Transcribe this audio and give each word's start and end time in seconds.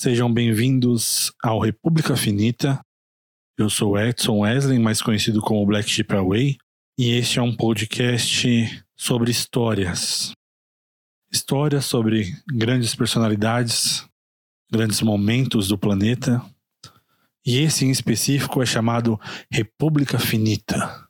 Sejam 0.00 0.32
bem-vindos 0.32 1.30
ao 1.42 1.60
República 1.60 2.16
Finita. 2.16 2.80
Eu 3.58 3.68
sou 3.68 3.98
Edson 3.98 4.38
Wesley, 4.38 4.78
mais 4.78 5.02
conhecido 5.02 5.42
como 5.42 5.66
Black 5.66 5.90
Sheep 5.90 6.16
Away, 6.16 6.56
e 6.98 7.10
este 7.10 7.38
é 7.38 7.42
um 7.42 7.54
podcast 7.54 8.82
sobre 8.96 9.30
histórias. 9.30 10.32
Histórias 11.30 11.84
sobre 11.84 12.34
grandes 12.50 12.94
personalidades, 12.94 14.08
grandes 14.72 15.02
momentos 15.02 15.68
do 15.68 15.76
planeta. 15.76 16.42
E 17.44 17.58
esse 17.58 17.84
em 17.84 17.90
específico 17.90 18.62
é 18.62 18.64
chamado 18.64 19.20
República 19.52 20.18
Finita. 20.18 21.06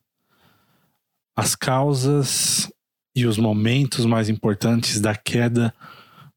As 1.36 1.54
causas 1.54 2.68
e 3.14 3.24
os 3.24 3.38
momentos 3.38 4.04
mais 4.04 4.28
importantes 4.28 5.00
da 5.00 5.14
queda 5.14 5.72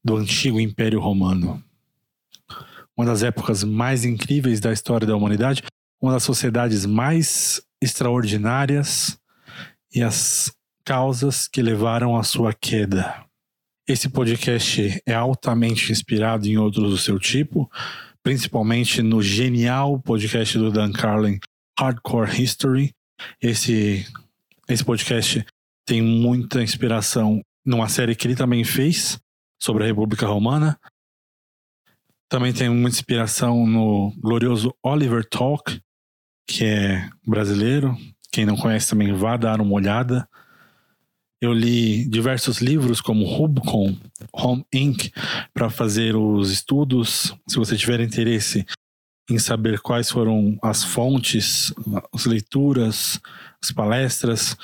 do 0.05 0.17
antigo 0.17 0.59
Império 0.59 0.99
Romano 0.99 1.59
uma 2.97 3.05
das 3.05 3.23
épocas 3.23 3.63
mais 3.63 4.05
incríveis 4.05 4.59
da 4.59 4.71
história 4.71 5.07
da 5.07 5.15
humanidade, 5.15 5.63
uma 6.01 6.13
das 6.13 6.23
sociedades 6.23 6.85
mais 6.85 7.61
extraordinárias 7.81 9.17
e 9.93 10.01
as 10.01 10.51
causas 10.85 11.47
que 11.47 11.61
levaram 11.61 12.15
à 12.15 12.23
sua 12.23 12.53
queda. 12.53 13.25
Esse 13.87 14.09
podcast 14.09 15.01
é 15.05 15.13
altamente 15.13 15.91
inspirado 15.91 16.47
em 16.47 16.57
outros 16.57 16.89
do 16.91 16.97
seu 16.97 17.19
tipo, 17.19 17.69
principalmente 18.21 19.01
no 19.01 19.21
genial 19.21 19.99
podcast 19.99 20.57
do 20.57 20.71
Dan 20.71 20.91
Carlin, 20.93 21.39
Hardcore 21.77 22.41
History. 22.41 22.91
Esse, 23.41 24.05
esse 24.69 24.83
podcast 24.83 25.45
tem 25.85 26.01
muita 26.01 26.61
inspiração 26.61 27.41
numa 27.65 27.89
série 27.89 28.15
que 28.15 28.27
ele 28.27 28.35
também 28.35 28.63
fez 28.63 29.19
sobre 29.61 29.83
a 29.83 29.87
República 29.87 30.27
Romana, 30.27 30.79
também 32.33 32.51
tem 32.51 32.67
muita 32.67 32.97
inspiração 32.97 33.67
no 33.67 34.11
glorioso 34.17 34.73
Oliver 34.81 35.23
Talk, 35.23 35.79
que 36.47 36.65
é 36.65 37.07
brasileiro. 37.27 37.95
Quem 38.31 38.43
não 38.43 38.57
conhece 38.57 38.89
também 38.89 39.13
vá 39.13 39.37
dar 39.37 39.61
uma 39.61 39.75
olhada. 39.75 40.27
Eu 41.39 41.53
li 41.53 42.09
diversos 42.09 42.57
livros 42.57 43.01
como 43.01 43.23
Rubicon, 43.23 43.95
Home 44.33 44.65
Inc. 44.73 45.11
para 45.53 45.69
fazer 45.69 46.15
os 46.15 46.49
estudos. 46.49 47.35
Se 47.47 47.57
você 47.57 47.77
tiver 47.77 47.99
interesse 47.99 48.65
em 49.29 49.37
saber 49.37 49.79
quais 49.79 50.09
foram 50.09 50.57
as 50.63 50.83
fontes, 50.83 51.71
as 52.11 52.25
leituras, 52.25 53.21
as 53.61 53.71
palestras 53.71 54.57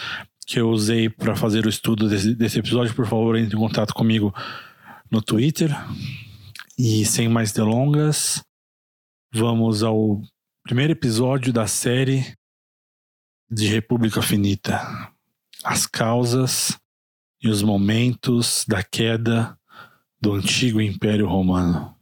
que 0.48 0.60
eu 0.60 0.72
usei 0.72 1.08
para 1.08 1.36
fazer 1.36 1.68
o 1.68 1.70
estudo 1.70 2.10
desse, 2.10 2.34
desse 2.34 2.58
episódio, 2.58 2.96
por 2.96 3.06
favor, 3.06 3.38
entre 3.38 3.56
em 3.56 3.60
contato 3.60 3.94
comigo 3.94 4.34
no 5.12 5.22
Twitter, 5.22 5.70
e 6.82 7.06
sem 7.06 7.28
mais 7.28 7.52
delongas, 7.52 8.42
vamos 9.34 9.84
ao 9.84 10.22
primeiro 10.64 10.94
episódio 10.94 11.52
da 11.52 11.68
série 11.68 12.34
de 13.52 13.68
República 13.68 14.22
Finita. 14.22 14.80
As 15.62 15.86
causas 15.86 16.80
e 17.44 17.50
os 17.50 17.62
momentos 17.62 18.64
da 18.66 18.82
queda 18.82 19.60
do 20.22 20.32
antigo 20.32 20.80
Império 20.80 21.28
Romano. 21.28 21.99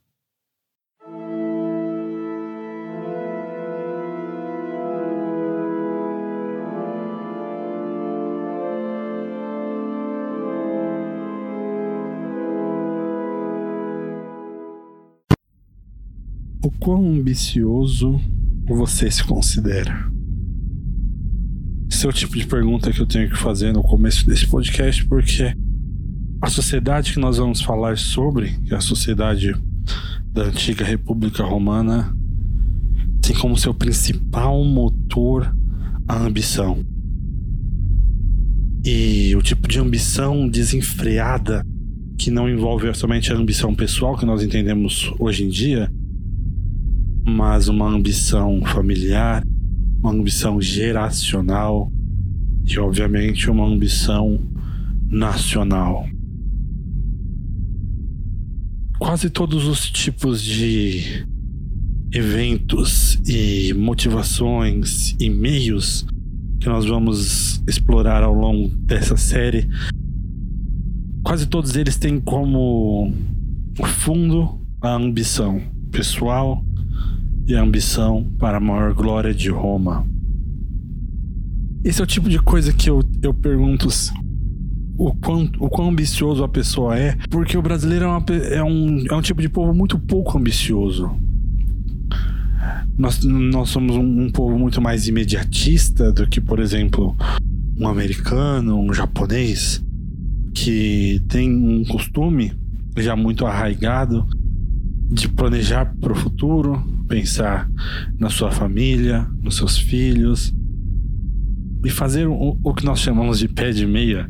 O 16.63 16.71
quão 16.71 17.07
ambicioso 17.13 18.19
você 18.65 19.11
se 19.11 19.23
considera? 19.23 20.11
Esse 21.89 22.05
é 22.05 22.09
o 22.09 22.13
tipo 22.13 22.35
de 22.35 22.47
pergunta 22.47 22.91
que 22.91 22.99
eu 22.99 23.05
tenho 23.05 23.29
que 23.29 23.37
fazer 23.37 23.71
no 23.71 23.83
começo 23.83 24.25
desse 24.25 24.47
podcast, 24.47 25.05
porque 25.05 25.55
a 26.41 26.49
sociedade 26.49 27.13
que 27.13 27.19
nós 27.19 27.37
vamos 27.37 27.61
falar 27.61 27.97
sobre, 27.97 28.49
que 28.65 28.73
é 28.73 28.77
a 28.77 28.81
sociedade 28.81 29.55
da 30.33 30.45
antiga 30.45 30.83
República 30.83 31.43
Romana, 31.43 32.15
tem 33.21 33.35
como 33.35 33.57
seu 33.57 33.73
principal 33.73 34.63
motor 34.63 35.55
a 36.07 36.17
ambição. 36.17 36.83
E 38.83 39.35
o 39.35 39.41
tipo 39.43 39.67
de 39.67 39.79
ambição 39.79 40.47
desenfreada, 40.47 41.63
que 42.17 42.31
não 42.31 42.49
envolve 42.49 42.91
somente 42.95 43.31
a 43.31 43.35
ambição 43.35 43.75
pessoal 43.75 44.17
que 44.17 44.25
nós 44.25 44.41
entendemos 44.41 45.13
hoje 45.19 45.43
em 45.43 45.49
dia, 45.49 45.91
mas 47.27 47.67
uma 47.67 47.85
ambição 47.89 48.61
familiar, 48.63 49.43
uma 49.99 50.11
ambição 50.11 50.61
geracional 50.61 51.91
e, 52.65 52.79
obviamente, 52.79 53.49
uma 53.49 53.65
ambição 53.65 54.39
nacional. 55.09 56.07
Quase 58.97 59.29
todos 59.29 59.65
os 59.67 59.91
tipos 59.91 60.41
de 60.41 61.27
eventos 62.13 63.19
e 63.27 63.73
motivações 63.73 65.13
e 65.19 65.29
meios 65.29 66.05
que 66.61 66.69
nós 66.69 66.85
vamos 66.85 67.61
explorar 67.67 68.23
ao 68.23 68.33
longo 68.33 68.69
dessa 68.69 69.17
série, 69.17 69.67
quase 71.23 71.45
todos 71.45 71.75
eles 71.75 71.97
têm 71.97 72.21
como 72.21 73.11
fundo 73.83 74.61
a 74.81 74.95
ambição 74.95 75.61
pessoal 75.91 76.63
e 77.47 77.55
a 77.55 77.61
ambição 77.61 78.29
para 78.37 78.57
a 78.57 78.59
maior 78.59 78.93
glória 78.93 79.33
de 79.33 79.49
Roma. 79.49 80.05
Esse 81.83 82.01
é 82.01 82.03
o 82.03 82.07
tipo 82.07 82.29
de 82.29 82.39
coisa 82.39 82.73
que 82.73 82.89
eu, 82.89 83.01
eu 83.21 83.33
pergunto 83.33 83.87
o 84.97 85.13
quão, 85.15 85.49
o 85.57 85.69
quão 85.69 85.89
ambicioso 85.89 86.43
a 86.43 86.49
pessoa 86.49 86.99
é, 86.99 87.15
porque 87.29 87.57
o 87.57 87.61
brasileiro 87.61 88.05
é, 88.05 88.07
uma, 88.07 88.25
é, 88.51 88.63
um, 88.63 89.05
é 89.09 89.15
um 89.15 89.21
tipo 89.21 89.41
de 89.41 89.47
povo 89.47 89.73
muito 89.73 89.97
pouco 89.97 90.37
ambicioso. 90.37 91.09
Nós, 92.97 93.23
nós 93.23 93.69
somos 93.69 93.95
um, 93.95 94.23
um 94.23 94.29
povo 94.29 94.59
muito 94.59 94.81
mais 94.81 95.07
imediatista 95.07 96.11
do 96.11 96.27
que, 96.27 96.41
por 96.41 96.59
exemplo, 96.59 97.15
um 97.79 97.87
americano, 97.87 98.77
um 98.77 98.93
japonês, 98.93 99.81
que 100.53 101.23
tem 101.29 101.49
um 101.55 101.85
costume 101.85 102.51
já 102.97 103.15
muito 103.15 103.45
arraigado 103.45 104.27
de 105.09 105.29
planejar 105.29 105.95
para 106.01 106.11
o 106.11 106.15
futuro, 106.15 106.83
pensar 107.07 107.69
na 108.19 108.29
sua 108.29 108.51
família, 108.51 109.27
nos 109.41 109.55
seus 109.57 109.77
filhos 109.77 110.53
e 111.85 111.89
fazer 111.89 112.27
o, 112.27 112.59
o 112.63 112.73
que 112.73 112.85
nós 112.85 112.99
chamamos 112.99 113.39
de 113.39 113.47
pé 113.47 113.71
de 113.71 113.85
meia. 113.85 114.29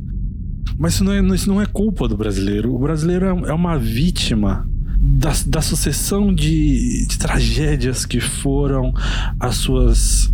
Mas 0.77 0.93
isso 0.93 1.03
não, 1.03 1.11
é, 1.11 1.21
isso 1.33 1.49
não 1.49 1.61
é 1.61 1.65
culpa 1.65 2.07
do 2.07 2.15
brasileiro. 2.15 2.73
O 2.73 2.79
brasileiro 2.79 3.25
é, 3.25 3.49
é 3.49 3.53
uma 3.53 3.77
vítima 3.77 4.67
da, 4.99 5.31
da 5.47 5.61
sucessão 5.61 6.33
de, 6.33 7.07
de 7.07 7.17
tragédias 7.17 8.05
que 8.05 8.19
foram 8.19 8.93
as 9.39 9.55
suas 9.55 10.31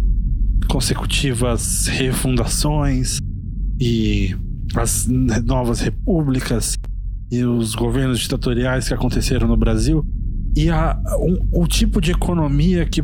consecutivas 0.67 1.87
refundações 1.87 3.19
e 3.79 4.35
as 4.75 5.07
novas 5.07 5.79
repúblicas 5.81 6.77
e 7.31 7.43
os 7.43 7.75
governos 7.75 8.19
ditatoriais 8.19 8.87
que 8.87 8.93
aconteceram 8.93 9.47
no 9.47 9.57
Brasil 9.57 10.05
e 10.55 10.69
a, 10.69 10.97
um, 11.19 11.61
o 11.63 11.67
tipo 11.67 11.99
de 11.99 12.11
economia 12.11 12.85
que, 12.85 13.03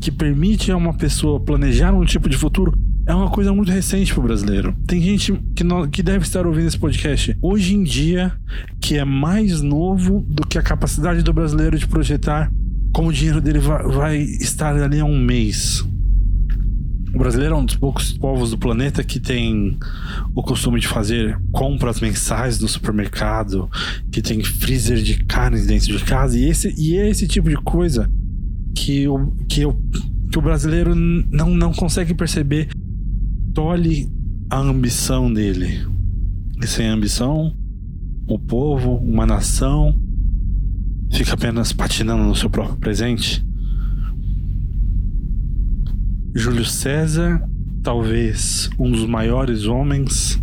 que 0.00 0.10
permite 0.10 0.70
a 0.70 0.76
uma 0.76 0.94
pessoa 0.94 1.40
planejar 1.40 1.92
um 1.92 2.04
tipo 2.04 2.28
de 2.28 2.36
futuro 2.36 2.72
é 3.06 3.14
uma 3.14 3.30
coisa 3.30 3.52
muito 3.52 3.72
recente 3.72 4.12
pro 4.12 4.22
brasileiro. 4.22 4.74
Tem 4.86 5.00
gente 5.00 5.32
que, 5.54 5.64
não, 5.64 5.88
que 5.88 6.02
deve 6.02 6.24
estar 6.24 6.46
ouvindo 6.46 6.68
esse 6.68 6.78
podcast 6.78 7.36
hoje 7.42 7.74
em 7.74 7.82
dia 7.82 8.32
que 8.80 8.96
é 8.96 9.04
mais 9.04 9.62
novo 9.62 10.24
do 10.28 10.46
que 10.46 10.58
a 10.58 10.62
capacidade 10.62 11.22
do 11.22 11.32
brasileiro 11.32 11.78
de 11.78 11.86
projetar 11.86 12.50
como 12.92 13.08
o 13.08 13.12
dinheiro 13.12 13.40
dele 13.40 13.58
vai, 13.58 13.82
vai 13.84 14.18
estar 14.18 14.76
ali 14.76 15.00
há 15.00 15.04
um 15.04 15.18
mês. 15.18 15.84
O 17.12 17.18
brasileiro 17.18 17.54
é 17.54 17.58
um 17.58 17.64
dos 17.64 17.76
poucos 17.76 18.12
povos 18.12 18.50
do 18.50 18.58
planeta 18.58 19.02
que 19.02 19.18
tem 19.18 19.76
o 20.34 20.42
costume 20.42 20.80
de 20.80 20.86
fazer 20.86 21.38
compras 21.50 22.00
mensais 22.00 22.60
no 22.60 22.68
supermercado, 22.68 23.68
que 24.12 24.22
tem 24.22 24.42
freezer 24.44 25.02
de 25.02 25.24
carnes 25.24 25.66
dentro 25.66 25.96
de 25.96 26.04
casa, 26.04 26.38
e, 26.38 26.44
esse, 26.44 26.72
e 26.78 26.96
é 26.96 27.08
esse 27.08 27.26
tipo 27.26 27.48
de 27.48 27.56
coisa 27.56 28.10
que 28.76 29.08
o, 29.08 29.32
que 29.48 29.66
o, 29.66 29.74
que 30.30 30.38
o 30.38 30.42
brasileiro 30.42 30.94
não, 30.94 31.50
não 31.50 31.72
consegue 31.72 32.14
perceber. 32.14 32.68
Tolhe 33.52 34.08
a 34.48 34.58
ambição 34.58 35.32
dele. 35.32 35.84
E 36.62 36.66
sem 36.66 36.86
ambição, 36.86 37.56
o 38.28 38.38
povo, 38.38 38.96
uma 38.96 39.26
nação, 39.26 39.98
fica 41.10 41.34
apenas 41.34 41.72
patinando 41.72 42.22
no 42.22 42.36
seu 42.36 42.48
próprio 42.48 42.76
presente. 42.76 43.44
Júlio 46.32 46.64
César, 46.64 47.42
talvez 47.82 48.70
um 48.78 48.88
dos 48.88 49.04
maiores 49.04 49.64
homens 49.64 50.40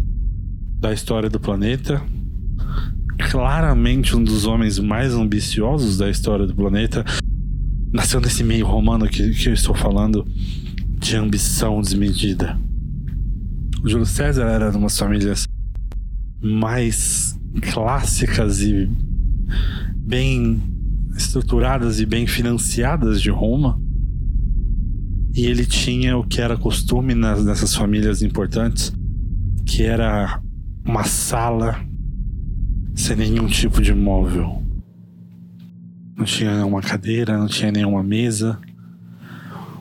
da 0.80 0.92
história 0.92 1.30
do 1.30 1.40
planeta, 1.40 2.02
claramente 3.32 4.16
um 4.16 4.22
dos 4.22 4.46
homens 4.46 4.80
mais 4.80 5.14
ambiciosos 5.14 5.98
da 5.98 6.10
história 6.10 6.46
do 6.46 6.54
planeta, 6.54 7.06
nasceu 7.94 8.20
nesse 8.20 8.44
meio 8.44 8.66
romano 8.66 9.08
que, 9.08 9.30
que 9.32 9.48
eu 9.48 9.54
estou 9.54 9.74
falando 9.74 10.28
de 11.00 11.16
ambição 11.16 11.80
desmedida. 11.80 12.60
O 13.82 13.88
Júlio 13.88 14.06
César 14.06 14.44
era 14.44 14.70
de 14.70 14.78
umas 14.78 14.98
famílias 14.98 15.48
mais 16.42 17.40
clássicas 17.72 18.62
e 18.62 18.90
bem 19.96 20.62
estruturadas 21.16 22.02
e 22.02 22.06
bem 22.06 22.28
financiadas 22.28 23.22
de 23.22 23.30
Roma. 23.30 23.87
E 25.38 25.46
ele 25.46 25.68
tinha 25.68 26.18
o 26.18 26.24
que 26.24 26.42
era 26.42 26.58
costume 26.58 27.14
nas, 27.14 27.46
nessas 27.46 27.76
famílias 27.76 28.24
importantes, 28.24 28.92
que 29.68 29.84
era 29.84 30.42
uma 30.84 31.04
sala 31.04 31.80
sem 32.96 33.16
nenhum 33.16 33.46
tipo 33.46 33.80
de 33.80 33.94
móvel. 33.94 34.64
Não 36.16 36.26
tinha 36.26 36.56
nenhuma 36.56 36.82
cadeira, 36.82 37.38
não 37.38 37.46
tinha 37.46 37.72
nenhuma 37.72 38.02
mesa. 38.02 38.60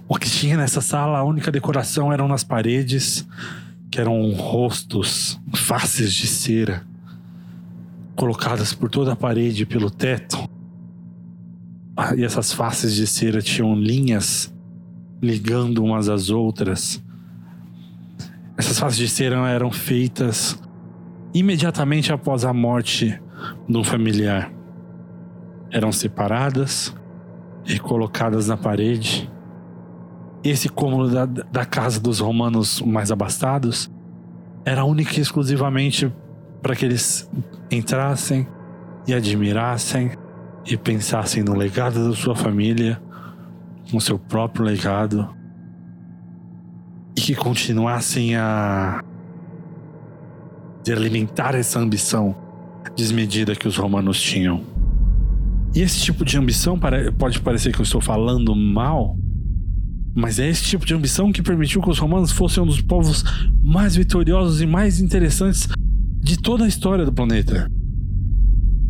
O 0.06 0.16
que 0.16 0.28
tinha 0.28 0.58
nessa 0.58 0.82
sala, 0.82 1.20
a 1.20 1.24
única 1.24 1.50
decoração 1.50 2.12
eram 2.12 2.28
nas 2.28 2.44
paredes, 2.44 3.26
que 3.90 3.98
eram 3.98 4.32
rostos, 4.32 5.40
faces 5.54 6.12
de 6.12 6.26
cera, 6.26 6.86
colocadas 8.14 8.74
por 8.74 8.90
toda 8.90 9.14
a 9.14 9.16
parede 9.16 9.62
e 9.62 9.66
pelo 9.66 9.90
teto. 9.90 10.36
E 12.14 12.22
essas 12.22 12.52
faces 12.52 12.94
de 12.94 13.06
cera 13.06 13.40
tinham 13.40 13.74
linhas 13.74 14.54
ligando 15.20 15.82
umas 15.82 16.08
às 16.08 16.30
outras. 16.30 17.02
Essas 18.56 18.78
faces 18.78 18.98
de 18.98 19.08
cera 19.08 19.48
eram 19.48 19.70
feitas 19.70 20.58
imediatamente 21.34 22.12
após 22.12 22.44
a 22.44 22.52
morte 22.52 23.20
de 23.68 23.76
um 23.76 23.84
familiar. 23.84 24.50
Eram 25.70 25.92
separadas 25.92 26.94
e 27.66 27.78
colocadas 27.78 28.48
na 28.48 28.56
parede. 28.56 29.30
Esse 30.42 30.68
cômodo 30.68 31.12
da, 31.12 31.26
da 31.26 31.64
casa 31.64 32.00
dos 32.00 32.20
romanos 32.20 32.80
mais 32.80 33.10
abastados 33.10 33.90
era 34.64 34.84
única 34.84 35.18
e 35.18 35.20
exclusivamente 35.20 36.12
para 36.62 36.74
que 36.74 36.84
eles 36.84 37.30
entrassem 37.70 38.46
e 39.06 39.14
admirassem 39.14 40.12
e 40.64 40.76
pensassem 40.76 41.42
no 41.42 41.54
legado 41.54 42.08
da 42.08 42.16
sua 42.16 42.34
família, 42.34 43.00
no 43.92 44.00
seu 44.00 44.18
próprio 44.18 44.64
legado, 44.64 45.28
e 47.16 47.20
que 47.20 47.34
continuassem 47.34 48.36
a 48.36 49.02
alimentar 50.88 51.54
essa 51.54 51.80
ambição 51.80 52.36
desmedida 52.96 53.56
que 53.56 53.66
os 53.66 53.76
romanos 53.76 54.20
tinham. 54.20 54.62
E 55.74 55.80
esse 55.80 56.00
tipo 56.00 56.24
de 56.24 56.38
ambição 56.38 56.78
pode 57.18 57.40
parecer 57.40 57.72
que 57.72 57.80
eu 57.80 57.84
estou 57.84 58.00
falando 58.00 58.54
mal, 58.54 59.18
mas 60.14 60.38
é 60.38 60.48
esse 60.48 60.62
tipo 60.62 60.86
de 60.86 60.94
ambição 60.94 61.32
que 61.32 61.42
permitiu 61.42 61.82
que 61.82 61.90
os 61.90 61.98
romanos 61.98 62.32
fossem 62.32 62.62
um 62.62 62.66
dos 62.66 62.80
povos 62.80 63.24
mais 63.62 63.96
vitoriosos 63.96 64.62
e 64.62 64.66
mais 64.66 65.00
interessantes 65.00 65.68
de 66.22 66.38
toda 66.38 66.64
a 66.64 66.68
história 66.68 67.04
do 67.04 67.12
planeta. 67.12 67.68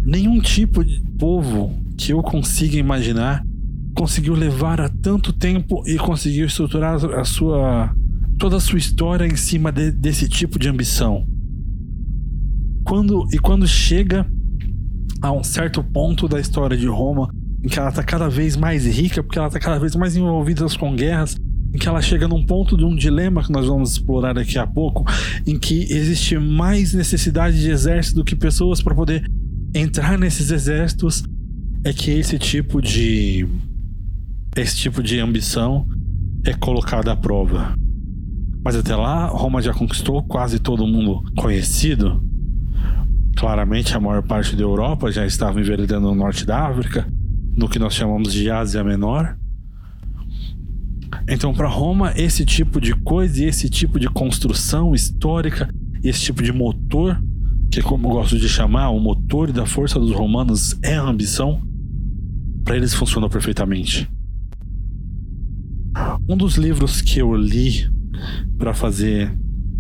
Nenhum 0.02 0.38
tipo 0.40 0.84
de 0.84 1.00
povo 1.18 1.74
que 1.96 2.12
eu 2.12 2.22
consiga 2.22 2.76
imaginar 2.76 3.42
conseguiu 3.96 4.34
levar 4.34 4.80
a 4.80 4.88
tanto 4.88 5.32
tempo 5.32 5.82
e 5.86 5.96
conseguiu 5.96 6.46
estruturar 6.46 7.02
a 7.18 7.24
sua 7.24 7.94
toda 8.38 8.56
a 8.56 8.60
sua 8.60 8.78
história 8.78 9.26
em 9.26 9.34
cima 9.34 9.72
de, 9.72 9.90
desse 9.90 10.28
tipo 10.28 10.58
de 10.58 10.68
ambição. 10.68 11.26
Quando, 12.84 13.26
e 13.32 13.38
quando 13.38 13.66
chega 13.66 14.26
a 15.22 15.32
um 15.32 15.42
certo 15.42 15.82
ponto 15.82 16.28
da 16.28 16.38
história 16.38 16.76
de 16.76 16.86
Roma, 16.86 17.30
em 17.64 17.68
que 17.68 17.78
ela 17.78 17.88
está 17.88 18.02
cada 18.02 18.28
vez 18.28 18.54
mais 18.54 18.84
rica, 18.84 19.22
porque 19.22 19.38
ela 19.38 19.48
está 19.48 19.58
cada 19.58 19.78
vez 19.78 19.96
mais 19.96 20.14
envolvida 20.14 20.66
com 20.78 20.94
guerras, 20.94 21.34
em 21.74 21.78
que 21.78 21.88
ela 21.88 22.02
chega 22.02 22.28
num 22.28 22.44
ponto 22.44 22.76
de 22.76 22.84
um 22.84 22.94
dilema 22.94 23.42
que 23.42 23.50
nós 23.50 23.66
vamos 23.66 23.92
explorar 23.92 24.34
daqui 24.34 24.58
a 24.58 24.66
pouco, 24.66 25.04
em 25.46 25.58
que 25.58 25.90
existe 25.90 26.38
mais 26.38 26.92
necessidade 26.92 27.58
de 27.58 27.70
exército 27.70 28.16
do 28.16 28.24
que 28.24 28.36
pessoas 28.36 28.82
para 28.82 28.94
poder 28.94 29.26
entrar 29.74 30.18
nesses 30.18 30.50
exércitos, 30.50 31.24
é 31.82 31.92
que 31.92 32.10
esse 32.10 32.38
tipo 32.38 32.82
de 32.82 33.48
esse 34.56 34.76
tipo 34.76 35.02
de 35.02 35.20
ambição 35.20 35.86
é 36.44 36.54
colocada 36.54 37.12
à 37.12 37.16
prova. 37.16 37.74
Mas 38.64 38.74
até 38.74 38.96
lá, 38.96 39.26
Roma 39.26 39.62
já 39.62 39.72
conquistou 39.72 40.22
quase 40.24 40.58
todo 40.58 40.86
mundo 40.86 41.22
conhecido, 41.36 42.20
Claramente, 43.36 43.94
a 43.94 44.00
maior 44.00 44.22
parte 44.22 44.56
da 44.56 44.62
Europa 44.62 45.12
já 45.12 45.26
estava 45.26 45.60
enveredando 45.60 46.08
no 46.08 46.14
norte 46.14 46.46
da 46.46 46.66
África, 46.66 47.06
no 47.54 47.68
que 47.68 47.78
nós 47.78 47.94
chamamos 47.94 48.32
de 48.32 48.50
Ásia 48.50 48.82
Menor. 48.82 49.36
Então, 51.28 51.52
para 51.52 51.68
Roma, 51.68 52.14
esse 52.16 52.46
tipo 52.46 52.80
de 52.80 52.94
coisa 52.94 53.44
e 53.44 53.46
esse 53.46 53.68
tipo 53.68 54.00
de 54.00 54.08
construção 54.08 54.94
histórica, 54.94 55.68
esse 56.02 56.22
tipo 56.22 56.42
de 56.42 56.50
motor, 56.50 57.22
que 57.70 57.80
é 57.80 57.82
como 57.82 58.08
eu 58.08 58.12
gosto 58.12 58.38
de 58.38 58.48
chamar, 58.48 58.88
o 58.88 58.98
motor 58.98 59.52
da 59.52 59.66
força 59.66 60.00
dos 60.00 60.12
romanos 60.12 60.74
é 60.82 60.94
a 60.94 61.02
ambição, 61.02 61.60
para 62.64 62.76
eles 62.76 62.94
funcionou 62.94 63.28
perfeitamente. 63.28 64.08
Um 66.28 66.36
dos 66.36 66.56
livros 66.56 67.00
que 67.00 67.20
eu 67.20 67.32
li 67.36 67.88
para 68.58 68.74
fazer 68.74 69.32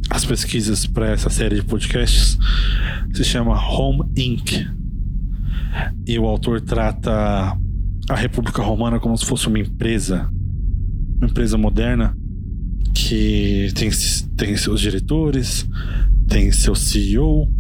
as 0.08 0.24
pesquisas 0.24 0.86
para 0.86 1.10
essa 1.10 1.28
série 1.28 1.56
de 1.56 1.62
podcasts 1.64 2.38
se 3.12 3.24
chama 3.24 3.60
Home 3.60 4.04
Inc. 4.16 4.64
E 6.06 6.16
o 6.16 6.24
autor 6.24 6.60
trata 6.60 7.58
a 8.08 8.14
República 8.14 8.62
Romana 8.62 9.00
como 9.00 9.18
se 9.18 9.26
fosse 9.26 9.48
uma 9.48 9.58
empresa, 9.58 10.30
uma 11.16 11.28
empresa 11.28 11.58
moderna 11.58 12.16
que 12.94 13.72
tem, 13.74 13.90
tem 14.36 14.56
seus 14.56 14.80
diretores, 14.80 15.68
tem 16.28 16.52
seu 16.52 16.76
CEO, 16.76 17.50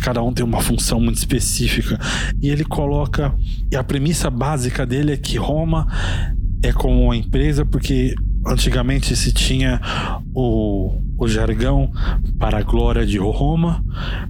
cada 0.00 0.22
um 0.22 0.32
tem 0.32 0.44
uma 0.44 0.60
função 0.60 1.00
muito 1.00 1.16
específica. 1.16 1.98
E 2.40 2.50
ele 2.50 2.64
coloca. 2.64 3.34
E 3.70 3.74
a 3.74 3.82
premissa 3.82 4.30
básica 4.30 4.86
dele 4.86 5.12
é 5.12 5.16
que 5.16 5.36
Roma 5.36 5.88
é 6.66 6.72
como 6.72 7.04
uma 7.04 7.16
empresa, 7.16 7.64
porque 7.64 8.14
antigamente 8.46 9.14
se 9.14 9.32
tinha 9.32 9.80
o, 10.34 11.00
o 11.16 11.28
jargão 11.28 11.92
para 12.38 12.58
a 12.58 12.62
glória 12.62 13.06
de 13.06 13.18
Roma 13.18 13.84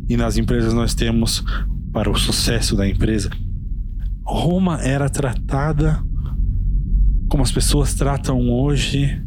e 0.08 0.16
nas 0.16 0.36
empresas 0.36 0.72
nós 0.72 0.94
temos 0.94 1.44
para 1.92 2.10
o 2.10 2.16
sucesso 2.16 2.76
da 2.76 2.86
empresa. 2.88 3.30
Roma 4.24 4.80
era 4.82 5.08
tratada 5.08 6.02
como 7.28 7.42
as 7.42 7.50
pessoas 7.50 7.94
tratam 7.94 8.50
hoje 8.50 9.22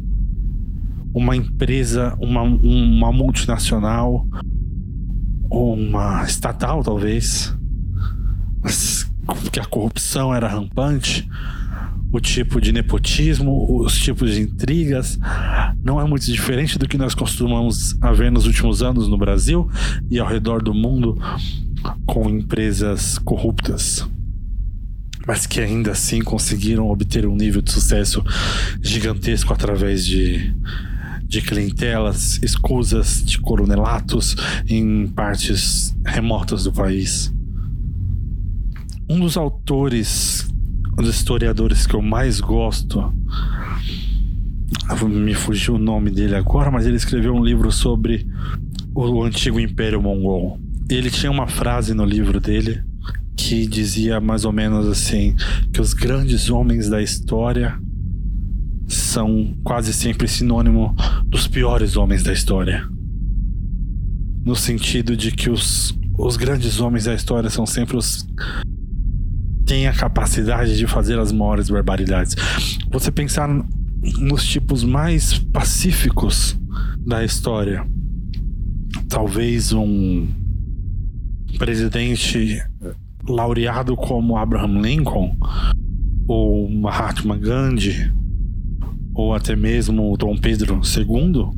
uma 1.12 1.34
empresa, 1.34 2.16
uma, 2.20 2.42
uma 2.42 3.12
multinacional, 3.12 4.26
uma 5.50 6.22
estatal 6.24 6.82
talvez, 6.82 7.56
mas 8.62 9.10
que 9.50 9.58
a 9.58 9.64
corrupção 9.64 10.32
era 10.34 10.48
rampante 10.48 11.28
o 12.12 12.20
tipo 12.20 12.60
de 12.60 12.72
nepotismo, 12.72 13.82
os 13.82 13.98
tipos 13.98 14.34
de 14.34 14.40
intrigas, 14.40 15.18
não 15.82 16.00
é 16.00 16.04
muito 16.04 16.26
diferente 16.26 16.78
do 16.78 16.88
que 16.88 16.98
nós 16.98 17.14
costumamos 17.14 17.96
a 18.00 18.12
ver 18.12 18.32
nos 18.32 18.46
últimos 18.46 18.82
anos 18.82 19.08
no 19.08 19.16
Brasil 19.16 19.70
e 20.10 20.18
ao 20.18 20.26
redor 20.26 20.62
do 20.62 20.74
mundo 20.74 21.18
com 22.06 22.28
empresas 22.28 23.18
corruptas, 23.18 24.06
mas 25.26 25.46
que 25.46 25.60
ainda 25.60 25.92
assim 25.92 26.20
conseguiram 26.20 26.90
obter 26.90 27.26
um 27.26 27.36
nível 27.36 27.62
de 27.62 27.70
sucesso 27.70 28.24
gigantesco 28.82 29.52
através 29.52 30.04
de 30.04 30.54
de 31.30 31.40
clientelas 31.40 32.40
escusas 32.42 33.22
de 33.24 33.38
coronelatos 33.38 34.34
em 34.66 35.06
partes 35.06 35.96
remotas 36.04 36.64
do 36.64 36.72
país. 36.72 37.32
Um 39.08 39.20
dos 39.20 39.36
autores 39.36 40.49
um 41.00 41.02
dos 41.02 41.16
historiadores 41.16 41.86
que 41.86 41.94
eu 41.94 42.02
mais 42.02 42.40
gosto. 42.40 43.12
Me 45.08 45.34
fugiu 45.34 45.74
o 45.74 45.78
nome 45.78 46.10
dele 46.10 46.36
agora, 46.36 46.70
mas 46.70 46.86
ele 46.86 46.96
escreveu 46.96 47.34
um 47.34 47.42
livro 47.42 47.72
sobre 47.72 48.26
o 48.94 49.22
antigo 49.24 49.58
Império 49.58 50.02
Mongol. 50.02 50.60
Ele 50.90 51.10
tinha 51.10 51.32
uma 51.32 51.46
frase 51.46 51.94
no 51.94 52.04
livro 52.04 52.38
dele 52.38 52.82
que 53.36 53.66
dizia 53.66 54.20
mais 54.20 54.44
ou 54.44 54.52
menos 54.52 54.86
assim: 54.86 55.34
que 55.72 55.80
os 55.80 55.94
grandes 55.94 56.50
homens 56.50 56.88
da 56.90 57.00
história 57.00 57.80
são 58.86 59.56
quase 59.64 59.94
sempre 59.94 60.28
sinônimo 60.28 60.94
dos 61.24 61.48
piores 61.48 61.96
homens 61.96 62.22
da 62.22 62.32
história. 62.32 62.86
No 64.44 64.56
sentido 64.56 65.16
de 65.16 65.30
que 65.30 65.48
os, 65.48 65.96
os 66.18 66.36
grandes 66.36 66.80
homens 66.80 67.04
da 67.04 67.14
história 67.14 67.48
são 67.48 67.64
sempre 67.64 67.96
os 67.96 68.26
tem 69.70 69.86
a 69.86 69.92
capacidade 69.92 70.76
de 70.76 70.84
fazer 70.84 71.16
as 71.16 71.30
maiores 71.30 71.70
barbaridades. 71.70 72.34
Você 72.90 73.12
pensar 73.12 73.48
nos 74.18 74.44
tipos 74.44 74.82
mais 74.82 75.38
pacíficos 75.38 76.58
da 77.06 77.24
história, 77.24 77.86
talvez 79.08 79.72
um 79.72 80.26
presidente 81.56 82.60
laureado 83.28 83.94
como 83.94 84.36
Abraham 84.36 84.80
Lincoln, 84.80 85.36
ou 86.26 86.68
Mahatma 86.68 87.38
Gandhi, 87.38 88.12
ou 89.14 89.32
até 89.32 89.54
mesmo 89.54 90.16
Dom 90.16 90.36
Pedro 90.36 90.80
II, 90.84 91.48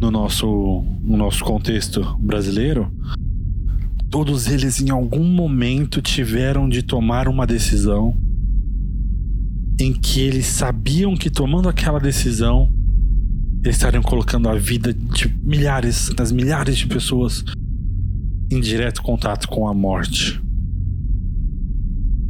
no 0.00 0.10
nosso, 0.12 0.84
no 1.02 1.16
nosso 1.16 1.42
contexto 1.42 2.16
brasileiro, 2.20 2.88
todos 4.10 4.48
eles 4.48 4.80
em 4.80 4.90
algum 4.90 5.24
momento 5.24 6.00
tiveram 6.00 6.68
de 6.68 6.82
tomar 6.82 7.28
uma 7.28 7.46
decisão 7.46 8.16
em 9.78 9.92
que 9.92 10.20
eles 10.20 10.46
sabiam 10.46 11.16
que 11.16 11.30
tomando 11.30 11.68
aquela 11.68 12.00
decisão 12.00 12.72
eles 13.62 13.76
estariam 13.76 14.02
colocando 14.02 14.48
a 14.48 14.54
vida 14.54 14.94
de 14.94 15.28
milhares, 15.42 16.10
das 16.10 16.32
milhares 16.32 16.78
de 16.78 16.86
pessoas 16.86 17.44
em 18.50 18.60
direto 18.60 19.02
contato 19.02 19.48
com 19.48 19.68
a 19.68 19.74
morte. 19.74 20.40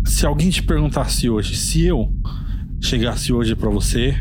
Se 0.06 0.26
alguém 0.26 0.50
te 0.50 0.62
perguntasse 0.62 1.28
hoje, 1.28 1.56
se 1.56 1.84
eu 1.84 2.12
chegasse 2.80 3.32
hoje 3.32 3.54
para 3.54 3.70
você, 3.70 4.16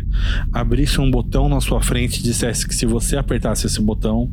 abrisse 0.51 0.99
um 0.99 1.09
botão 1.09 1.47
na 1.47 1.61
sua 1.61 1.81
frente 1.81 2.19
e 2.19 2.23
dissesse 2.23 2.67
que 2.67 2.75
se 2.75 2.85
você 2.85 3.15
apertasse 3.15 3.65
esse 3.65 3.81
botão, 3.81 4.31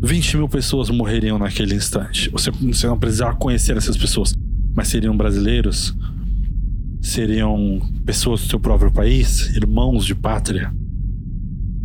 20 0.00 0.36
mil 0.36 0.48
pessoas 0.48 0.90
morreriam 0.90 1.38
naquele 1.38 1.74
instante. 1.74 2.30
Você, 2.30 2.50
você 2.50 2.86
não 2.86 2.98
precisava 2.98 3.36
conhecer 3.36 3.76
essas 3.76 3.96
pessoas, 3.96 4.34
mas 4.74 4.88
seriam 4.88 5.16
brasileiros, 5.16 5.94
seriam 7.00 7.80
pessoas 8.06 8.42
do 8.42 8.48
seu 8.48 8.60
próprio 8.60 8.92
país, 8.92 9.54
irmãos 9.56 10.04
de 10.04 10.14
pátria. 10.14 10.72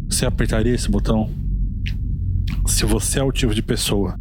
Você 0.07 0.25
apertaria 0.25 0.73
esse 0.73 0.89
botão? 0.89 1.29
Se 2.67 2.85
você 2.85 3.19
é 3.19 3.23
o 3.23 3.31
tipo 3.31 3.53
de 3.53 3.63
pessoa 3.63 4.15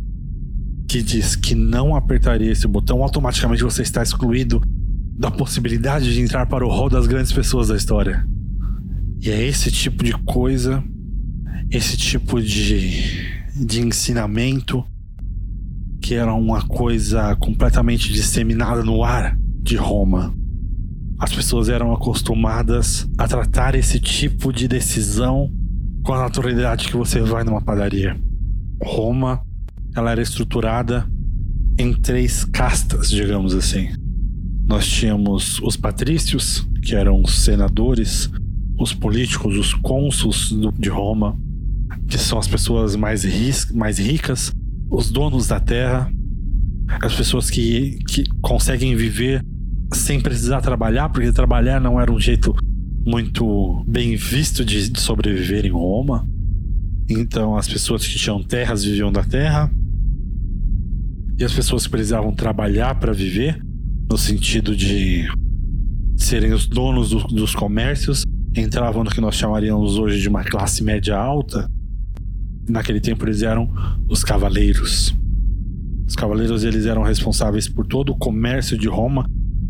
que 0.88 1.02
diz 1.02 1.36
que 1.36 1.54
não 1.54 1.94
apertaria 1.94 2.50
esse 2.50 2.66
botão, 2.66 3.02
automaticamente 3.02 3.62
você 3.62 3.82
está 3.82 4.02
excluído 4.02 4.60
da 5.18 5.30
possibilidade 5.30 6.12
de 6.12 6.20
entrar 6.20 6.46
para 6.46 6.66
o 6.66 6.68
rol 6.68 6.88
das 6.88 7.06
grandes 7.06 7.32
pessoas 7.32 7.68
da 7.68 7.76
história. 7.76 8.26
E 9.20 9.30
é 9.30 9.42
esse 9.46 9.70
tipo 9.70 10.02
de 10.02 10.12
coisa, 10.24 10.82
esse 11.70 11.96
tipo 11.96 12.40
de, 12.40 13.41
de 13.54 13.80
ensinamento 13.80 14.84
que 16.00 16.14
era 16.14 16.34
uma 16.34 16.62
coisa 16.66 17.36
completamente 17.36 18.12
disseminada 18.12 18.82
no 18.82 19.04
ar 19.04 19.36
de 19.62 19.76
Roma. 19.76 20.34
As 21.18 21.32
pessoas 21.32 21.68
eram 21.68 21.92
acostumadas 21.92 23.08
a 23.16 23.28
tratar 23.28 23.74
esse 23.76 24.00
tipo 24.00 24.52
de 24.52 24.66
decisão 24.66 25.50
com 26.02 26.12
a 26.12 26.22
naturalidade 26.22 26.88
que 26.88 26.96
você 26.96 27.20
vai 27.20 27.44
numa 27.44 27.60
padaria. 27.60 28.18
Roma 28.82 29.40
ela 29.94 30.10
era 30.10 30.22
estruturada 30.22 31.06
em 31.78 31.92
três 31.92 32.44
castas, 32.44 33.10
digamos 33.10 33.54
assim. 33.54 33.88
Nós 34.66 34.86
tínhamos 34.86 35.60
os 35.60 35.76
patrícios, 35.76 36.66
que 36.82 36.94
eram 36.94 37.22
os 37.22 37.44
senadores, 37.44 38.30
os 38.78 38.92
políticos, 38.94 39.56
os 39.56 39.74
cônsuls 39.74 40.52
de 40.78 40.88
Roma, 40.88 41.38
que 42.12 42.18
são 42.18 42.38
as 42.38 42.46
pessoas 42.46 42.94
mais, 42.94 43.24
mais 43.72 43.98
ricas, 43.98 44.52
os 44.90 45.10
donos 45.10 45.46
da 45.46 45.58
terra, 45.58 46.12
as 47.00 47.14
pessoas 47.14 47.48
que, 47.48 47.98
que 48.06 48.24
conseguem 48.42 48.94
viver 48.94 49.42
sem 49.94 50.20
precisar 50.20 50.60
trabalhar, 50.60 51.08
porque 51.08 51.32
trabalhar 51.32 51.80
não 51.80 51.98
era 51.98 52.12
um 52.12 52.20
jeito 52.20 52.54
muito 53.06 53.82
bem 53.88 54.14
visto 54.14 54.62
de, 54.62 54.90
de 54.90 55.00
sobreviver 55.00 55.64
em 55.64 55.70
Roma. 55.70 56.28
Então, 57.08 57.56
as 57.56 57.66
pessoas 57.66 58.06
que 58.06 58.18
tinham 58.18 58.42
terras 58.42 58.84
viviam 58.84 59.10
da 59.10 59.24
terra, 59.24 59.70
e 61.38 61.44
as 61.44 61.52
pessoas 61.52 61.84
que 61.84 61.90
precisavam 61.90 62.34
trabalhar 62.34 62.94
para 62.96 63.12
viver, 63.14 63.58
no 64.10 64.18
sentido 64.18 64.76
de 64.76 65.26
serem 66.18 66.52
os 66.52 66.66
donos 66.66 67.08
do, 67.08 67.20
dos 67.28 67.54
comércios, 67.54 68.22
entravam 68.54 69.02
no 69.02 69.10
que 69.10 69.20
nós 69.20 69.34
chamaríamos 69.34 69.96
hoje 69.96 70.20
de 70.20 70.28
uma 70.28 70.44
classe 70.44 70.84
média 70.84 71.16
alta. 71.16 71.66
Naquele 72.68 73.00
tempo 73.00 73.24
eles 73.24 73.42
eram 73.42 73.68
os 74.08 74.22
cavaleiros. 74.22 75.14
Os 76.06 76.14
cavaleiros 76.14 76.64
eles 76.64 76.86
eram 76.86 77.02
responsáveis 77.02 77.68
por 77.68 77.86
todo 77.86 78.10
o 78.10 78.16
comércio 78.16 78.76
de 78.76 78.88
Roma. 78.88 79.28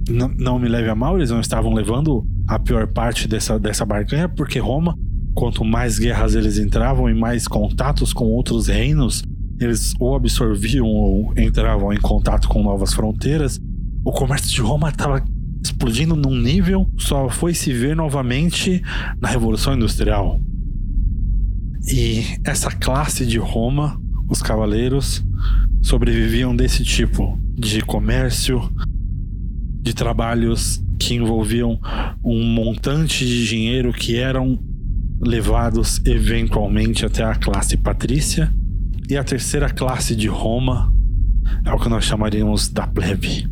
Não, 0.08 0.28
não 0.28 0.58
me 0.58 0.68
leve 0.68 0.88
a 0.88 0.94
mal, 0.94 1.16
eles 1.16 1.30
não 1.30 1.40
estavam 1.40 1.72
levando 1.72 2.26
a 2.48 2.58
pior 2.58 2.86
parte 2.88 3.28
dessa, 3.28 3.58
dessa 3.58 3.86
barganha, 3.86 4.28
porque 4.28 4.58
Roma, 4.58 4.98
quanto 5.34 5.64
mais 5.64 5.98
guerras 5.98 6.34
eles 6.34 6.58
entravam 6.58 7.08
e 7.08 7.14
mais 7.14 7.46
contatos 7.46 8.12
com 8.12 8.24
outros 8.24 8.66
reinos, 8.66 9.22
eles 9.60 9.94
ou 10.00 10.16
absorviam 10.16 10.86
ou 10.86 11.32
entravam 11.36 11.92
em 11.92 12.00
contato 12.00 12.48
com 12.48 12.62
novas 12.62 12.92
fronteiras, 12.92 13.60
o 14.04 14.10
comércio 14.10 14.50
de 14.50 14.60
Roma 14.60 14.88
estava 14.88 15.22
explodindo 15.62 16.16
num 16.16 16.36
nível 16.36 16.90
só 16.98 17.28
foi 17.28 17.54
se 17.54 17.72
ver 17.72 17.94
novamente 17.94 18.82
na 19.20 19.28
Revolução 19.28 19.74
Industrial. 19.74 20.40
E 21.86 22.24
essa 22.44 22.70
classe 22.70 23.26
de 23.26 23.38
Roma, 23.38 24.00
os 24.28 24.40
cavaleiros, 24.40 25.24
sobreviviam 25.82 26.54
desse 26.54 26.84
tipo 26.84 27.38
de 27.54 27.80
comércio, 27.82 28.60
de 29.80 29.92
trabalhos 29.92 30.82
que 30.98 31.14
envolviam 31.14 31.80
um 32.24 32.44
montante 32.44 33.26
de 33.26 33.46
dinheiro 33.46 33.92
que 33.92 34.16
eram 34.16 34.58
levados 35.20 36.00
eventualmente 36.04 37.04
até 37.04 37.24
a 37.24 37.34
classe 37.34 37.76
patrícia 37.76 38.52
e 39.08 39.16
a 39.16 39.24
terceira 39.24 39.68
classe 39.68 40.14
de 40.16 40.28
Roma 40.28 40.92
é 41.64 41.72
o 41.72 41.78
que 41.78 41.88
nós 41.88 42.04
chamaríamos 42.04 42.68
da 42.68 42.86
plebe. 42.86 43.48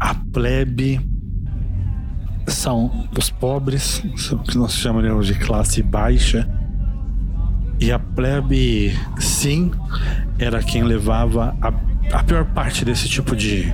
A 0.00 0.14
plebe 0.14 1.00
são 2.46 3.08
os 3.16 3.30
pobres, 3.30 4.02
o 4.32 4.38
que 4.38 4.56
nós 4.56 4.74
chamaríamos 4.74 5.26
de 5.26 5.34
classe 5.34 5.82
baixa. 5.82 6.48
E 7.80 7.92
a 7.92 7.98
plebe, 7.98 8.92
sim, 9.20 9.70
era 10.38 10.60
quem 10.62 10.82
levava 10.82 11.56
a, 11.62 11.68
a 12.12 12.24
pior 12.24 12.44
parte 12.46 12.84
desse 12.84 13.08
tipo 13.08 13.36
de, 13.36 13.72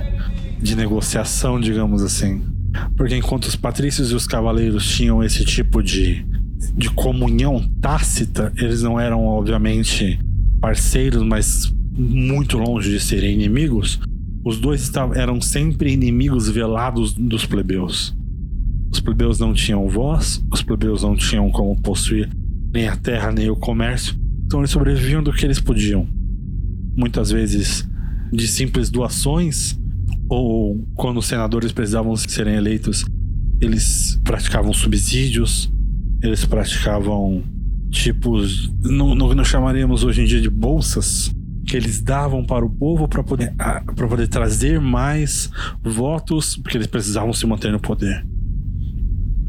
de 0.61 0.75
negociação, 0.75 1.59
digamos 1.59 2.03
assim. 2.03 2.43
Porque 2.95 3.15
enquanto 3.15 3.45
os 3.45 3.55
patrícios 3.55 4.11
e 4.11 4.15
os 4.15 4.27
cavaleiros 4.27 4.87
tinham 4.95 5.23
esse 5.23 5.43
tipo 5.43 5.81
de, 5.81 6.23
de 6.75 6.89
comunhão 6.91 7.67
tácita, 7.81 8.53
eles 8.57 8.83
não 8.83 8.99
eram, 8.99 9.25
obviamente, 9.25 10.19
parceiros, 10.61 11.23
mas 11.23 11.73
muito 11.97 12.57
longe 12.57 12.91
de 12.91 12.99
serem 12.99 13.33
inimigos, 13.33 13.99
os 14.43 14.59
dois 14.59 14.81
estavam, 14.81 15.15
eram 15.15 15.41
sempre 15.41 15.91
inimigos 15.91 16.47
velados 16.47 17.13
dos 17.13 17.45
plebeus. 17.45 18.15
Os 18.91 18.99
plebeus 18.99 19.39
não 19.39 19.51
tinham 19.53 19.89
voz, 19.89 20.45
os 20.51 20.61
plebeus 20.61 21.01
não 21.01 21.15
tinham 21.15 21.49
como 21.49 21.81
possuir 21.81 22.29
nem 22.75 22.89
a 22.89 22.95
terra 22.97 23.31
nem 23.31 23.49
o 23.49 23.55
comércio, 23.55 24.15
então 24.45 24.59
eles 24.59 24.69
sobreviviam 24.69 25.23
do 25.23 25.31
que 25.31 25.45
eles 25.45 25.61
podiam. 25.61 26.05
Muitas 26.95 27.31
vezes 27.31 27.87
de 28.31 28.47
simples 28.47 28.89
doações, 28.89 29.79
ou 30.27 30.85
quando 30.93 31.17
os 31.17 31.25
senadores 31.25 31.71
precisavam 31.71 32.15
serem 32.17 32.55
eleitos, 32.55 33.05
eles 33.61 34.19
praticavam 34.25 34.73
subsídios, 34.73 35.71
eles 36.21 36.43
praticavam 36.45 37.43
tipos, 37.89 38.69
no, 38.83 39.29
que 39.29 39.35
nós 39.35 39.47
chamaríamos 39.47 40.03
hoje 40.03 40.21
em 40.21 40.25
dia 40.25 40.41
de 40.41 40.49
bolsas, 40.49 41.33
que 41.65 41.77
eles 41.77 42.01
davam 42.01 42.45
para 42.45 42.65
o 42.65 42.69
povo 42.69 43.07
para 43.07 43.23
poder, 43.23 43.53
para 43.55 44.07
poder 44.07 44.27
trazer 44.27 44.81
mais 44.81 45.49
votos, 45.81 46.57
porque 46.57 46.77
eles 46.77 46.87
precisavam 46.87 47.31
se 47.31 47.47
manter 47.47 47.71
no 47.71 47.79
poder. 47.79 48.25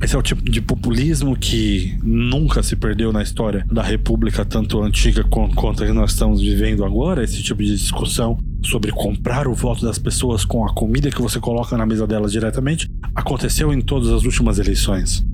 Esse 0.02 0.14
é 0.14 0.18
o 0.18 0.22
tipo 0.22 0.42
de 0.42 0.60
populismo 0.60 1.34
que 1.34 1.96
nunca 2.02 2.62
se 2.62 2.76
perdeu 2.76 3.12
na 3.12 3.22
história 3.22 3.64
da 3.72 3.82
República, 3.82 4.44
tanto 4.44 4.82
antiga 4.82 5.24
quanto 5.24 5.82
a 5.82 5.86
que 5.86 5.92
nós 5.92 6.12
estamos 6.12 6.40
vivendo 6.40 6.84
agora. 6.84 7.24
Esse 7.24 7.42
tipo 7.42 7.62
de 7.62 7.74
discussão 7.74 8.38
sobre 8.62 8.92
comprar 8.92 9.48
o 9.48 9.54
voto 9.54 9.84
das 9.86 9.98
pessoas 9.98 10.44
com 10.44 10.66
a 10.66 10.74
comida 10.74 11.10
que 11.10 11.22
você 11.22 11.40
coloca 11.40 11.76
na 11.78 11.86
mesa 11.86 12.06
delas 12.06 12.32
diretamente 12.32 12.90
aconteceu 13.14 13.72
em 13.72 13.80
todas 13.80 14.10
as 14.10 14.24
últimas 14.24 14.58
eleições. 14.58 15.26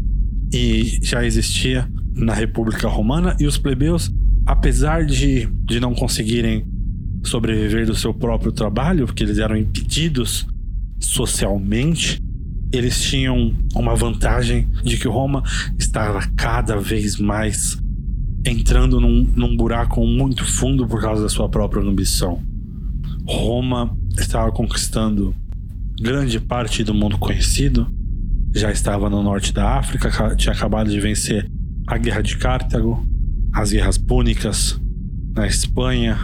E 0.53 0.99
já 1.03 1.25
existia 1.25 1.89
na 2.15 2.33
República 2.33 2.89
Romana 2.89 3.37
e 3.41 3.47
os 3.47 3.59
plebeus, 3.59 4.13
apesar 4.47 5.05
de, 5.05 5.47
de 5.65 5.81
não 5.81 5.93
conseguirem 5.93 6.65
sobreviver 7.25 7.87
do 7.87 7.95
seu 7.95 8.15
próprio 8.15 8.53
trabalho, 8.53 9.07
porque 9.07 9.25
eles 9.25 9.39
eram 9.39 9.57
impedidos 9.57 10.47
socialmente, 11.01 12.23
eles 12.73 13.01
tinham 13.03 13.55
uma 13.75 13.95
vantagem 13.95 14.69
de 14.83 14.97
que 14.97 15.07
Roma 15.07 15.43
estava 15.79 16.27
cada 16.37 16.77
vez 16.77 17.19
mais 17.19 17.79
entrando 18.45 19.01
num, 19.01 19.23
num 19.37 19.57
buraco 19.57 20.05
muito 20.07 20.45
fundo 20.45 20.87
por 20.87 21.01
causa 21.01 21.23
da 21.23 21.29
sua 21.29 21.49
própria 21.49 21.83
ambição. 21.83 22.43
Roma 23.27 23.97
estava 24.19 24.51
conquistando 24.51 25.35
grande 26.01 26.41
parte 26.41 26.83
do 26.83 26.95
mundo 26.95 27.19
conhecido, 27.19 27.87
já 28.55 28.73
estava 28.73 29.09
no 29.09 29.23
norte 29.23 29.53
da 29.53 29.79
África, 29.79 30.11
tinha 30.37 30.53
acabado 30.53 30.91
de 30.91 30.99
vencer 30.99 31.49
a 31.87 31.97
Guerra 31.97 32.23
de 32.23 32.37
Cartago, 32.37 33.07
as 33.53 33.71
Guerras 33.71 33.99
Púnicas 33.99 34.81
na 35.35 35.47
Espanha, 35.47 36.19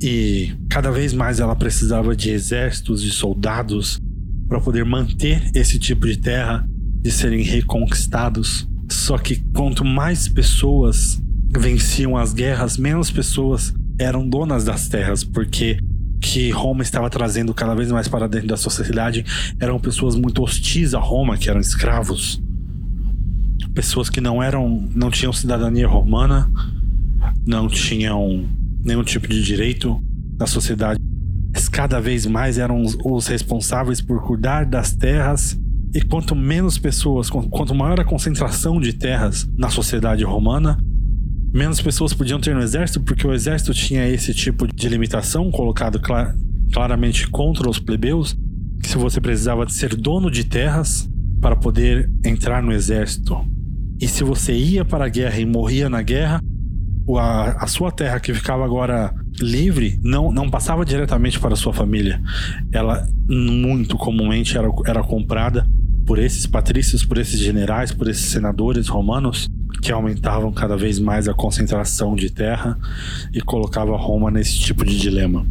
E 0.00 0.54
cada 0.68 0.92
vez 0.92 1.12
mais 1.12 1.40
ela 1.40 1.56
precisava 1.56 2.14
de 2.14 2.30
exércitos, 2.30 3.02
de 3.02 3.10
soldados, 3.10 4.00
para 4.48 4.60
poder 4.60 4.84
manter 4.84 5.50
esse 5.54 5.78
tipo 5.78 6.06
de 6.06 6.16
terra 6.16 6.66
de 7.00 7.10
serem 7.10 7.42
reconquistados. 7.42 8.68
Só 8.90 9.18
que 9.18 9.36
quanto 9.52 9.84
mais 9.84 10.28
pessoas 10.28 11.22
venciam 11.50 12.16
as 12.16 12.32
guerras, 12.32 12.76
menos 12.76 13.10
pessoas 13.10 13.74
eram 13.98 14.28
donas 14.28 14.64
das 14.64 14.88
terras, 14.88 15.22
porque 15.22 15.78
que 16.20 16.50
Roma 16.50 16.82
estava 16.82 17.08
trazendo 17.08 17.54
cada 17.54 17.74
vez 17.74 17.90
mais 17.92 18.08
para 18.08 18.28
dentro 18.28 18.48
da 18.48 18.56
sociedade 18.56 19.24
eram 19.60 19.78
pessoas 19.78 20.16
muito 20.16 20.42
hostis 20.42 20.94
a 20.94 20.98
Roma, 20.98 21.36
que 21.36 21.48
eram 21.48 21.60
escravos. 21.60 22.42
Pessoas 23.74 24.10
que 24.10 24.20
não 24.20 24.42
eram, 24.42 24.88
não 24.94 25.10
tinham 25.10 25.32
cidadania 25.32 25.86
romana, 25.86 26.50
não 27.46 27.68
tinham 27.68 28.48
nenhum 28.84 29.04
tipo 29.04 29.28
de 29.28 29.42
direito 29.42 30.02
na 30.38 30.46
sociedade. 30.46 30.98
Cada 31.72 32.00
vez 32.00 32.26
mais 32.26 32.58
eram 32.58 32.82
os, 32.82 32.96
os 33.04 33.26
responsáveis 33.26 34.00
por 34.00 34.22
cuidar 34.26 34.66
das 34.66 34.92
terras 34.92 35.58
e 35.94 36.02
quanto 36.02 36.34
menos 36.36 36.78
pessoas, 36.78 37.30
quanto 37.30 37.74
maior 37.74 37.98
a 38.00 38.04
concentração 38.04 38.80
de 38.80 38.92
terras 38.92 39.48
na 39.56 39.70
sociedade 39.70 40.22
romana, 40.24 40.78
menos 41.52 41.80
pessoas 41.80 42.12
podiam 42.12 42.38
ter 42.38 42.54
no 42.54 42.60
exército, 42.60 43.00
porque 43.00 43.26
o 43.26 43.32
exército 43.32 43.72
tinha 43.72 44.06
esse 44.06 44.34
tipo 44.34 44.66
de 44.66 44.88
limitação 44.88 45.50
colocado 45.50 45.98
clar, 46.00 46.34
claramente 46.72 47.28
contra 47.28 47.68
os 47.68 47.78
plebeus, 47.78 48.36
que 48.82 48.88
se 48.88 48.98
você 48.98 49.20
precisava 49.20 49.64
de 49.64 49.72
ser 49.72 49.96
dono 49.96 50.30
de 50.30 50.44
terras 50.44 51.08
para 51.40 51.56
poder 51.56 52.10
entrar 52.24 52.62
no 52.62 52.72
exército. 52.72 53.36
E 54.00 54.06
se 54.06 54.22
você 54.22 54.52
ia 54.54 54.84
para 54.84 55.06
a 55.06 55.08
guerra 55.08 55.38
e 55.38 55.46
morria 55.46 55.88
na 55.88 56.02
guerra, 56.02 56.40
a, 57.16 57.64
a 57.64 57.66
sua 57.66 57.90
terra 57.90 58.20
que 58.20 58.34
ficava 58.34 58.64
agora 58.64 59.14
livre 59.40 59.98
não, 60.02 60.30
não 60.30 60.50
passava 60.50 60.84
diretamente 60.84 61.38
para 61.38 61.56
sua 61.56 61.72
família. 61.72 62.20
Ela 62.72 63.08
muito 63.28 63.96
comumente 63.96 64.56
era, 64.56 64.68
era 64.86 65.02
comprada 65.02 65.68
por 66.06 66.18
esses 66.18 66.46
patrícios, 66.46 67.04
por 67.04 67.18
esses 67.18 67.38
generais, 67.38 67.92
por 67.92 68.08
esses 68.08 68.26
senadores 68.26 68.88
romanos 68.88 69.48
que 69.82 69.92
aumentavam 69.92 70.50
cada 70.52 70.76
vez 70.76 70.98
mais 70.98 71.28
a 71.28 71.34
concentração 71.34 72.16
de 72.16 72.30
terra 72.30 72.78
e 73.32 73.40
colocava 73.40 73.96
Roma 73.96 74.30
nesse 74.30 74.58
tipo 74.58 74.84
de 74.84 74.98
dilema. 74.98 75.46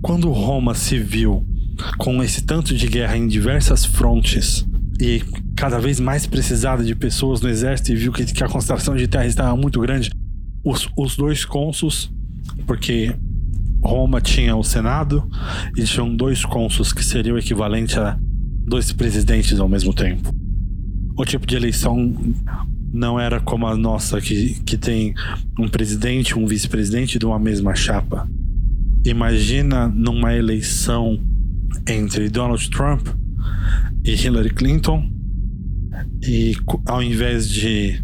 Quando 0.00 0.30
Roma 0.30 0.74
se 0.74 0.98
viu 0.98 1.44
com 1.98 2.22
esse 2.22 2.42
tanto 2.42 2.74
de 2.74 2.86
guerra 2.86 3.16
em 3.16 3.26
diversas 3.26 3.84
frontes 3.84 4.64
e 5.00 5.22
cada 5.56 5.78
vez 5.78 5.98
mais 6.00 6.26
precisada 6.26 6.84
de 6.84 6.94
pessoas 6.94 7.40
no 7.40 7.48
exército 7.48 7.92
e 7.92 7.96
viu 7.96 8.12
que, 8.12 8.24
que 8.24 8.44
a 8.44 8.48
concentração 8.48 8.96
de 8.96 9.06
terra 9.08 9.26
estava 9.26 9.56
muito 9.56 9.80
grande, 9.80 10.10
os, 10.64 10.88
os 10.96 11.16
dois 11.16 11.44
cônsuls, 11.44 12.10
porque 12.66 13.14
Roma 13.82 14.20
tinha 14.20 14.56
o 14.56 14.62
Senado 14.62 15.28
e 15.76 15.82
tinham 15.82 16.14
dois 16.14 16.44
cônsuls 16.44 16.92
que 16.92 17.04
seriam 17.04 17.36
o 17.36 17.38
equivalente 17.38 17.98
a 17.98 18.16
dois 18.64 18.92
presidentes 18.92 19.58
ao 19.58 19.68
mesmo 19.68 19.92
tempo. 19.92 20.32
O 21.16 21.24
tipo 21.24 21.46
de 21.46 21.56
eleição 21.56 22.16
não 22.92 23.18
era 23.18 23.40
como 23.40 23.66
a 23.66 23.76
nossa, 23.76 24.20
que, 24.20 24.60
que 24.64 24.76
tem 24.76 25.14
um 25.58 25.66
presidente, 25.66 26.38
um 26.38 26.46
vice-presidente 26.46 27.18
de 27.18 27.26
uma 27.26 27.38
mesma 27.38 27.74
chapa. 27.74 28.28
Imagina 29.04 29.88
numa 29.88 30.34
eleição 30.34 31.18
entre 31.88 32.28
Donald 32.28 32.70
Trump 32.70 33.08
e 34.04 34.12
Hillary 34.12 34.50
Clinton, 34.50 35.10
e 36.22 36.54
ao 36.86 37.02
invés 37.02 37.48
de, 37.48 38.00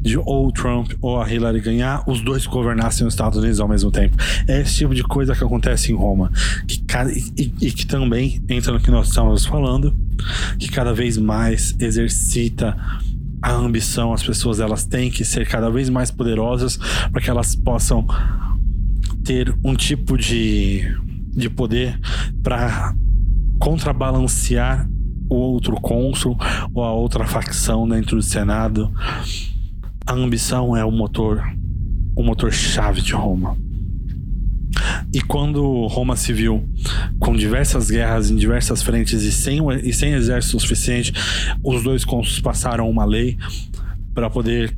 de 0.00 0.16
ou 0.18 0.48
o 0.48 0.52
Trump 0.52 0.92
ou 1.00 1.20
a 1.20 1.30
Hillary 1.30 1.60
ganhar, 1.60 2.02
os 2.06 2.20
dois 2.22 2.46
governassem 2.46 3.06
os 3.06 3.12
Estados 3.12 3.38
Unidos 3.38 3.60
ao 3.60 3.68
mesmo 3.68 3.90
tempo. 3.90 4.16
É 4.48 4.60
esse 4.60 4.76
tipo 4.76 4.94
de 4.94 5.02
coisa 5.02 5.34
que 5.34 5.44
acontece 5.44 5.92
em 5.92 5.94
Roma. 5.94 6.30
Que, 6.66 6.82
e, 7.36 7.52
e 7.60 7.72
que 7.72 7.86
também 7.86 8.40
entra 8.48 8.72
no 8.72 8.80
que 8.80 8.90
nós 8.90 9.08
estamos 9.08 9.44
falando, 9.44 9.94
que 10.58 10.68
cada 10.68 10.92
vez 10.92 11.18
mais 11.18 11.74
exercita 11.78 12.76
a 13.42 13.52
ambição, 13.52 14.12
as 14.12 14.22
pessoas 14.22 14.60
elas 14.60 14.84
têm 14.84 15.10
que 15.10 15.24
ser 15.24 15.46
cada 15.46 15.70
vez 15.70 15.88
mais 15.88 16.10
poderosas 16.10 16.78
para 17.10 17.20
que 17.20 17.30
elas 17.30 17.54
possam 17.54 18.06
ter 19.24 19.54
um 19.64 19.74
tipo 19.74 20.18
de, 20.18 20.82
de 21.34 21.48
poder 21.48 21.98
para 22.42 22.94
contrabalancear 23.58 24.88
o 25.28 25.36
outro 25.36 25.80
cônsul 25.80 26.36
ou 26.74 26.82
a 26.82 26.92
outra 26.92 27.26
facção 27.26 27.88
dentro 27.88 28.16
do 28.16 28.22
Senado. 28.22 28.92
A 30.10 30.12
ambição 30.12 30.76
é 30.76 30.84
o 30.84 30.90
motor, 30.90 31.40
o 32.16 32.24
motor 32.24 32.52
chave 32.52 33.00
de 33.00 33.12
Roma. 33.12 33.56
E 35.14 35.20
quando 35.20 35.86
Roma 35.86 36.16
se 36.16 36.32
viu 36.32 36.68
com 37.20 37.36
diversas 37.36 37.88
guerras 37.88 38.28
em 38.28 38.34
diversas 38.34 38.82
frentes 38.82 39.22
e 39.22 39.30
sem, 39.30 39.60
e 39.84 39.92
sem 39.92 40.14
exército 40.14 40.58
suficiente, 40.58 41.12
os 41.62 41.84
dois 41.84 42.04
cônsules 42.04 42.40
passaram 42.40 42.90
uma 42.90 43.04
lei 43.04 43.38
para 44.12 44.28
poder 44.28 44.76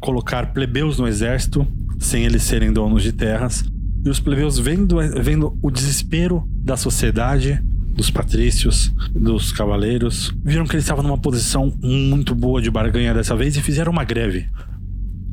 colocar 0.00 0.52
plebeus 0.52 1.00
no 1.00 1.08
exército 1.08 1.66
sem 1.98 2.24
eles 2.24 2.44
serem 2.44 2.72
donos 2.72 3.02
de 3.02 3.12
terras. 3.12 3.64
E 4.04 4.08
os 4.08 4.20
plebeus, 4.20 4.56
vendo, 4.56 4.98
vendo 5.20 5.58
o 5.60 5.68
desespero 5.68 6.48
da 6.62 6.76
sociedade, 6.76 7.60
dos 8.00 8.10
patrícios, 8.10 8.90
dos 9.14 9.52
cavaleiros, 9.52 10.34
viram 10.42 10.64
que 10.64 10.72
eles 10.72 10.84
estavam 10.84 11.04
numa 11.04 11.18
posição 11.18 11.70
muito 11.82 12.34
boa 12.34 12.62
de 12.62 12.70
barganha 12.70 13.12
dessa 13.12 13.36
vez 13.36 13.54
e 13.58 13.60
fizeram 13.60 13.92
uma 13.92 14.04
greve. 14.04 14.48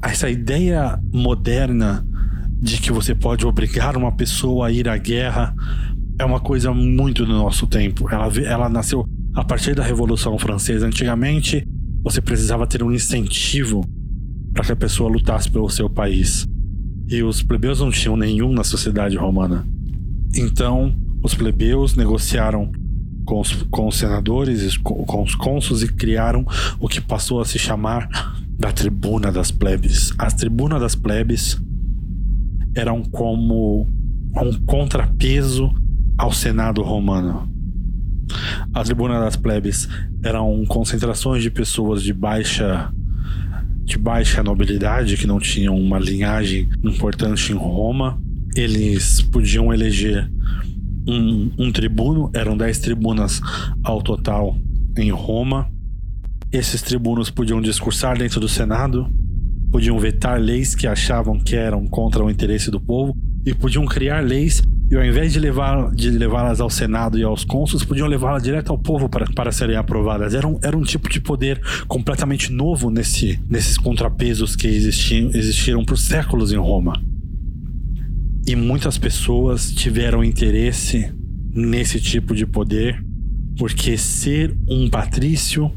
Essa 0.03 0.30
ideia 0.30 0.99
moderna 1.13 2.06
de 2.60 2.77
que 2.82 2.91
você 2.91 3.15
pode 3.15 3.45
obrigar 3.45 3.95
uma 3.95 4.12
pessoa 4.12 4.67
a 4.67 4.71
ir 4.71 4.89
à 4.89 4.97
guerra 4.97 5.56
é 6.19 6.25
uma 6.25 6.41
coisa 6.41 6.73
muito 6.73 7.25
do 7.25 7.32
nosso 7.32 7.65
tempo. 7.67 8.10
Ela, 8.12 8.27
ela 8.43 8.67
nasceu 8.67 9.06
a 9.34 9.45
partir 9.45 9.73
da 9.73 9.84
Revolução 9.84 10.38
Francesa. 10.38 10.88
Antigamente, 10.88 11.65
você 12.03 12.19
precisava 12.19 12.67
ter 12.67 12.84
um 12.84 12.91
incentivo 12.91 13.82
para 14.51 14.65
que 14.65 14.73
a 14.73 14.75
pessoa 14.75 15.10
lutasse 15.10 15.49
pelo 15.49 15.69
seu 15.69 15.89
país. 15.89 16.45
E 17.08 17.23
os 17.23 17.41
plebeus 17.41 17.80
não 17.80 17.91
tinham 17.91 18.17
nenhum 18.17 18.51
na 18.51 18.65
sociedade 18.65 19.15
romana. 19.15 19.65
Então, 20.36 20.93
os 21.21 21.34
plebeus 21.34 21.95
negociaram 21.95 22.71
com 23.25 23.41
os, 23.41 23.53
com 23.69 23.88
os 23.88 23.97
senadores, 23.97 24.77
com, 24.77 25.03
com 25.06 25.23
os 25.23 25.36
cônsuls 25.36 25.84
e 25.84 25.88
criaram 25.88 26.45
o 26.80 26.88
que 26.88 27.01
passou 27.01 27.41
a 27.41 27.45
se 27.45 27.60
chamar 27.60 28.08
da 28.58 28.71
Tribuna 28.71 29.32
das 29.32 29.51
Plebes. 29.51 30.13
A 30.17 30.27
Tribuna 30.32 30.80
das 30.80 30.95
Plebes 30.95 31.62
eram 32.75 33.03
como 33.03 33.88
um 34.36 34.53
contrapeso 34.65 35.73
ao 36.17 36.32
Senado 36.32 36.82
romano. 36.82 37.49
A 38.73 38.84
tribuna 38.84 39.19
das 39.19 39.36
plebes 39.36 39.88
eram 40.23 40.65
concentrações 40.65 41.41
de 41.41 41.49
pessoas 41.49 42.03
de 42.03 42.13
baixa 42.13 42.91
de 43.84 43.97
baixa 43.97 44.43
nobilidade 44.43 45.15
que 45.15 45.25
não 45.25 45.39
tinham 45.39 45.73
uma 45.77 45.97
linhagem 45.97 46.67
importante 46.84 47.53
em 47.53 47.56
Roma. 47.56 48.21
Eles 48.53 49.21
podiam 49.21 49.73
eleger 49.73 50.30
um, 51.08 51.52
um 51.58 51.72
tribuno, 51.72 52.30
eram 52.34 52.58
dez 52.58 52.80
tribunas 52.80 53.41
ao 53.84 54.02
total 54.02 54.58
em 54.98 55.10
Roma. 55.12 55.70
Esses 56.52 56.82
tribunos 56.82 57.30
podiam 57.30 57.62
discursar 57.62 58.17
dentro 58.17 58.39
do 58.39 58.48
Senado, 58.48 59.08
podiam 59.72 59.98
vetar 60.00 60.39
leis 60.39 60.76
que 60.76 60.88
achavam 60.88 61.39
que 61.39 61.56
eram 61.56 61.88
contra 61.88 62.24
o 62.24 62.30
interesse 62.30 62.70
do 62.72 62.80
povo 62.80 63.15
e 63.46 63.54
podiam 63.54 63.86
criar 63.86 64.22
leis 64.22 64.62
e 64.89 64.96
ao 64.96 65.04
invés 65.04 65.34
de 65.34 65.39
levar 65.39 65.93
de 65.93 66.10
levá-las 66.10 66.62
ao 66.62 66.70
Senado 66.70 67.20
e 67.20 67.24
aos 67.24 67.43
cônsules, 67.43 67.86
podiam 67.86 68.08
levá-las 68.08 68.41
direto 68.41 68.72
ao 68.72 68.78
povo 68.78 69.10
para, 69.10 69.26
para 69.34 69.52
serem 69.52 69.76
aprovadas. 69.76 70.34
Era 70.34 70.48
um, 70.48 70.58
era 70.63 70.78
um 70.78 70.84
tipo 70.84 71.10
de 71.10 71.20
poder 71.20 71.62
completamente 71.88 72.52
novo 72.54 72.89
nesse, 72.89 73.38
nesses 73.50 73.78
contrapesos 73.78 74.56
que 74.56 74.67
existiam, 74.67 75.30
existiram 75.34 75.84
por 75.84 75.98
séculos 75.98 76.54
em 76.54 76.58
Roma. 76.58 76.93
E 78.47 78.55
muitas 78.55 78.97
pessoas 78.97 79.73
tiveram 79.73 80.23
interesse 80.23 81.13
nesse 81.53 81.99
tipo 81.99 82.33
de 82.33 82.45
poder, 82.45 83.03
porque 83.57 83.97
ser 83.97 84.57
um 84.69 84.89
patrício 84.89 85.69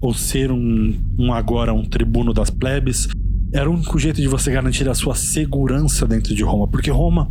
ou 0.00 0.14
ser 0.14 0.52
um, 0.52 0.94
um 1.18 1.32
agora 1.32 1.74
um 1.74 1.84
tribuno 1.84 2.32
das 2.32 2.48
plebes 2.48 3.08
era 3.52 3.68
o 3.68 3.74
único 3.74 3.98
jeito 3.98 4.20
de 4.20 4.28
você 4.28 4.52
garantir 4.52 4.88
a 4.88 4.94
sua 4.94 5.16
segurança 5.16 6.06
dentro 6.06 6.32
de 6.32 6.44
Roma, 6.44 6.68
porque 6.68 6.92
Roma 6.92 7.28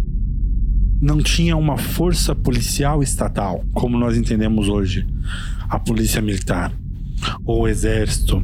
não 1.01 1.19
tinha 1.19 1.55
uma 1.55 1.77
força 1.77 2.35
policial 2.35 3.01
estatal, 3.01 3.63
como 3.71 3.97
nós 3.97 4.17
entendemos 4.17 4.67
hoje, 4.67 5.07
a 5.69 5.79
polícia 5.79 6.21
militar, 6.21 6.69
ou 7.45 7.61
o 7.61 7.67
exército, 7.67 8.43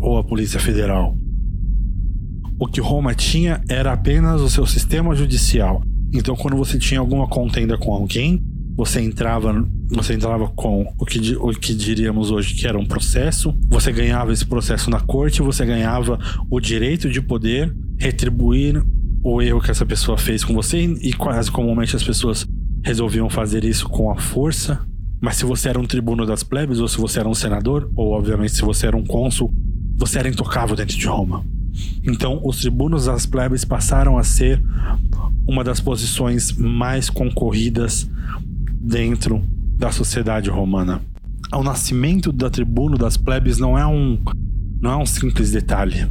ou 0.00 0.16
a 0.16 0.24
polícia 0.24 0.58
federal. 0.58 1.18
O 2.64 2.66
que 2.66 2.80
Roma 2.80 3.14
tinha 3.14 3.60
era 3.68 3.92
apenas 3.92 4.40
o 4.40 4.48
seu 4.48 4.66
sistema 4.66 5.14
judicial. 5.14 5.82
Então, 6.14 6.34
quando 6.34 6.56
você 6.56 6.78
tinha 6.78 6.98
alguma 6.98 7.28
contenda 7.28 7.76
com 7.76 7.92
alguém, 7.92 8.42
você 8.74 9.02
entrava, 9.02 9.52
você 9.90 10.14
entrava 10.14 10.48
com 10.48 10.90
o 10.98 11.04
que, 11.04 11.36
o 11.36 11.50
que 11.50 11.74
diríamos 11.74 12.30
hoje 12.30 12.54
que 12.54 12.66
era 12.66 12.78
um 12.78 12.86
processo, 12.86 13.54
você 13.68 13.92
ganhava 13.92 14.32
esse 14.32 14.46
processo 14.46 14.88
na 14.88 14.98
corte, 14.98 15.42
você 15.42 15.66
ganhava 15.66 16.18
o 16.50 16.58
direito 16.58 17.10
de 17.10 17.20
poder 17.20 17.70
retribuir 18.00 18.82
o 19.22 19.42
erro 19.42 19.60
que 19.60 19.70
essa 19.70 19.84
pessoa 19.84 20.16
fez 20.16 20.42
com 20.42 20.54
você 20.54 20.80
e 21.02 21.12
quase 21.12 21.50
comumente 21.50 21.94
as 21.94 22.02
pessoas 22.02 22.46
resolviam 22.82 23.28
fazer 23.28 23.62
isso 23.62 23.86
com 23.90 24.10
a 24.10 24.16
força. 24.16 24.80
Mas 25.20 25.36
se 25.36 25.44
você 25.44 25.68
era 25.68 25.78
um 25.78 25.84
tribuno 25.84 26.24
das 26.24 26.42
plebes, 26.42 26.80
ou 26.80 26.88
se 26.88 26.96
você 26.96 27.20
era 27.20 27.28
um 27.28 27.34
senador, 27.34 27.92
ou 27.94 28.12
obviamente 28.12 28.54
se 28.54 28.62
você 28.62 28.86
era 28.86 28.96
um 28.96 29.04
cônsul, 29.04 29.52
você 29.98 30.18
era 30.18 30.30
intocável 30.30 30.74
dentro 30.74 30.96
de 30.96 31.06
Roma. 31.06 31.44
Então, 32.02 32.40
os 32.44 32.60
tribunos 32.60 33.06
das 33.06 33.26
plebes 33.26 33.64
passaram 33.64 34.18
a 34.18 34.22
ser 34.22 34.62
uma 35.46 35.64
das 35.64 35.80
posições 35.80 36.52
mais 36.52 37.10
concorridas 37.10 38.08
dentro 38.80 39.42
da 39.76 39.90
sociedade 39.90 40.50
romana. 40.50 41.00
O 41.52 41.62
nascimento 41.62 42.32
da 42.32 42.50
tribuno 42.50 42.96
das 42.96 43.16
plebes 43.16 43.58
não 43.58 43.78
é 43.78 43.86
um 43.86 44.18
não 44.80 44.90
é 44.90 44.96
um 44.96 45.06
simples 45.06 45.50
detalhe. 45.50 46.06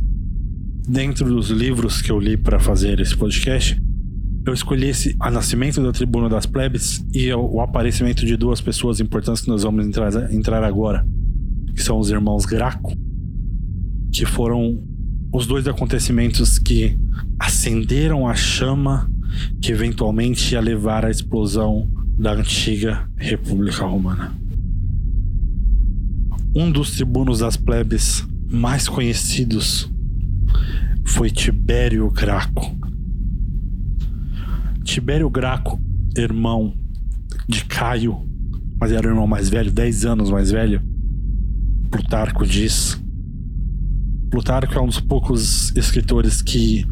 Dentro 0.87 1.27
dos 1.27 1.49
livros 1.49 2.01
que 2.01 2.11
eu 2.11 2.19
li 2.19 2.35
para 2.35 2.59
fazer 2.59 2.99
esse 2.99 3.15
podcast, 3.15 3.79
eu 4.45 4.53
escolhi 4.53 4.87
esse 4.87 5.15
a 5.19 5.31
nascimento 5.31 5.81
da 5.81 5.91
tribuna 5.91 6.27
das 6.27 6.45
plebes 6.45 7.05
e 7.13 7.31
o, 7.31 7.55
o 7.55 7.61
aparecimento 7.61 8.25
de 8.25 8.35
duas 8.35 8.59
pessoas 8.59 8.99
importantes 8.99 9.41
que 9.43 9.47
nós 9.47 9.63
vamos 9.63 9.85
entrar, 9.85 10.33
entrar 10.33 10.63
agora, 10.63 11.05
que 11.73 11.81
são 11.81 11.99
os 11.99 12.09
irmãos 12.09 12.45
Graco, 12.45 12.93
que 14.11 14.25
foram 14.25 14.83
os 15.33 15.47
dois 15.47 15.67
acontecimentos 15.67 16.59
que 16.59 16.95
acenderam 17.39 18.27
a 18.27 18.35
chama 18.35 19.11
que 19.59 19.71
eventualmente 19.71 20.53
ia 20.53 20.61
levar 20.61 21.03
à 21.03 21.09
explosão 21.09 21.89
da 22.19 22.33
antiga 22.33 23.09
República 23.17 23.83
Romana. 23.83 24.31
Um 26.55 26.71
dos 26.71 26.91
tribunos 26.91 27.39
das 27.39 27.57
plebes 27.57 28.23
mais 28.47 28.87
conhecidos 28.87 29.91
foi 31.03 31.31
Tibério 31.31 32.07
Graco. 32.11 32.77
Tibério 34.83 35.27
Graco, 35.31 35.81
irmão 36.15 36.77
de 37.49 37.65
Caio, 37.65 38.29
mas 38.79 38.91
era 38.91 39.07
o 39.07 39.09
irmão 39.09 39.25
mais 39.25 39.49
velho, 39.49 39.71
10 39.71 40.05
anos 40.05 40.29
mais 40.29 40.51
velho. 40.51 40.79
Plutarco 41.89 42.45
diz. 42.45 43.02
Plutarco 44.33 44.73
é 44.73 44.81
um 44.81 44.87
dos 44.87 44.99
poucos 44.99 45.71
escritores 45.75 46.41
que, 46.41 46.87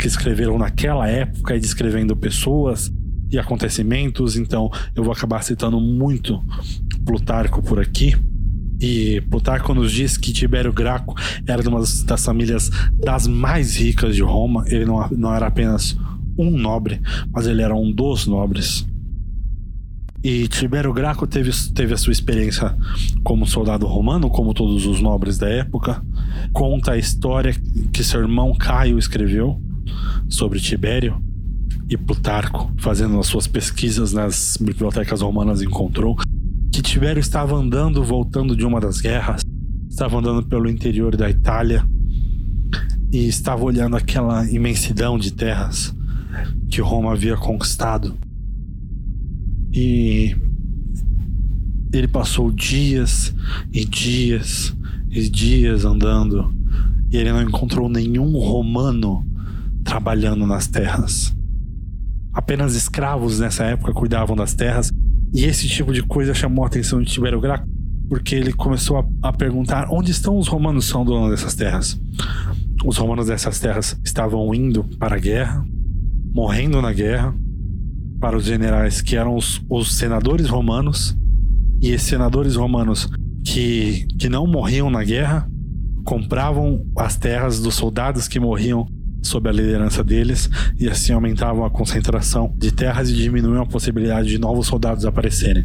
que 0.00 0.06
escreveram 0.06 0.56
naquela 0.56 1.06
época 1.06 1.54
e 1.54 1.60
descrevendo 1.60 2.16
pessoas 2.16 2.90
e 3.30 3.38
acontecimentos, 3.38 4.38
então 4.38 4.70
eu 4.96 5.04
vou 5.04 5.12
acabar 5.12 5.42
citando 5.42 5.78
muito 5.78 6.42
Plutarco 7.04 7.62
por 7.62 7.78
aqui. 7.78 8.16
E 8.80 9.20
Plutarco 9.28 9.74
nos 9.74 9.92
diz 9.92 10.16
que 10.16 10.32
Tibério 10.32 10.72
Graco 10.72 11.14
era 11.46 11.60
uma 11.68 11.80
das 12.06 12.24
famílias 12.24 12.70
das 12.94 13.26
mais 13.26 13.76
ricas 13.76 14.16
de 14.16 14.22
Roma. 14.22 14.64
Ele 14.66 14.86
não, 14.86 15.06
não 15.10 15.34
era 15.34 15.48
apenas 15.48 15.94
um 16.38 16.50
nobre, 16.50 17.02
mas 17.30 17.46
ele 17.46 17.60
era 17.60 17.74
um 17.74 17.92
dos 17.92 18.26
nobres. 18.26 18.87
E 20.30 20.46
Tibério 20.46 20.92
Graco 20.92 21.26
teve, 21.26 21.50
teve 21.72 21.94
a 21.94 21.96
sua 21.96 22.12
experiência 22.12 22.76
como 23.24 23.46
soldado 23.46 23.86
romano, 23.86 24.28
como 24.28 24.52
todos 24.52 24.84
os 24.84 25.00
nobres 25.00 25.38
da 25.38 25.48
época. 25.48 26.04
Conta 26.52 26.92
a 26.92 26.98
história 26.98 27.54
que 27.90 28.04
seu 28.04 28.20
irmão 28.20 28.52
Caio 28.54 28.98
escreveu 28.98 29.58
sobre 30.28 30.60
Tibério. 30.60 31.18
E 31.88 31.96
Plutarco, 31.96 32.70
fazendo 32.76 33.18
as 33.18 33.26
suas 33.26 33.46
pesquisas 33.46 34.12
nas 34.12 34.58
bibliotecas 34.60 35.22
romanas, 35.22 35.62
encontrou 35.62 36.14
que 36.70 36.82
Tibério 36.82 37.20
estava 37.20 37.56
andando, 37.56 38.04
voltando 38.04 38.54
de 38.54 38.66
uma 38.66 38.82
das 38.82 39.00
guerras, 39.00 39.40
estava 39.88 40.18
andando 40.18 40.42
pelo 40.42 40.68
interior 40.68 41.16
da 41.16 41.30
Itália 41.30 41.88
e 43.10 43.26
estava 43.26 43.64
olhando 43.64 43.96
aquela 43.96 44.46
imensidão 44.50 45.16
de 45.18 45.32
terras 45.32 45.96
que 46.68 46.82
Roma 46.82 47.12
havia 47.12 47.34
conquistado. 47.34 48.27
E 49.80 50.34
ele 51.92 52.08
passou 52.08 52.50
dias 52.50 53.32
e 53.72 53.84
dias 53.84 54.74
e 55.08 55.28
dias 55.28 55.84
andando 55.84 56.52
e 57.08 57.16
ele 57.16 57.30
não 57.30 57.42
encontrou 57.42 57.88
nenhum 57.88 58.32
romano 58.38 59.24
trabalhando 59.84 60.44
nas 60.48 60.66
terras. 60.66 61.32
Apenas 62.32 62.74
escravos 62.74 63.38
nessa 63.38 63.66
época 63.66 63.92
cuidavam 63.92 64.34
das 64.34 64.52
terras 64.52 64.90
e 65.32 65.44
esse 65.44 65.68
tipo 65.68 65.92
de 65.92 66.02
coisa 66.02 66.34
chamou 66.34 66.64
a 66.64 66.66
atenção 66.66 67.00
de 67.00 67.12
Tibério 67.12 67.40
Graco 67.40 67.68
porque 68.08 68.34
ele 68.34 68.52
começou 68.52 68.98
a, 68.98 69.28
a 69.28 69.32
perguntar 69.32 69.86
onde 69.92 70.10
estão 70.10 70.36
os 70.36 70.48
romanos 70.48 70.86
que 70.86 70.90
são 70.90 71.04
donos 71.04 71.30
dessas 71.30 71.54
terras. 71.54 72.00
Os 72.84 72.96
romanos 72.96 73.28
dessas 73.28 73.60
terras 73.60 73.96
estavam 74.04 74.52
indo 74.52 74.82
para 74.98 75.14
a 75.14 75.20
guerra, 75.20 75.64
morrendo 76.34 76.82
na 76.82 76.92
guerra, 76.92 77.32
para 78.20 78.36
os 78.36 78.44
generais 78.44 79.00
que 79.00 79.16
eram 79.16 79.36
os, 79.36 79.60
os 79.68 79.96
senadores 79.96 80.48
romanos, 80.48 81.16
e 81.80 81.90
esses 81.90 82.08
senadores 82.08 82.56
romanos 82.56 83.08
que, 83.44 84.06
que 84.18 84.28
não 84.28 84.46
morriam 84.46 84.90
na 84.90 85.04
guerra 85.04 85.48
compravam 86.04 86.84
as 86.96 87.16
terras 87.16 87.60
dos 87.60 87.74
soldados 87.74 88.26
que 88.26 88.40
morriam 88.40 88.86
sob 89.22 89.48
a 89.48 89.52
liderança 89.52 90.02
deles 90.02 90.48
e 90.78 90.88
assim 90.88 91.12
aumentavam 91.12 91.64
a 91.64 91.70
concentração 91.70 92.54
de 92.56 92.72
terras 92.72 93.10
e 93.10 93.14
diminuíam 93.14 93.62
a 93.62 93.66
possibilidade 93.66 94.28
de 94.28 94.38
novos 94.38 94.66
soldados 94.66 95.04
aparecerem. 95.04 95.64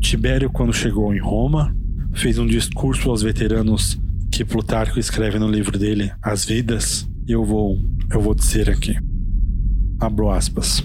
Tibério, 0.00 0.50
quando 0.50 0.72
chegou 0.72 1.12
em 1.14 1.18
Roma, 1.18 1.74
fez 2.14 2.38
um 2.38 2.46
discurso 2.46 3.10
aos 3.10 3.22
veteranos 3.22 3.98
que 4.30 4.44
Plutarco 4.44 4.98
escreve 4.98 5.38
no 5.38 5.50
livro 5.50 5.78
dele, 5.78 6.12
As 6.22 6.44
Vidas, 6.44 7.08
e 7.26 7.32
eu 7.32 7.44
vou, 7.44 7.78
eu 8.10 8.20
vou 8.20 8.34
dizer 8.34 8.70
aqui. 8.70 8.96
Abro 9.98 10.30
aspas. 10.30 10.82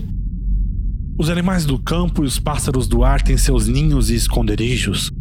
Os 1.19 1.29
animais 1.29 1.65
do 1.65 1.77
campo 1.77 2.23
e 2.23 2.25
os 2.25 2.39
pássaros 2.39 2.87
do 2.87 3.03
ar 3.03 3.21
têm 3.21 3.37
seus 3.37 3.67
ninhos 3.67 4.09
e 4.09 4.15
esconderijos, 4.15 5.11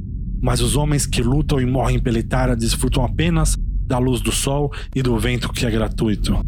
mas 0.41 0.61
os 0.61 0.77
homens 0.77 1.07
que 1.07 1.23
lutam 1.23 1.61
e 1.61 1.67
morrem 1.67 1.99
pela 1.99 2.19
Itália 2.19 2.57
desfrutam 2.57 3.05
apenas 3.05 3.57
da 3.87 3.99
luz 3.99 4.21
do 4.21 4.31
sol 4.31 4.73
e 4.95 5.03
do 5.03 5.19
vento 5.19 5.53
que 5.53 5.67
é 5.67 5.71
gratuito. 5.71 6.39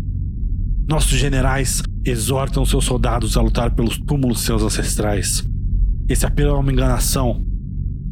Nossos 0.88 1.18
generais 1.18 1.82
exortam 2.04 2.64
seus 2.64 2.84
soldados 2.84 3.36
a 3.36 3.42
lutar 3.42 3.74
pelos 3.74 3.98
túmulos 3.98 4.40
seus 4.40 4.62
ancestrais. 4.62 5.44
Esse 6.08 6.24
apelo 6.24 6.56
é 6.56 6.58
uma 6.58 6.72
enganação. 6.72 7.44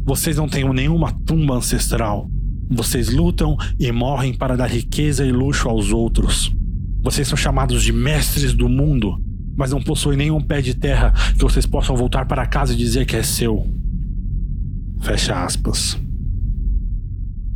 Vocês 0.05 0.37
não 0.37 0.49
têm 0.49 0.69
nenhuma 0.73 1.13
tumba 1.25 1.55
ancestral. 1.55 2.29
Vocês 2.69 3.09
lutam 3.09 3.57
e 3.79 3.91
morrem 3.93 4.35
para 4.35 4.57
dar 4.57 4.69
riqueza 4.69 5.25
e 5.25 5.33
luxo 5.33 5.69
aos 5.69 5.93
outros. 5.93 6.53
Vocês 7.03 7.27
são 7.27 7.37
chamados 7.37 7.83
de 7.83 7.93
mestres 7.93 8.53
do 8.53 8.69
mundo, 8.69 9.19
mas 9.57 9.71
não 9.71 9.83
possuem 9.83 10.19
nenhum 10.19 10.41
pé 10.41 10.61
de 10.61 10.75
terra 10.75 11.13
que 11.33 11.43
vocês 11.43 11.65
possam 11.65 11.97
voltar 11.97 12.27
para 12.27 12.47
casa 12.47 12.75
e 12.75 12.77
dizer 12.77 13.07
que 13.07 13.17
é 13.17 13.23
seu. 13.23 13.67
Fecha 15.01 15.43
aspas. 15.43 15.99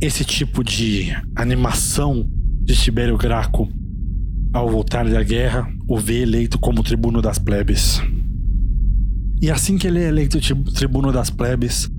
Esse 0.01 0.25
tipo 0.25 0.63
de 0.63 1.15
animação 1.35 2.27
de 2.63 2.75
Tibério 2.75 3.17
Graco 3.17 3.69
ao 4.51 4.67
voltar 4.67 5.07
da 5.07 5.21
guerra 5.21 5.67
o 5.87 5.97
vê 5.97 6.21
eleito 6.21 6.57
como 6.57 6.83
tribuno 6.83 7.21
das 7.21 7.37
plebes. 7.37 8.01
E 9.39 9.51
assim 9.51 9.77
que 9.77 9.85
ele 9.85 9.99
é 9.99 10.07
eleito 10.07 10.39
tribuno 10.73 11.11
das 11.11 11.29
plebes, 11.29 11.89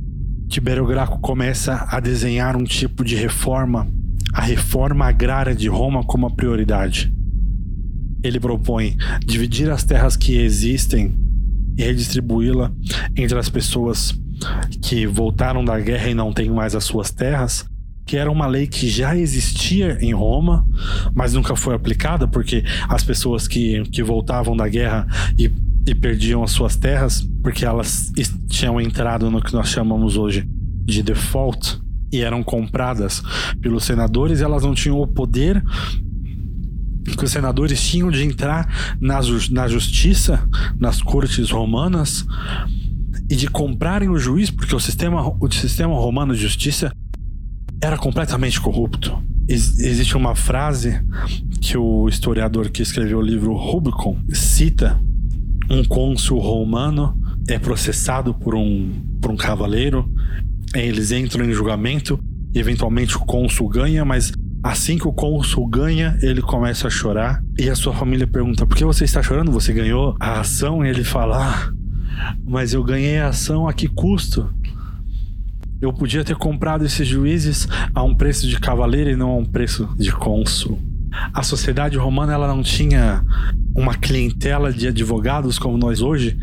Tibério 0.49 0.85
Graco 0.85 1.21
começa 1.21 1.87
a 1.89 2.01
desenhar 2.01 2.57
um 2.57 2.65
tipo 2.65 3.05
de 3.05 3.15
reforma, 3.15 3.87
a 4.35 4.41
reforma 4.41 5.07
agrária 5.07 5.55
de 5.55 5.69
Roma 5.69 6.03
como 6.03 6.27
a 6.27 6.31
prioridade 6.31 7.16
ele 8.27 8.41
propõe 8.41 8.97
dividir 9.25 9.71
as 9.71 9.85
terras 9.85 10.17
que 10.17 10.37
existem 10.37 11.15
e 11.77 11.83
redistribuí-la 11.83 12.73
entre 13.17 13.39
as 13.39 13.49
pessoas 13.49 14.19
que 14.83 15.07
voltaram 15.07 15.65
da 15.65 15.79
guerra 15.79 16.09
e 16.09 16.15
não 16.15 16.33
têm 16.33 16.51
mais 16.51 16.75
as 16.75 16.85
suas 16.85 17.11
terras, 17.11 17.67
que 18.05 18.17
era 18.17 18.31
uma 18.31 18.47
lei 18.47 18.67
que 18.67 18.89
já 18.89 19.17
existia 19.17 19.99
em 20.01 20.13
Roma, 20.13 20.67
mas 21.15 21.33
nunca 21.33 21.57
foi 21.57 21.75
aplicada, 21.75 22.29
porque 22.29 22.65
as 22.89 23.03
pessoas 23.03 23.49
que, 23.49 23.83
que 23.91 24.03
voltavam 24.03 24.57
da 24.57 24.69
guerra 24.69 25.07
e, 25.39 25.51
e 25.87 25.95
perdiam 25.95 26.43
as 26.43 26.53
suas 26.53 26.77
terras, 26.77 27.27
porque 27.43 27.65
elas 27.65 28.13
tinham 28.49 28.81
entrado 28.81 29.31
no 29.31 29.43
que 29.43 29.53
nós 29.53 29.69
chamamos 29.69 30.17
hoje 30.17 30.49
de 30.85 31.03
default, 31.03 31.81
e 32.13 32.21
eram 32.21 32.43
compradas 32.43 33.21
pelos 33.61 33.85
senadores, 33.85 34.41
elas 34.41 34.63
não 34.63 34.75
tinham 34.75 35.01
o 35.01 35.07
poder 35.07 35.63
que 37.15 37.25
os 37.25 37.31
senadores 37.31 37.81
tinham 37.83 38.11
de 38.11 38.25
entrar 38.25 38.97
na, 39.01 39.21
na 39.51 39.69
justiça, 39.69 40.49
nas 40.79 41.03
cortes 41.03 41.51
romanas, 41.51 42.27
e 43.29 43.37
de 43.37 43.49
comprarem 43.49 44.09
o 44.09 44.19
juiz, 44.19 44.51
porque 44.51 44.75
o 44.75 44.81
sistema, 44.81 45.21
o 45.41 45.53
sistema 45.53 45.95
romano 45.95 46.35
de 46.35 46.41
justiça 46.41 46.93
era 47.83 47.99
completamente 47.99 48.61
corrupto. 48.61 49.17
Ex 49.49 49.79
existe 49.79 50.17
uma 50.17 50.35
frase 50.35 51.01
que 51.61 51.77
o 51.77 52.09
historiador 52.09 52.71
que 52.71 52.83
escreveu 52.83 53.19
o 53.19 53.23
livro 53.23 53.55
Rubicon 53.55 54.19
cita: 54.33 55.01
um 55.71 55.85
cônsul 55.85 56.39
romano 56.39 57.19
é 57.49 57.59
processado 57.59 58.35
por 58.35 58.55
um, 58.55 58.91
por 59.21 59.31
um 59.31 59.37
cavaleiro, 59.37 60.09
eles 60.75 61.11
entram 61.11 61.45
em 61.45 61.53
julgamento, 61.53 62.19
e 62.55 62.59
eventualmente 62.59 63.17
o 63.17 63.21
cônsul 63.21 63.69
ganha, 63.69 64.05
mas 64.05 64.33
Assim 64.67 64.99
que 64.99 65.07
o 65.07 65.13
cônsul 65.13 65.65
ganha, 65.69 66.19
ele 66.21 66.43
começa 66.43 66.89
a 66.89 66.91
chorar 66.91 67.41
e 67.57 67.71
a 67.71 67.77
sua 67.77 67.95
família 67.95 68.27
pergunta: 68.27 68.67
por 68.67 68.77
que 68.77 68.85
você 68.85 69.05
está 69.05 69.23
chorando? 69.23 69.53
Você 69.53 69.73
ganhou 69.73 70.17
a 70.19 70.41
ação? 70.41 70.85
E 70.85 70.89
ele 70.89 71.05
fala: 71.05 71.39
ah, 71.39 71.73
mas 72.45 72.73
eu 72.73 72.83
ganhei 72.83 73.21
a 73.21 73.29
ação 73.29 73.69
a 73.69 73.73
que 73.73 73.87
custo? 73.87 74.53
Eu 75.81 75.93
podia 75.93 76.25
ter 76.25 76.35
comprado 76.35 76.85
esses 76.85 77.07
juízes 77.07 77.69
a 77.95 78.03
um 78.03 78.13
preço 78.13 78.49
de 78.49 78.59
cavaleiro 78.59 79.09
e 79.09 79.15
não 79.15 79.31
a 79.31 79.37
um 79.37 79.45
preço 79.45 79.89
de 79.97 80.11
cônsul. 80.11 80.81
A 81.33 81.45
sociedade 81.45 81.97
romana 81.97 82.33
ela 82.33 82.49
não 82.49 82.61
tinha 82.61 83.25
uma 83.73 83.95
clientela 83.95 84.73
de 84.73 84.89
advogados 84.89 85.61
como 85.61 85.79
nós 85.79 86.03
hoje. 86.03 86.37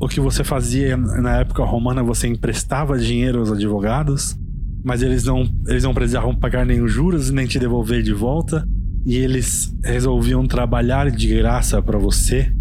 O 0.00 0.08
que 0.08 0.20
você 0.20 0.42
fazia 0.42 0.96
na 0.96 1.36
época 1.36 1.62
romana, 1.64 2.02
você 2.02 2.28
emprestava 2.28 2.98
dinheiro 2.98 3.40
aos 3.40 3.52
advogados, 3.52 4.38
mas 4.86 5.02
eles 5.02 5.24
não, 5.24 5.44
eles 5.66 5.82
não 5.82 5.92
precisavam 5.92 6.32
pagar 6.32 6.64
nenhum 6.64 6.86
juros 6.86 7.28
nem 7.28 7.44
te 7.44 7.58
devolver 7.58 8.04
de 8.04 8.12
volta. 8.12 8.64
E 9.04 9.16
eles 9.16 9.74
resolviam 9.82 10.46
trabalhar 10.46 11.10
de 11.10 11.26
graça 11.26 11.82
para 11.82 11.98
você. 11.98 12.52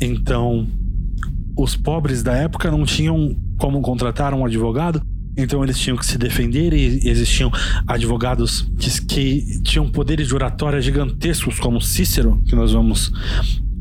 Então, 0.00 0.68
os 1.58 1.74
pobres 1.74 2.22
da 2.22 2.34
época 2.34 2.70
não 2.70 2.84
tinham 2.84 3.36
como 3.58 3.80
contratar 3.82 4.32
um 4.32 4.46
advogado, 4.46 5.02
então 5.36 5.64
eles 5.64 5.76
tinham 5.76 5.96
que 5.96 6.06
se 6.06 6.16
defender 6.16 6.72
e 6.72 7.08
existiam 7.08 7.50
advogados 7.84 8.62
que, 8.78 9.00
que 9.00 9.62
tinham 9.64 9.90
poderes 9.90 10.28
de 10.28 10.34
oratória 10.36 10.80
gigantescos, 10.80 11.58
como 11.58 11.80
Cícero, 11.80 12.40
que 12.46 12.54
nós 12.54 12.72
vamos 12.72 13.12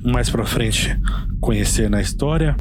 mais 0.03 0.27
para 0.27 0.43
frente 0.43 0.99
conhecer 1.39 1.87
na 1.87 2.01
história. 2.01 2.55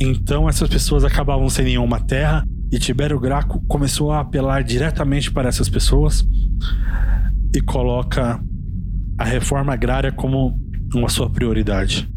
Então 0.00 0.48
essas 0.48 0.68
pessoas 0.68 1.02
acabavam 1.02 1.48
sem 1.50 1.64
nenhuma 1.64 1.98
terra 1.98 2.44
e 2.70 2.78
Tibério 2.78 3.18
Graco 3.18 3.60
começou 3.66 4.12
a 4.12 4.20
apelar 4.20 4.62
diretamente 4.62 5.30
para 5.30 5.48
essas 5.48 5.68
pessoas 5.68 6.26
e 7.54 7.60
coloca 7.60 8.40
a 9.16 9.24
reforma 9.24 9.72
agrária 9.72 10.12
como 10.12 10.58
uma 10.94 11.08
sua 11.08 11.30
prioridade. 11.30 12.08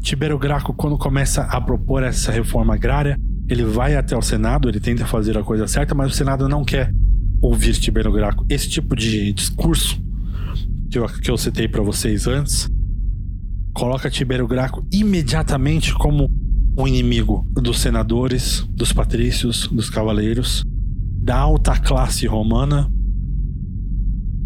Tibério 0.00 0.38
Graco, 0.38 0.74
quando 0.74 0.98
começa 0.98 1.42
a 1.42 1.60
propor 1.60 2.02
essa 2.02 2.32
reforma 2.32 2.74
agrária, 2.74 3.16
ele 3.48 3.64
vai 3.64 3.96
até 3.96 4.16
o 4.16 4.22
Senado, 4.22 4.68
ele 4.68 4.80
tenta 4.80 5.06
fazer 5.06 5.36
a 5.38 5.42
coisa 5.42 5.66
certa, 5.66 5.94
mas 5.94 6.12
o 6.12 6.14
Senado 6.14 6.48
não 6.48 6.64
quer 6.64 6.92
ouvir 7.40 7.74
Tibério 7.74 8.12
Graco. 8.12 8.44
Esse 8.48 8.68
tipo 8.68 8.96
de 8.96 9.32
discurso 9.32 10.02
que 10.90 10.98
eu, 10.98 11.06
que 11.06 11.30
eu 11.30 11.36
citei 11.36 11.68
para 11.68 11.82
vocês 11.82 12.26
antes 12.26 12.68
coloca 13.72 14.10
Tibério 14.10 14.46
Graco 14.46 14.84
imediatamente 14.92 15.94
como 15.94 16.28
um 16.78 16.86
inimigo 16.86 17.44
dos 17.52 17.80
senadores, 17.80 18.64
dos 18.70 18.92
patrícios, 18.92 19.66
dos 19.66 19.90
cavaleiros, 19.90 20.62
da 21.20 21.36
alta 21.36 21.76
classe 21.76 22.24
romana. 22.24 22.88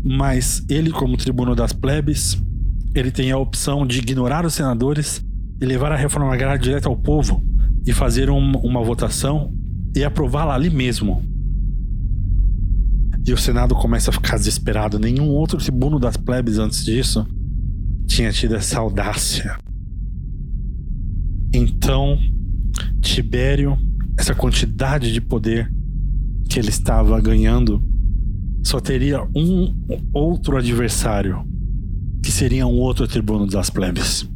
Mas 0.03 0.64
ele, 0.68 0.90
como 0.90 1.18
tribuno 1.18 1.55
das 1.55 1.75
plebes, 1.75 2.42
ele 2.95 3.11
tem 3.11 3.31
a 3.31 3.38
opção 3.38 3.87
de 3.87 3.99
ignorar 3.99 4.47
os 4.47 4.55
senadores 4.55 5.23
e 5.61 5.66
levar 5.66 5.92
a 5.92 5.97
reforma 5.97 6.33
agrária 6.33 6.59
direto 6.59 6.88
ao 6.88 6.97
povo 6.97 7.45
e 7.87 7.92
fazer 7.92 8.31
um, 8.31 8.53
uma 8.59 8.83
votação 8.83 9.53
e 9.95 10.03
aprová-la 10.03 10.55
ali 10.55 10.71
mesmo. 10.71 11.23
E 13.27 13.33
o 13.33 13.37
Senado 13.37 13.75
começa 13.75 14.11
a 14.11 14.12
ficar 14.12 14.38
desesperado. 14.38 14.99
Nenhum 14.99 15.29
outro 15.29 15.59
tribuno 15.59 15.99
das 16.01 16.16
plebes 16.16 16.59
antes 16.59 16.83
disso 16.83 17.27
tinha 18.07 18.33
tido 18.33 18.57
essa 18.57 18.81
audácia. 18.81 19.59
Então, 21.53 22.19
Tibério, 23.01 23.79
essa 24.19 24.35
quantidade 24.35 25.12
de 25.12 25.21
poder 25.21 25.71
que 26.49 26.59
ele 26.59 26.69
estava 26.69 27.21
ganhando, 27.21 27.83
só 28.62 28.81
teria 28.81 29.23
um 29.35 29.75
outro 30.12 30.57
adversário, 30.57 31.45
que 32.23 32.31
seria 32.31 32.67
um 32.67 32.79
outro 32.79 33.07
tribuno 33.07 33.47
das 33.47 33.69
plebes. 33.69 34.29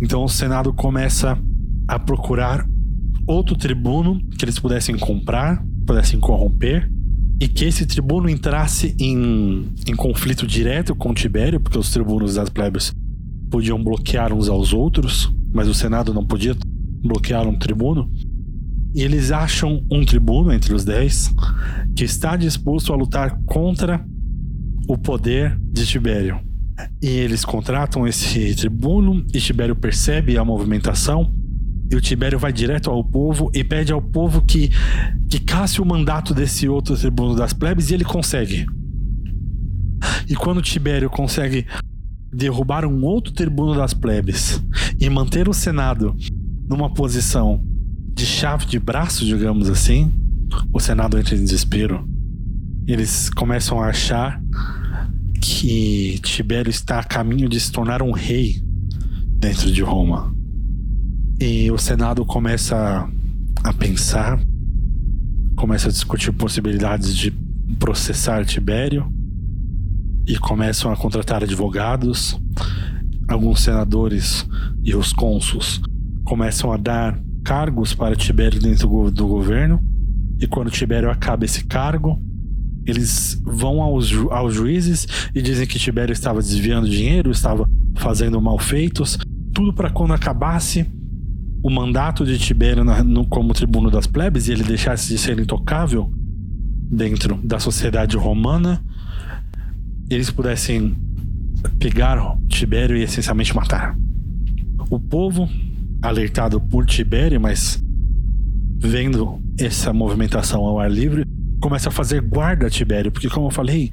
Então 0.00 0.24
o 0.24 0.28
Senado 0.28 0.72
começa 0.72 1.38
a 1.86 1.98
procurar 1.98 2.66
outro 3.26 3.56
tribuno 3.56 4.20
que 4.36 4.44
eles 4.44 4.58
pudessem 4.58 4.98
comprar, 4.98 5.64
pudessem 5.86 6.18
corromper, 6.18 6.90
e 7.40 7.48
que 7.48 7.64
esse 7.64 7.86
tribuno 7.86 8.28
entrasse 8.28 8.94
em, 8.98 9.68
em 9.86 9.94
conflito 9.96 10.46
direto 10.46 10.94
com 10.94 11.14
Tibério, 11.14 11.60
porque 11.60 11.78
os 11.78 11.90
tribunos 11.90 12.34
das 12.34 12.48
plebes 12.48 12.94
podiam 13.50 13.82
bloquear 13.82 14.32
uns 14.32 14.48
aos 14.48 14.72
outros, 14.72 15.32
mas 15.52 15.68
o 15.68 15.74
Senado 15.74 16.14
não 16.14 16.24
podia 16.24 16.56
bloquear 17.02 17.46
um 17.46 17.58
tribuno. 17.58 18.10
E 18.94 19.02
eles 19.02 19.30
acham 19.30 19.84
um 19.90 20.04
tribuno 20.04 20.52
entre 20.52 20.74
os 20.74 20.84
dez 20.84 21.32
que 21.96 22.04
está 22.04 22.36
disposto 22.36 22.92
a 22.92 22.96
lutar 22.96 23.38
contra 23.46 24.04
o 24.86 24.98
poder 24.98 25.58
de 25.72 25.86
Tibério. 25.86 26.40
E 27.00 27.08
eles 27.08 27.44
contratam 27.44 28.06
esse 28.06 28.54
tribuno, 28.54 29.24
e 29.32 29.40
Tibério 29.40 29.76
percebe 29.76 30.36
a 30.36 30.44
movimentação, 30.44 31.32
e 31.90 31.96
o 31.96 32.00
Tibério 32.00 32.38
vai 32.38 32.52
direto 32.52 32.90
ao 32.90 33.04
povo 33.04 33.50
e 33.54 33.62
pede 33.62 33.92
ao 33.92 34.00
povo 34.00 34.42
que, 34.42 34.70
que 35.28 35.38
casse 35.38 35.80
o 35.80 35.84
mandato 35.84 36.34
desse 36.34 36.68
outro 36.68 36.96
tribuno 36.96 37.34
das 37.34 37.52
plebes, 37.52 37.90
e 37.90 37.94
ele 37.94 38.04
consegue. 38.04 38.66
E 40.28 40.34
quando 40.34 40.62
Tibério 40.62 41.08
consegue 41.08 41.66
derrubar 42.32 42.86
um 42.86 43.04
outro 43.04 43.32
tribuno 43.32 43.74
das 43.74 43.92
plebes 43.92 44.62
e 45.02 45.10
manter 45.10 45.48
o 45.48 45.52
Senado 45.52 46.14
numa 46.68 46.88
posição 46.88 47.60
de 48.14 48.24
chave 48.24 48.66
de 48.66 48.78
braço, 48.78 49.24
digamos 49.24 49.68
assim, 49.68 50.12
o 50.72 50.78
Senado 50.78 51.18
entra 51.18 51.34
em 51.34 51.42
desespero. 51.42 52.08
Eles 52.86 53.28
começam 53.28 53.80
a 53.80 53.88
achar 53.88 54.40
que 55.40 56.20
Tibério 56.22 56.70
está 56.70 57.00
a 57.00 57.04
caminho 57.04 57.48
de 57.48 57.58
se 57.58 57.72
tornar 57.72 58.00
um 58.00 58.12
rei 58.12 58.62
dentro 59.40 59.72
de 59.72 59.82
Roma. 59.82 60.32
E 61.40 61.68
o 61.72 61.78
Senado 61.78 62.24
começa 62.24 63.10
a 63.64 63.72
pensar, 63.72 64.40
começa 65.56 65.88
a 65.88 65.90
discutir 65.90 66.30
possibilidades 66.30 67.16
de 67.16 67.32
processar 67.76 68.44
Tibério 68.44 69.12
e 70.28 70.38
começam 70.38 70.92
a 70.92 70.96
contratar 70.96 71.42
advogados. 71.42 72.40
Alguns 73.28 73.60
senadores 73.60 74.46
e 74.82 74.94
os 74.94 75.12
cônsuls 75.12 75.80
começam 76.24 76.72
a 76.72 76.76
dar 76.76 77.18
cargos 77.44 77.94
para 77.94 78.16
Tibério 78.16 78.60
dentro 78.60 79.10
do 79.10 79.26
governo. 79.26 79.80
E 80.40 80.46
quando 80.46 80.70
Tibério 80.70 81.10
acaba 81.10 81.44
esse 81.44 81.64
cargo, 81.64 82.20
eles 82.84 83.40
vão 83.44 83.80
aos, 83.80 84.06
ju 84.06 84.30
aos 84.30 84.54
juízes 84.54 85.06
e 85.34 85.40
dizem 85.40 85.66
que 85.66 85.78
Tibério 85.78 86.12
estava 86.12 86.40
desviando 86.40 86.88
dinheiro, 86.88 87.30
estava 87.30 87.64
fazendo 87.96 88.40
malfeitos, 88.40 89.18
tudo 89.54 89.72
para 89.72 89.90
quando 89.90 90.14
acabasse 90.14 90.86
o 91.62 91.70
mandato 91.70 92.24
de 92.24 92.38
Tibério 92.38 92.82
na, 92.82 93.04
no, 93.04 93.24
como 93.26 93.54
tribuno 93.54 93.90
das 93.90 94.06
plebes 94.06 94.48
e 94.48 94.52
ele 94.52 94.64
deixasse 94.64 95.08
de 95.08 95.18
ser 95.18 95.38
intocável 95.38 96.12
dentro 96.90 97.38
da 97.42 97.60
sociedade 97.60 98.16
romana, 98.16 98.82
eles 100.10 100.30
pudessem 100.30 100.94
pegar 101.78 102.18
Tibério 102.48 102.96
e 102.96 103.02
essencialmente 103.02 103.54
matar. 103.54 103.96
O 104.90 105.00
povo, 105.00 105.48
alertado 106.00 106.60
por 106.60 106.84
Tibério, 106.86 107.40
mas 107.40 107.82
vendo 108.78 109.40
essa 109.58 109.92
movimentação 109.92 110.64
ao 110.64 110.78
ar 110.78 110.90
livre, 110.90 111.24
começa 111.60 111.88
a 111.88 111.92
fazer 111.92 112.20
guarda 112.20 112.66
a 112.66 112.70
Tibério, 112.70 113.12
porque 113.12 113.28
como 113.28 113.46
eu 113.46 113.50
falei, 113.50 113.92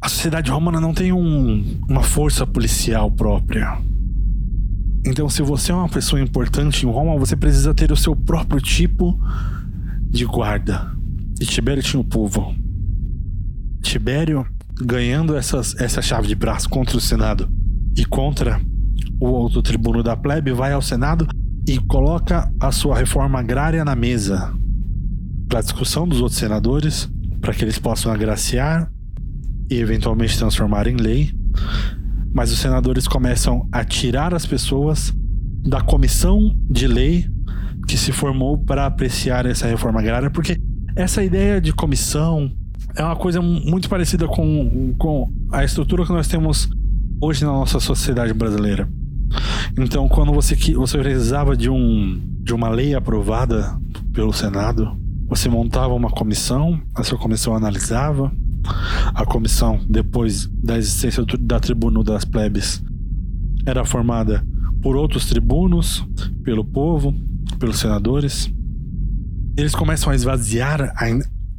a 0.00 0.08
sociedade 0.08 0.50
romana 0.50 0.80
não 0.80 0.94
tem 0.94 1.12
um, 1.12 1.80
uma 1.88 2.02
força 2.02 2.46
policial 2.46 3.10
própria. 3.10 3.78
Então, 5.04 5.28
se 5.28 5.42
você 5.42 5.72
é 5.72 5.74
uma 5.74 5.88
pessoa 5.88 6.20
importante 6.20 6.86
em 6.86 6.90
Roma, 6.90 7.18
você 7.18 7.34
precisa 7.34 7.74
ter 7.74 7.90
o 7.90 7.96
seu 7.96 8.14
próprio 8.14 8.60
tipo 8.60 9.18
de 10.08 10.24
guarda. 10.24 10.92
E 11.40 11.46
Tibério 11.46 11.82
tinha 11.82 12.00
o 12.00 12.04
povo. 12.04 12.54
Tibério 13.82 14.46
ganhando 14.80 15.36
essas, 15.36 15.74
essa 15.80 16.02
chave 16.02 16.28
de 16.28 16.34
braço 16.34 16.68
contra 16.68 16.96
o 16.96 17.00
Senado 17.00 17.48
e 17.96 18.04
contra 18.04 18.60
o 19.20 19.26
outro 19.26 19.62
tribuno 19.62 20.02
da 20.02 20.16
plebe, 20.16 20.52
vai 20.52 20.72
ao 20.72 20.82
Senado 20.82 21.26
e 21.68 21.78
coloca 21.78 22.50
a 22.58 22.72
sua 22.72 22.96
reforma 22.96 23.38
agrária 23.38 23.84
na 23.84 23.94
mesa 23.94 24.52
para 25.48 25.60
discussão 25.60 26.06
dos 26.06 26.20
outros 26.20 26.38
senadores, 26.38 27.08
para 27.40 27.52
que 27.52 27.64
eles 27.64 27.78
possam 27.78 28.12
agraciar 28.12 28.90
e 29.70 29.76
eventualmente 29.76 30.38
transformar 30.38 30.86
em 30.86 30.96
lei. 30.96 31.32
Mas 32.32 32.52
os 32.52 32.58
senadores 32.58 33.08
começam 33.08 33.68
a 33.72 33.84
tirar 33.84 34.32
as 34.32 34.46
pessoas 34.46 35.12
da 35.62 35.80
comissão 35.80 36.56
de 36.70 36.86
lei 36.86 37.26
que 37.86 37.96
se 37.96 38.12
formou 38.12 38.56
para 38.56 38.86
apreciar 38.86 39.44
essa 39.46 39.66
reforma 39.66 40.00
agrária, 40.00 40.30
porque 40.30 40.56
essa 40.94 41.22
ideia 41.22 41.60
de 41.60 41.72
comissão 41.72 42.50
é 42.96 43.04
uma 43.04 43.16
coisa 43.16 43.40
muito 43.40 43.88
parecida 43.88 44.26
com, 44.26 44.94
com 44.98 45.32
a 45.52 45.64
estrutura 45.64 46.04
que 46.04 46.12
nós 46.12 46.28
temos 46.28 46.68
hoje 47.20 47.44
na 47.44 47.52
nossa 47.52 47.80
sociedade 47.80 48.32
brasileira. 48.32 48.88
Então, 49.78 50.08
quando 50.08 50.32
você, 50.32 50.56
você 50.74 50.98
precisava 50.98 51.56
de, 51.56 51.70
um, 51.70 52.20
de 52.42 52.52
uma 52.52 52.68
lei 52.68 52.94
aprovada 52.94 53.78
pelo 54.12 54.32
Senado, 54.32 54.98
você 55.28 55.48
montava 55.48 55.94
uma 55.94 56.10
comissão, 56.10 56.80
a 56.94 57.04
sua 57.04 57.18
comissão 57.18 57.54
analisava, 57.54 58.32
A 59.14 59.24
comissão, 59.24 59.80
depois 59.88 60.46
da 60.46 60.76
existência 60.76 61.24
da 61.40 61.58
tribuno 61.58 62.02
das 62.02 62.24
plebes, 62.24 62.82
era 63.66 63.84
formada 63.84 64.44
por 64.82 64.96
outros 64.96 65.26
tribunos, 65.26 66.04
pelo 66.42 66.64
povo, 66.64 67.14
pelos 67.58 67.78
senadores. 67.78 68.52
Eles 69.56 69.74
começam 69.74 70.12
a 70.12 70.14
esvaziar 70.14 70.92
a, 70.96 71.06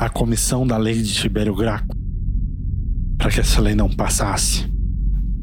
a 0.01 0.09
comissão 0.09 0.65
da 0.65 0.77
lei 0.77 0.99
de 0.99 1.13
Tibério 1.13 1.55
Graco 1.55 1.95
para 3.19 3.29
que 3.29 3.39
essa 3.39 3.61
lei 3.61 3.75
não 3.75 3.87
passasse. 3.87 4.65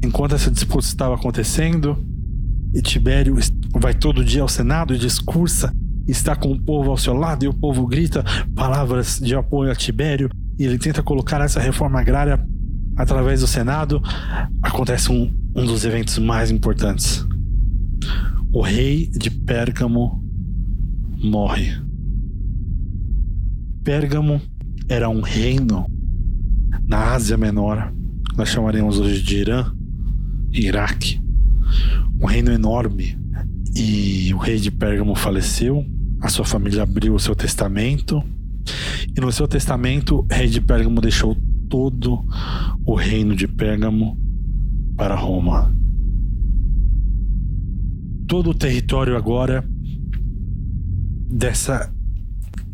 Enquanto 0.05 0.35
essa 0.35 0.51
disputa 0.51 0.85
estava 0.85 1.15
acontecendo, 1.15 1.97
e 2.75 2.83
Tibério 2.83 3.37
vai 3.75 3.95
todo 3.95 4.25
dia 4.25 4.43
ao 4.43 4.49
Senado 4.49 4.93
e 4.93 4.99
discursa, 4.99 5.73
está 6.09 6.35
com 6.35 6.51
o 6.51 6.61
povo 6.61 6.91
ao 6.91 6.97
seu 6.97 7.15
lado 7.15 7.45
e 7.45 7.49
o 7.49 7.55
povo 7.55 7.87
grita 7.87 8.25
palavras 8.53 9.21
de 9.21 9.33
apoio 9.33 9.71
a 9.71 9.77
Tibério 9.77 10.29
e 10.59 10.65
ele 10.65 10.77
tenta 10.77 11.05
colocar 11.05 11.41
essa 11.41 11.61
reforma 11.61 12.01
agrária 12.01 12.45
através 12.97 13.43
do 13.43 13.47
Senado. 13.47 14.03
Acontece 14.61 15.13
um, 15.13 15.33
um 15.55 15.65
dos 15.65 15.85
eventos 15.85 16.19
mais 16.19 16.51
importantes. 16.51 17.25
O 18.53 18.61
rei 18.61 19.07
de 19.07 19.31
Pérgamo 19.31 20.21
morre. 21.23 21.88
Pérgamo 23.89 24.39
era 24.87 25.09
um 25.09 25.23
reino 25.23 25.87
na 26.87 27.15
Ásia 27.15 27.39
Menor, 27.39 27.91
nós 28.37 28.51
chamaremos 28.51 28.99
hoje 28.99 29.23
de 29.23 29.39
Irã, 29.39 29.73
Iraque, 30.53 31.19
um 32.21 32.27
reino 32.27 32.53
enorme. 32.53 33.19
E 33.75 34.31
o 34.35 34.37
rei 34.37 34.59
de 34.59 34.71
Pérgamo 34.71 35.15
faleceu, 35.15 35.87
a 36.21 36.29
sua 36.29 36.45
família 36.45 36.83
abriu 36.83 37.15
o 37.15 37.19
seu 37.19 37.35
testamento, 37.35 38.23
e 39.17 39.19
no 39.23 39.33
seu 39.33 39.49
testamento, 39.49 40.19
o 40.19 40.27
rei 40.31 40.49
de 40.49 40.61
Pérgamo 40.61 41.01
deixou 41.01 41.35
todo 41.71 42.23
o 42.85 42.95
reino 42.95 43.35
de 43.35 43.49
Pérgamo 43.49 44.19
para 44.99 45.15
Roma. 45.15 45.75
Todo 48.27 48.51
o 48.51 48.55
território 48.55 49.17
agora 49.17 49.67
dessa 51.31 51.91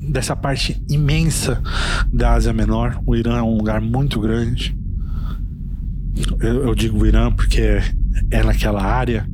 dessa 0.09 0.37
parte 0.37 0.83
imensa 0.88 1.62
da 2.12 2.33
Ásia 2.33 2.53
Menor. 2.53 3.01
O 3.07 3.14
Irã 3.17 3.38
é 3.38 3.43
um 3.43 3.57
lugar 3.57 3.81
muito 3.81 4.21
grande. 4.21 4.77
Eu, 6.40 6.67
eu 6.67 6.75
digo 6.75 7.07
Irã 7.07 7.33
porque 7.33 7.61
é, 7.61 7.83
é 8.31 8.43
naquela 8.43 8.83
área. 8.83 9.29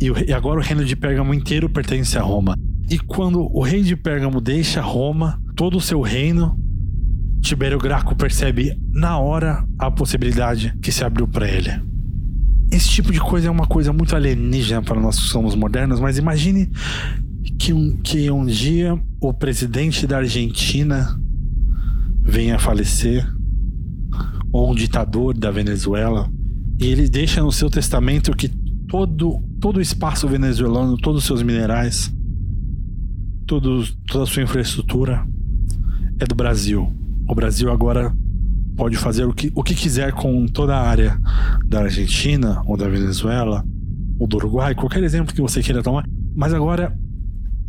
E, 0.00 0.06
e 0.28 0.32
agora 0.32 0.60
o 0.60 0.62
reino 0.62 0.84
de 0.84 0.96
Pérgamo 0.96 1.34
inteiro 1.34 1.68
pertence 1.68 2.16
a 2.16 2.22
Roma. 2.22 2.54
E 2.88 2.98
quando 2.98 3.40
o 3.54 3.62
rei 3.62 3.82
de 3.82 3.94
Pérgamo 3.94 4.40
deixa 4.40 4.80
Roma, 4.80 5.40
todo 5.54 5.76
o 5.76 5.80
seu 5.80 6.00
reino, 6.00 6.58
Tibério 7.40 7.78
Graco 7.78 8.16
percebe 8.16 8.76
na 8.92 9.18
hora 9.18 9.64
a 9.78 9.90
possibilidade 9.90 10.74
que 10.82 10.90
se 10.90 11.04
abriu 11.04 11.28
para 11.28 11.48
ele. 11.48 11.70
Esse 12.70 12.88
tipo 12.88 13.12
de 13.12 13.20
coisa 13.20 13.48
é 13.48 13.50
uma 13.50 13.66
coisa 13.66 13.92
muito 13.92 14.14
alienígena 14.14 14.82
para 14.82 15.00
nós 15.00 15.18
que 15.18 15.26
somos 15.26 15.54
modernos, 15.54 16.00
mas 16.00 16.18
imagine 16.18 16.70
que 17.58 17.72
um, 17.72 17.96
que 17.96 18.30
um 18.30 18.44
dia 18.44 18.98
o 19.20 19.34
presidente 19.34 20.06
da 20.06 20.18
Argentina 20.18 21.20
venha 22.22 22.56
a 22.56 22.58
falecer, 22.58 23.26
ou 24.50 24.70
um 24.70 24.74
ditador 24.74 25.36
da 25.36 25.50
Venezuela, 25.50 26.28
e 26.78 26.86
ele 26.86 27.08
deixa 27.08 27.42
no 27.42 27.52
seu 27.52 27.68
testamento 27.68 28.34
que 28.34 28.48
todo, 28.88 29.38
todo 29.60 29.76
o 29.76 29.80
espaço 29.80 30.26
venezuelano, 30.26 30.96
todos 30.96 31.20
os 31.20 31.26
seus 31.26 31.42
minerais, 31.42 32.12
todo, 33.46 33.84
toda 34.06 34.24
a 34.24 34.26
sua 34.26 34.42
infraestrutura 34.42 35.24
é 36.18 36.24
do 36.24 36.34
Brasil. 36.34 36.90
O 37.28 37.34
Brasil 37.34 37.70
agora 37.70 38.14
pode 38.74 38.96
fazer 38.96 39.24
o 39.24 39.34
que, 39.34 39.52
o 39.54 39.62
que 39.62 39.74
quiser 39.74 40.12
com 40.12 40.46
toda 40.46 40.74
a 40.74 40.88
área 40.88 41.20
da 41.66 41.82
Argentina, 41.82 42.62
ou 42.66 42.76
da 42.76 42.88
Venezuela, 42.88 43.62
ou 44.18 44.26
do 44.26 44.38
Uruguai, 44.38 44.74
qualquer 44.74 45.02
exemplo 45.04 45.34
que 45.34 45.42
você 45.42 45.62
queira 45.62 45.82
tomar, 45.82 46.06
mas 46.34 46.54
agora 46.54 46.98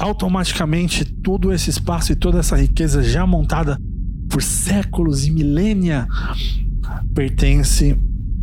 automaticamente 0.01 1.05
todo 1.05 1.53
esse 1.53 1.69
espaço 1.69 2.11
e 2.11 2.15
toda 2.15 2.39
essa 2.39 2.57
riqueza 2.57 3.03
já 3.03 3.25
montada 3.25 3.79
por 4.27 4.41
séculos 4.41 5.27
e 5.27 5.31
milênia 5.31 6.07
pertence 7.13 7.95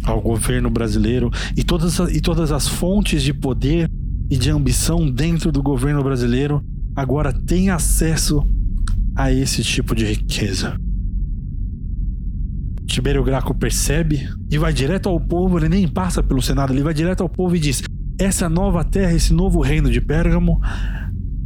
ao 0.05 0.21
governo 0.21 0.71
brasileiro 0.71 1.31
e 1.57 1.65
todas, 1.65 1.99
e 1.99 2.21
todas 2.21 2.53
as 2.53 2.69
fontes 2.69 3.23
de 3.23 3.35
poder 3.35 3.91
e 4.31 4.37
de 4.37 4.51
ambição 4.51 5.11
dentro 5.11 5.51
do 5.51 5.63
governo 5.63 6.03
brasileiro 6.03 6.63
agora 6.95 7.33
têm 7.33 7.71
acesso 7.71 8.47
a 9.17 9.33
esse 9.33 9.65
tipo 9.65 9.97
de 9.97 10.05
riqueza. 10.05 10.79
Tibério 12.87 13.25
Graco 13.25 13.55
percebe 13.55 14.29
e 14.51 14.57
vai 14.59 14.73
direto 14.73 15.09
ao 15.09 15.21
povo, 15.21 15.59
ele 15.59 15.69
nem 15.69 15.89
passa 15.89 16.23
pelo 16.23 16.41
Senado, 16.41 16.73
ele 16.73 16.83
vai 16.83 16.95
direto 16.95 17.23
ao 17.23 17.29
povo 17.29 17.55
e 17.57 17.59
diz: 17.59 17.83
essa 18.19 18.49
nova 18.49 18.85
terra, 18.85 19.13
esse 19.13 19.33
novo 19.33 19.61
reino 19.61 19.91
de 19.91 20.01
Pérgamo 20.01 20.61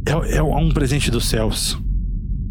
é, 0.05 0.37
é 0.37 0.43
um 0.43 0.69
presente 0.69 1.09
dos 1.09 1.27
céus. 1.27 1.77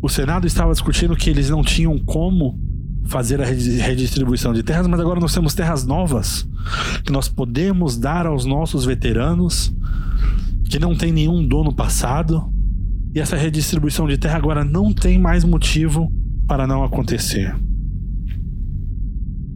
O 0.00 0.08
Senado 0.08 0.46
estava 0.46 0.72
discutindo 0.72 1.14
que 1.16 1.30
eles 1.30 1.50
não 1.50 1.62
tinham 1.62 1.98
como 1.98 2.58
fazer 3.04 3.40
a 3.40 3.44
redistribuição 3.44 4.52
de 4.52 4.62
terras, 4.62 4.86
mas 4.86 5.00
agora 5.00 5.20
nós 5.20 5.34
temos 5.34 5.54
terras 5.54 5.84
novas 5.84 6.48
que 7.04 7.12
nós 7.12 7.28
podemos 7.28 7.96
dar 7.96 8.26
aos 8.26 8.44
nossos 8.44 8.84
veteranos 8.84 9.74
que 10.68 10.78
não 10.78 10.96
tem 10.96 11.12
nenhum 11.12 11.46
dono 11.46 11.72
passado. 11.74 12.50
E 13.14 13.20
essa 13.20 13.36
redistribuição 13.36 14.06
de 14.08 14.16
terra 14.16 14.38
agora 14.38 14.64
não 14.64 14.92
tem 14.92 15.18
mais 15.18 15.44
motivo 15.44 16.10
para 16.46 16.66
não 16.66 16.82
acontecer. 16.82 17.54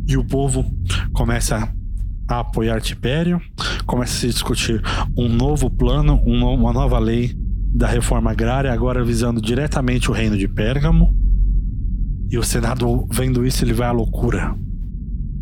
E 0.06 0.16
o 0.16 0.24
povo 0.24 0.64
começa 1.12 1.72
a 2.28 2.40
apoiar 2.40 2.80
Tibério, 2.80 3.40
começa 3.86 4.12
a 4.12 4.20
se 4.20 4.26
discutir 4.28 4.82
um 5.16 5.28
novo 5.28 5.70
plano, 5.70 6.20
uma 6.24 6.72
nova 6.72 6.98
lei 6.98 7.34
da 7.76 7.86
reforma 7.86 8.30
agrária, 8.30 8.72
agora 8.72 9.04
visando 9.04 9.38
diretamente 9.38 10.10
o 10.10 10.14
reino 10.14 10.38
de 10.38 10.48
Pérgamo. 10.48 11.14
E 12.30 12.38
o 12.38 12.42
Senado, 12.42 13.06
vendo 13.12 13.46
isso, 13.46 13.62
ele 13.62 13.74
vai 13.74 13.86
à 13.86 13.92
loucura. 13.92 14.56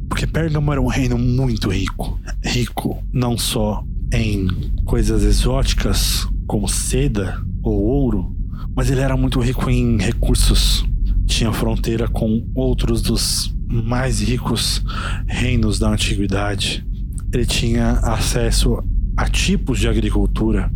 Porque 0.09 0.27
Pérgamo 0.27 0.73
era 0.73 0.83
um 0.83 0.89
reino 0.89 1.17
muito 1.17 1.71
rico. 1.71 2.19
Rico 2.43 3.01
não 3.13 3.39
só 3.39 3.85
em 4.13 4.49
coisas 4.85 5.23
exóticas, 5.23 6.29
como 6.45 6.69
seda 6.69 7.41
ou 7.63 7.81
ouro, 7.81 8.35
mas 8.75 8.91
ele 8.91 9.01
era 9.01 9.17
muito 9.17 9.39
rico 9.39 9.71
em 9.71 9.97
recursos. 9.97 10.85
Tinha 11.27 11.53
fronteira 11.53 12.09
com 12.09 12.45
outros 12.53 13.01
dos 13.01 13.55
mais 13.69 14.21
ricos 14.21 14.85
reinos 15.29 15.79
da 15.79 15.89
antiguidade. 15.89 16.85
Ele 17.33 17.47
tinha 17.47 17.93
acesso 18.03 18.83
a 19.17 19.29
tipos 19.29 19.79
de 19.79 19.89
agricultura 19.89 20.69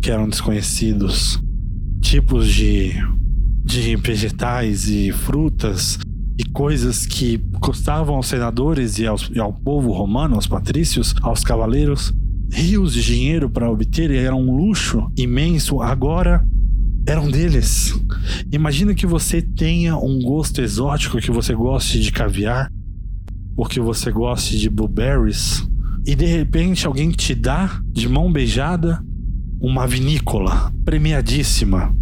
que 0.00 0.10
eram 0.10 0.28
desconhecidos, 0.28 1.40
tipos 2.00 2.48
de, 2.52 2.92
de 3.64 3.96
vegetais 3.96 4.88
e 4.88 5.12
frutas 5.12 5.98
e 6.38 6.44
coisas 6.44 7.04
que 7.04 7.38
custavam 7.60 8.16
aos 8.16 8.26
senadores 8.26 8.98
e, 8.98 9.06
aos, 9.06 9.30
e 9.34 9.38
ao 9.38 9.52
povo 9.52 9.92
romano, 9.92 10.36
aos 10.36 10.46
patrícios, 10.46 11.14
aos 11.20 11.44
cavaleiros, 11.44 12.14
rios 12.50 12.94
de 12.94 13.02
dinheiro 13.02 13.50
para 13.50 13.70
obter, 13.70 14.10
e 14.10 14.16
era 14.16 14.34
um 14.34 14.56
luxo 14.56 15.10
imenso, 15.16 15.82
agora 15.82 16.42
eram 17.06 17.30
deles. 17.30 17.94
Imagina 18.50 18.94
que 18.94 19.06
você 19.06 19.42
tenha 19.42 19.96
um 19.98 20.20
gosto 20.20 20.62
exótico, 20.62 21.18
que 21.18 21.30
você 21.30 21.54
goste 21.54 22.00
de 22.00 22.10
caviar, 22.10 22.72
ou 23.54 23.66
que 23.66 23.78
você 23.78 24.10
goste 24.10 24.58
de 24.58 24.70
blueberries, 24.70 25.62
e 26.06 26.14
de 26.14 26.24
repente 26.24 26.86
alguém 26.86 27.10
te 27.10 27.34
dá 27.34 27.82
de 27.92 28.08
mão 28.08 28.32
beijada 28.32 29.04
uma 29.60 29.86
vinícola 29.86 30.72
premiadíssima. 30.84 31.94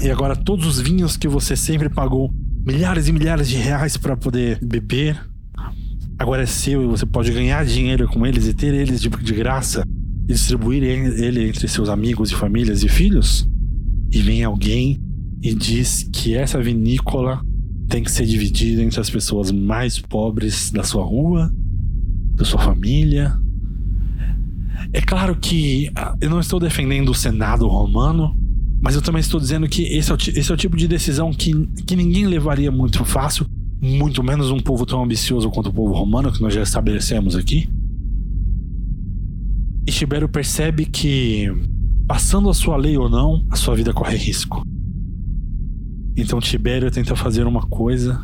E 0.00 0.10
agora 0.10 0.36
todos 0.36 0.66
os 0.66 0.80
vinhos 0.80 1.16
que 1.16 1.26
você 1.26 1.56
sempre 1.56 1.88
pagou 1.88 2.32
milhares 2.64 3.08
e 3.08 3.12
milhares 3.12 3.48
de 3.48 3.56
reais 3.56 3.96
para 3.96 4.16
poder 4.16 4.64
beber, 4.64 5.20
agora 6.16 6.42
é 6.42 6.46
seu 6.46 6.84
e 6.84 6.86
você 6.86 7.04
pode 7.04 7.32
ganhar 7.32 7.64
dinheiro 7.66 8.06
com 8.06 8.24
eles 8.24 8.46
e 8.46 8.54
ter 8.54 8.72
eles 8.72 9.00
de, 9.00 9.08
de 9.08 9.34
graça 9.34 9.82
e 10.28 10.32
distribuir 10.32 10.84
ele 10.84 11.48
entre 11.48 11.66
seus 11.66 11.88
amigos 11.88 12.30
e 12.30 12.34
famílias 12.34 12.84
e 12.84 12.88
filhos. 12.88 13.48
E 14.12 14.22
vem 14.22 14.44
alguém 14.44 15.02
e 15.42 15.54
diz 15.54 16.08
que 16.12 16.34
essa 16.34 16.62
vinícola 16.62 17.40
tem 17.88 18.04
que 18.04 18.12
ser 18.12 18.26
dividida 18.26 18.82
entre 18.82 19.00
as 19.00 19.10
pessoas 19.10 19.50
mais 19.50 19.98
pobres 19.98 20.70
da 20.70 20.84
sua 20.84 21.04
rua, 21.04 21.52
da 22.34 22.44
sua 22.44 22.60
família, 22.60 23.36
é 24.92 25.00
claro 25.00 25.36
que 25.36 25.90
ah, 25.94 26.16
eu 26.20 26.30
não 26.30 26.40
estou 26.40 26.58
defendendo 26.60 27.10
o 27.10 27.14
Senado 27.14 27.66
romano, 27.66 28.36
mas 28.80 28.94
eu 28.94 29.02
também 29.02 29.20
estou 29.20 29.40
dizendo 29.40 29.68
que 29.68 29.82
esse 29.82 30.10
é 30.10 30.14
o, 30.14 30.16
esse 30.16 30.50
é 30.50 30.54
o 30.54 30.56
tipo 30.56 30.76
de 30.76 30.86
decisão 30.86 31.32
que, 31.32 31.52
que 31.86 31.96
ninguém 31.96 32.26
levaria 32.26 32.70
muito 32.70 33.04
fácil, 33.04 33.46
muito 33.80 34.22
menos 34.22 34.50
um 34.50 34.60
povo 34.60 34.86
tão 34.86 35.02
ambicioso 35.02 35.50
quanto 35.50 35.70
o 35.70 35.72
povo 35.72 35.92
romano, 35.92 36.32
que 36.32 36.40
nós 36.40 36.54
já 36.54 36.62
estabelecemos 36.62 37.36
aqui. 37.36 37.68
E 39.86 39.90
Tibério 39.90 40.28
percebe 40.28 40.84
que, 40.84 41.50
passando 42.06 42.50
a 42.50 42.54
sua 42.54 42.76
lei 42.76 42.96
ou 42.96 43.08
não, 43.08 43.44
a 43.50 43.56
sua 43.56 43.74
vida 43.74 43.92
corre 43.92 44.16
risco. 44.16 44.62
Então 46.16 46.40
Tibério 46.40 46.90
tenta 46.90 47.16
fazer 47.16 47.46
uma 47.46 47.62
coisa 47.62 48.20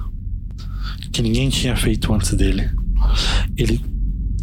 que 1.13 1.23
ninguém 1.23 1.49
tinha 1.49 1.77
feito 1.77 2.13
antes 2.13 2.35
dele. 2.35 2.71
Ele 3.57 3.81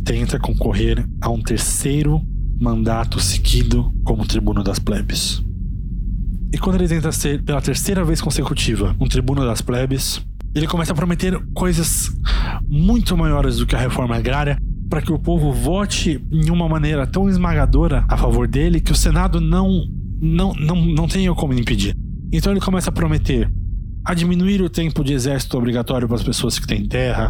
tenta 0.03 0.39
concorrer 0.39 1.05
a 1.19 1.29
um 1.29 1.41
terceiro 1.41 2.21
mandato 2.59 3.19
seguido 3.19 3.91
como 4.03 4.25
tribuno 4.25 4.63
das 4.63 4.79
plebes. 4.79 5.43
E 6.53 6.57
quando 6.57 6.75
ele 6.75 6.87
tenta 6.87 7.11
ser, 7.11 7.41
pela 7.43 7.61
terceira 7.61 8.03
vez 8.03 8.21
consecutiva, 8.21 8.95
um 8.99 9.07
tribuno 9.07 9.45
das 9.45 9.61
plebes, 9.61 10.21
ele 10.53 10.67
começa 10.67 10.91
a 10.91 10.95
prometer 10.95 11.39
coisas 11.53 12.11
muito 12.67 13.15
maiores 13.15 13.57
do 13.57 13.65
que 13.65 13.75
a 13.75 13.79
reforma 13.79 14.17
agrária 14.17 14.57
para 14.89 15.01
que 15.01 15.13
o 15.13 15.17
povo 15.17 15.53
vote 15.53 16.21
em 16.29 16.49
uma 16.49 16.67
maneira 16.67 17.07
tão 17.07 17.29
esmagadora 17.29 18.05
a 18.09 18.17
favor 18.17 18.47
dele 18.47 18.81
que 18.81 18.91
o 18.91 18.95
Senado 18.95 19.39
não, 19.39 19.85
não, 20.21 20.53
não, 20.53 20.75
não 20.75 21.07
tenha 21.07 21.33
como 21.33 21.53
impedir. 21.53 21.95
Então 22.31 22.51
ele 22.51 22.59
começa 22.59 22.89
a 22.89 22.93
prometer 22.93 23.49
a 24.03 24.13
diminuir 24.13 24.61
o 24.61 24.69
tempo 24.69 25.03
de 25.03 25.13
exército 25.13 25.57
obrigatório 25.57 26.07
para 26.07 26.17
as 26.17 26.23
pessoas 26.23 26.59
que 26.59 26.67
têm 26.67 26.85
terra, 26.85 27.29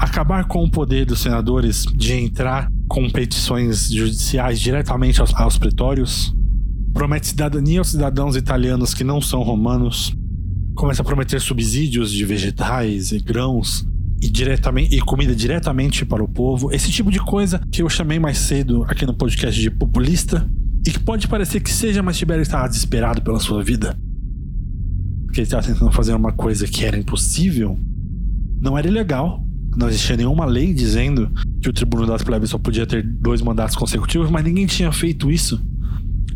acabar 0.00 0.46
com 0.46 0.64
o 0.64 0.70
poder 0.70 1.04
dos 1.04 1.20
senadores 1.20 1.84
de 1.94 2.14
entrar 2.14 2.72
com 2.88 3.08
petições 3.10 3.92
judiciais 3.92 4.58
diretamente 4.58 5.20
aos, 5.20 5.34
aos 5.34 5.58
pretórios, 5.58 6.34
promete 6.94 7.28
cidadania 7.28 7.80
aos 7.80 7.90
cidadãos 7.90 8.34
italianos 8.34 8.94
que 8.94 9.04
não 9.04 9.20
são 9.20 9.42
romanos, 9.42 10.16
começa 10.74 11.02
a 11.02 11.04
prometer 11.04 11.38
subsídios 11.38 12.10
de 12.10 12.24
vegetais 12.24 13.12
e 13.12 13.18
grãos 13.18 13.86
e, 14.22 14.30
diretamente, 14.30 14.96
e 14.96 15.00
comida 15.02 15.34
diretamente 15.34 16.06
para 16.06 16.24
o 16.24 16.28
povo. 16.28 16.72
Esse 16.72 16.90
tipo 16.90 17.10
de 17.10 17.18
coisa 17.20 17.60
que 17.70 17.82
eu 17.82 17.88
chamei 17.90 18.18
mais 18.18 18.38
cedo 18.38 18.84
aqui 18.84 19.04
no 19.04 19.12
podcast 19.12 19.60
de 19.60 19.70
populista 19.70 20.48
e 20.86 20.90
que 20.90 20.98
pode 20.98 21.28
parecer 21.28 21.60
que 21.60 21.70
seja, 21.70 22.02
mas 22.02 22.16
Tibério 22.16 22.42
estava 22.42 22.66
desesperado 22.66 23.20
pela 23.20 23.38
sua 23.38 23.62
vida. 23.62 23.94
Porque 25.26 25.40
ele 25.40 25.46
estava 25.46 25.62
tentando 25.62 25.92
fazer 25.92 26.14
uma 26.14 26.32
coisa 26.32 26.66
que 26.66 26.86
era 26.86 26.98
impossível. 26.98 27.78
Não 28.60 28.78
era 28.78 28.88
ilegal. 28.88 29.44
Não 29.76 29.88
existia 29.88 30.16
nenhuma 30.16 30.44
lei 30.44 30.72
dizendo 30.74 31.30
que 31.62 31.68
o 31.68 31.72
tribuno 31.72 32.06
das 32.06 32.22
plebes 32.22 32.50
só 32.50 32.58
podia 32.58 32.86
ter 32.86 33.02
dois 33.02 33.40
mandatos 33.40 33.76
consecutivos, 33.76 34.30
mas 34.30 34.44
ninguém 34.44 34.66
tinha 34.66 34.90
feito 34.90 35.30
isso. 35.30 35.60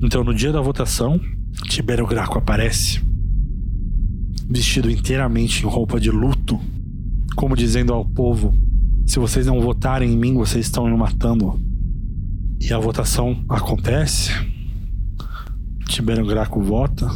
Então, 0.03 0.23
no 0.23 0.35
dia 0.35 0.53
da 0.53 0.61
votação, 0.61 1.21
Tibério 1.69 2.07
Graco 2.07 2.39
aparece 2.39 3.03
vestido 4.49 4.91
inteiramente 4.91 5.65
em 5.65 5.69
roupa 5.69 5.99
de 5.99 6.11
luto, 6.11 6.61
como 7.35 7.57
dizendo 7.57 7.93
ao 7.93 8.05
povo: 8.05 8.55
se 9.07 9.19
vocês 9.19 9.47
não 9.47 9.61
votarem 9.61 10.13
em 10.13 10.17
mim, 10.17 10.35
vocês 10.35 10.67
estão 10.67 10.87
me 10.87 10.97
matando. 10.97 11.59
E 12.61 12.73
a 12.73 12.79
votação 12.79 13.45
acontece. 13.49 14.33
Tibério 15.87 16.27
Graco 16.27 16.63
vota. 16.63 17.09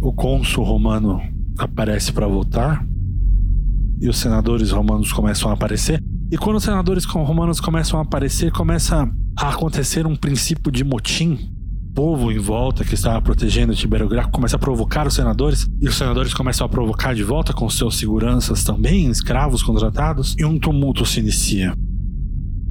O 0.00 0.12
cônsul 0.12 0.64
romano 0.64 1.20
aparece 1.58 2.12
para 2.12 2.26
votar. 2.26 2.86
E 4.00 4.08
os 4.08 4.18
senadores 4.18 4.70
romanos 4.70 5.12
começam 5.12 5.50
a 5.50 5.54
aparecer. 5.54 6.02
E 6.30 6.36
quando 6.36 6.56
os 6.56 6.64
senadores 6.64 7.04
romanos 7.04 7.60
começam 7.60 7.98
a 7.98 8.02
aparecer, 8.02 8.52
começa 8.52 9.08
a 9.38 9.48
acontecer 9.48 10.06
um 10.06 10.16
princípio 10.16 10.72
de 10.72 10.84
motim 10.84 11.56
povo 11.96 12.30
em 12.30 12.38
volta 12.38 12.84
que 12.84 12.92
estava 12.92 13.22
protegendo 13.22 13.74
Tibério 13.74 14.06
Graco 14.06 14.30
começa 14.30 14.56
a 14.56 14.58
provocar 14.58 15.06
os 15.06 15.14
senadores, 15.14 15.66
e 15.80 15.88
os 15.88 15.96
senadores 15.96 16.34
começam 16.34 16.66
a 16.66 16.68
provocar 16.68 17.14
de 17.14 17.22
volta 17.22 17.54
com 17.54 17.70
seus 17.70 17.96
seguranças 17.96 18.62
também, 18.62 19.08
escravos 19.08 19.62
contratados, 19.62 20.36
e 20.38 20.44
um 20.44 20.58
tumulto 20.58 21.06
se 21.06 21.20
inicia. 21.20 21.72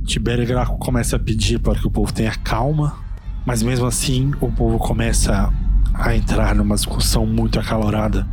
Tibério 0.05 0.45
Graco 0.45 0.78
começa 0.78 1.15
a 1.15 1.19
pedir 1.19 1.57
para 1.57 1.80
que 1.80 1.88
o 1.88 1.89
povo 1.89 2.13
tenha 2.13 2.36
calma, 2.36 2.97
mas 3.43 3.63
mesmo 3.63 3.88
assim 3.88 4.32
o 4.39 4.51
povo 4.51 4.78
começa 4.78 5.51
a 5.91 6.15
entrar 6.15 6.53
numa 6.53 6.76
discussão 6.76 7.26
muito 7.26 7.59
acalorada 7.59 8.28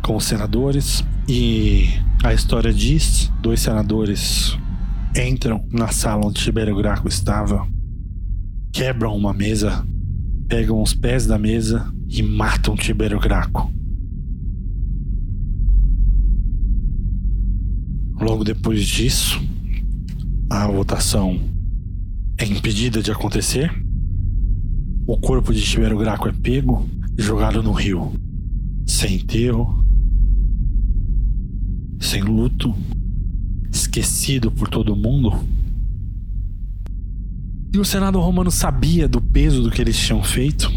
com 0.00 0.14
os 0.14 0.24
senadores, 0.24 1.04
e 1.28 1.88
a 2.24 2.34
história 2.34 2.72
diz: 2.72 3.32
dois 3.40 3.60
senadores 3.60 4.56
entram 5.16 5.66
na 5.72 5.88
sala 5.88 6.26
onde 6.26 6.42
Tibério 6.42 6.76
Graco 6.76 7.08
estava, 7.08 7.66
quebram 8.72 9.16
uma 9.16 9.32
mesa 9.32 9.84
pegam 10.48 10.80
os 10.80 10.94
pés 10.94 11.26
da 11.26 11.38
mesa 11.38 11.92
e 12.08 12.22
matam 12.22 12.76
Tibério 12.76 13.18
Graco. 13.18 13.72
Logo 18.20 18.44
depois 18.44 18.86
disso, 18.86 19.40
a 20.50 20.66
votação 20.66 21.38
é 22.38 22.44
impedida 22.44 23.02
de 23.02 23.10
acontecer. 23.10 23.70
O 25.06 25.18
corpo 25.18 25.52
de 25.52 25.62
Tibério 25.62 25.98
Graco 25.98 26.28
é 26.28 26.32
pego 26.32 26.88
e 27.18 27.22
jogado 27.22 27.62
no 27.62 27.72
rio, 27.72 28.12
sem 28.86 29.16
enterro, 29.16 29.84
sem 32.00 32.22
luto, 32.22 32.74
esquecido 33.70 34.50
por 34.50 34.68
todo 34.68 34.96
mundo. 34.96 35.32
E 37.74 37.78
o 37.78 37.84
Senado 37.84 38.18
romano 38.20 38.50
sabia 38.50 39.06
do 39.06 39.20
peso 39.20 39.62
do 39.62 39.70
que 39.70 39.80
eles 39.82 39.98
tinham 39.98 40.22
feito, 40.22 40.70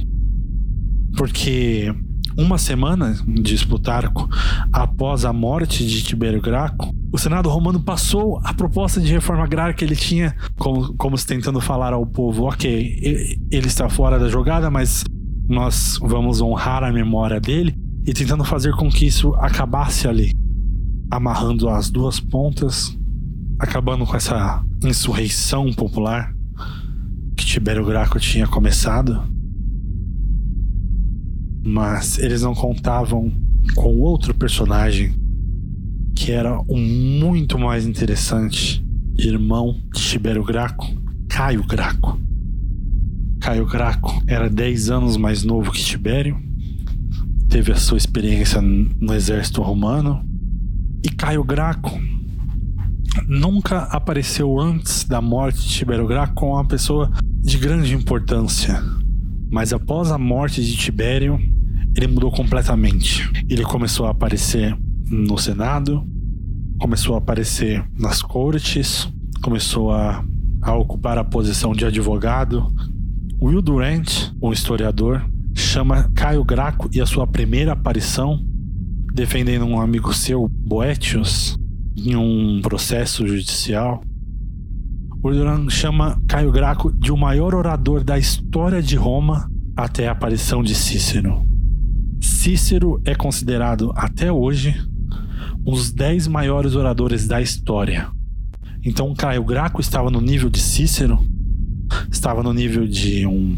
porque 1.16 1.94
uma 2.38 2.58
semana 2.58 3.18
de 3.28 3.66
Plutarco 3.66 4.30
após 4.72 5.26
a 5.26 5.34
morte 5.34 5.86
de 5.86 6.02
Tibério 6.04 6.42
Graco, 6.42 6.94
o 7.12 7.18
Senado 7.18 7.50
romano 7.50 7.80
passou 7.80 8.40
a 8.44 8.54
proposta 8.54 9.02
de 9.02 9.12
reforma 9.12 9.44
agrária 9.44 9.74
que 9.74 9.84
ele 9.84 9.96
tinha, 9.96 10.36
como, 10.58 10.94
como 10.96 11.18
se 11.18 11.26
tentando 11.26 11.60
falar 11.60 11.94
ao 11.94 12.06
povo: 12.06 12.44
ok, 12.44 13.38
ele 13.52 13.68
está 13.68 13.90
fora 13.90 14.20
da 14.20 14.30
jogada, 14.30 14.70
mas 14.70 15.04
nós 15.48 15.98
vamos 16.02 16.42
honrar 16.42 16.84
a 16.84 16.92
memória 16.92 17.40
dele 17.40 17.76
e 18.06 18.14
tentando 18.14 18.44
fazer 18.44 18.74
com 18.76 18.90
que 18.90 19.06
isso 19.06 19.34
acabasse 19.36 20.08
ali, 20.08 20.32
amarrando 21.10 21.70
as 21.70 21.90
duas 21.90 22.20
pontas, 22.20 22.98
acabando 23.58 24.06
com 24.06 24.16
essa 24.16 24.64
insurreição 24.84 25.72
popular 25.74 26.34
que 27.36 27.46
Tibério 27.46 27.86
Graco 27.86 28.20
tinha 28.20 28.48
começado, 28.48 29.24
mas 31.66 32.18
eles 32.20 32.42
não 32.42 32.54
contavam 32.54 33.32
com 33.76 33.98
outro 33.98 34.34
personagem 34.34 35.14
que 36.16 36.32
era 36.32 36.60
um 36.70 36.78
muito 37.20 37.58
mais 37.58 37.86
interessante 37.86 38.86
irmão 39.18 39.78
de 39.94 40.02
Tibério 40.02 40.44
Graco, 40.44 40.86
Caio 41.28 41.66
Graco. 41.66 42.20
Caio 43.40 43.66
Graco 43.66 44.22
era 44.28 44.50
10 44.50 44.90
anos 44.90 45.18
mais 45.18 45.44
novo 45.44 45.72
que 45.72 45.82
Tibério, 45.82 46.38
teve 47.48 47.72
a 47.72 47.76
sua 47.76 47.98
experiência 47.98 48.62
no 48.62 49.14
exército 49.14 49.62
romano, 49.62 50.24
e 51.04 51.10
Caio 51.10 51.44
Graco 51.44 52.00
nunca 53.28 53.84
apareceu 53.84 54.60
antes 54.60 55.04
da 55.04 55.22
morte 55.22 55.62
de 55.62 55.70
Tibério 55.70 56.08
Graco 56.08 56.34
como 56.34 56.54
uma 56.54 56.66
pessoa 56.66 57.12
de 57.42 57.58
grande 57.58 57.94
importância, 57.94 58.84
mas 59.52 59.72
após 59.74 60.12
a 60.12 60.18
morte 60.18 60.64
de 60.64 60.76
Tibério, 60.76 61.40
ele 61.96 62.08
mudou 62.08 62.32
completamente. 62.32 63.30
Ele 63.50 63.64
começou 63.64 64.06
a 64.06 64.12
aparecer 64.12 64.78
no 65.10 65.38
Senado, 65.38 66.06
começou 66.80 67.16
a 67.16 67.18
aparecer 67.18 67.84
nas 67.98 68.22
cortes, 68.22 69.12
começou 69.42 69.92
a, 69.92 70.24
a 70.62 70.76
ocupar 70.76 71.18
a 71.18 71.24
posição 71.24 71.74
de 71.74 71.86
advogado. 71.86 72.68
Will 73.42 73.62
Durant, 73.62 74.32
um 74.42 74.52
historiador, 74.52 75.26
chama 75.56 76.12
Caio 76.14 76.44
Graco 76.44 76.90
e 76.92 77.02
a 77.02 77.06
sua 77.06 77.26
primeira 77.26 77.72
aparição 77.72 78.46
defendendo 79.14 79.66
um 79.66 79.80
amigo 79.80 80.14
seu, 80.14 80.48
Boetius, 80.50 81.58
em 81.96 82.16
um 82.16 82.62
processo 82.62 83.28
judicial. 83.28 84.02
O 85.22 85.32
Duran 85.32 85.70
chama 85.70 86.20
Caio 86.28 86.52
Graco 86.52 86.92
de 86.94 87.12
o 87.12 87.18
maior 87.18 87.54
orador 87.54 88.04
da 88.04 88.18
história 88.18 88.82
de 88.82 88.96
Roma 88.96 89.52
até 89.76 90.08
a 90.08 90.12
aparição 90.12 90.64
de 90.64 90.74
Cícero. 90.74 91.46
Cícero 92.22 93.02
é 93.06 93.14
considerado 93.16 93.92
até 93.96 94.32
hoje 94.32 94.76
um 95.66 95.72
dos 95.72 95.92
dez 95.92 96.28
maiores 96.28 96.76
oradores 96.76 97.28
da 97.28 97.42
história. 97.42 98.10
Então 98.84 99.14
Caio 99.14 99.44
Graco 99.44 99.82
estava 99.82 100.10
no 100.10 100.22
nível 100.22 100.50
de 100.50 100.60
Cícero, 100.60 101.20
estava 102.10 102.42
no 102.42 102.54
nível 102.54 102.88
de 102.88 103.26
um, 103.26 103.58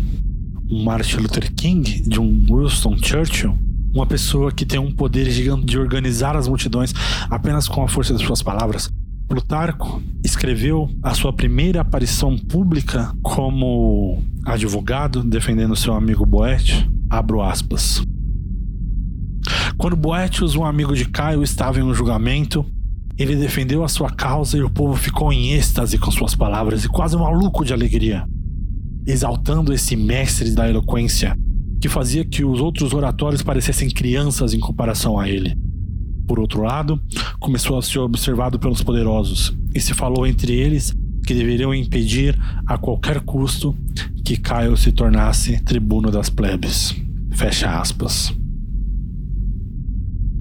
um 0.70 0.84
Martin 0.84 1.18
Luther 1.18 1.54
King, 1.54 2.02
de 2.02 2.20
um 2.20 2.46
Winston 2.50 2.98
Churchill, 2.98 3.58
uma 3.94 4.06
pessoa 4.06 4.52
que 4.52 4.66
tem 4.66 4.80
um 4.80 4.92
poder 4.92 5.30
gigante 5.30 5.66
de 5.66 5.78
organizar 5.78 6.36
as 6.36 6.48
multidões 6.48 6.94
apenas 7.30 7.68
com 7.68 7.84
a 7.84 7.88
força 7.88 8.14
de 8.14 8.26
suas 8.26 8.42
palavras. 8.42 8.90
Plutarco 9.28 10.02
escreveu 10.24 10.90
a 11.02 11.14
sua 11.14 11.32
primeira 11.32 11.82
aparição 11.82 12.38
pública 12.38 13.14
como 13.22 14.22
advogado 14.46 15.24
defendendo 15.24 15.76
seu 15.76 15.94
amigo 15.94 16.26
Boétio. 16.26 16.92
Abro 17.10 17.42
aspas. 17.42 18.02
Quando 19.78 19.96
Boétios, 19.96 20.56
um 20.56 20.66
amigo 20.66 20.96
de 20.96 21.06
Caio, 21.06 21.44
estava 21.44 21.80
em 21.80 21.84
um 21.84 21.94
julgamento, 21.94 22.66
ele 23.18 23.36
defendeu 23.36 23.84
a 23.84 23.88
sua 23.88 24.10
causa 24.10 24.58
e 24.58 24.62
o 24.62 24.70
povo 24.70 24.96
ficou 24.96 25.32
em 25.32 25.52
êxtase 25.52 25.98
com 25.98 26.12
suas 26.12 26.36
palavras 26.36 26.84
e 26.84 26.90
quase 26.90 27.16
maluco 27.16 27.66
de 27.66 27.74
alegria, 27.74 28.26
exaltando 29.08 29.74
esse 29.74 29.96
mestre 29.96 30.52
da 30.52 30.70
eloquência 30.70 31.36
que 31.82 31.90
fazia 31.90 32.24
que 32.24 32.46
os 32.46 32.62
outros 32.62 32.94
oratórios 32.94 33.42
parecessem 33.42 33.90
crianças 33.90 34.54
em 34.54 34.60
comparação 34.60 35.20
a 35.20 35.28
ele. 35.28 35.58
por 36.28 36.40
outro 36.40 36.62
lado, 36.62 37.02
começou 37.42 37.78
a 37.78 37.82
ser 37.82 38.00
observado 38.00 38.58
pelos 38.58 38.82
poderosos 38.82 39.54
e 39.76 39.82
se 39.82 39.94
falou 39.94 40.26
entre 40.26 40.54
eles 40.54 40.96
que 41.26 41.34
deveriam 41.34 41.76
impedir 41.76 42.40
a 42.66 42.78
qualquer 42.78 43.20
custo 43.20 43.76
que 44.24 44.38
Caio 44.38 44.78
se 44.78 44.94
tornasse 44.94 45.62
tribuno 45.64 46.10
das 46.10 46.30
plebes. 46.30 46.96
Fecha 47.32 47.78
aspas. 47.78 48.34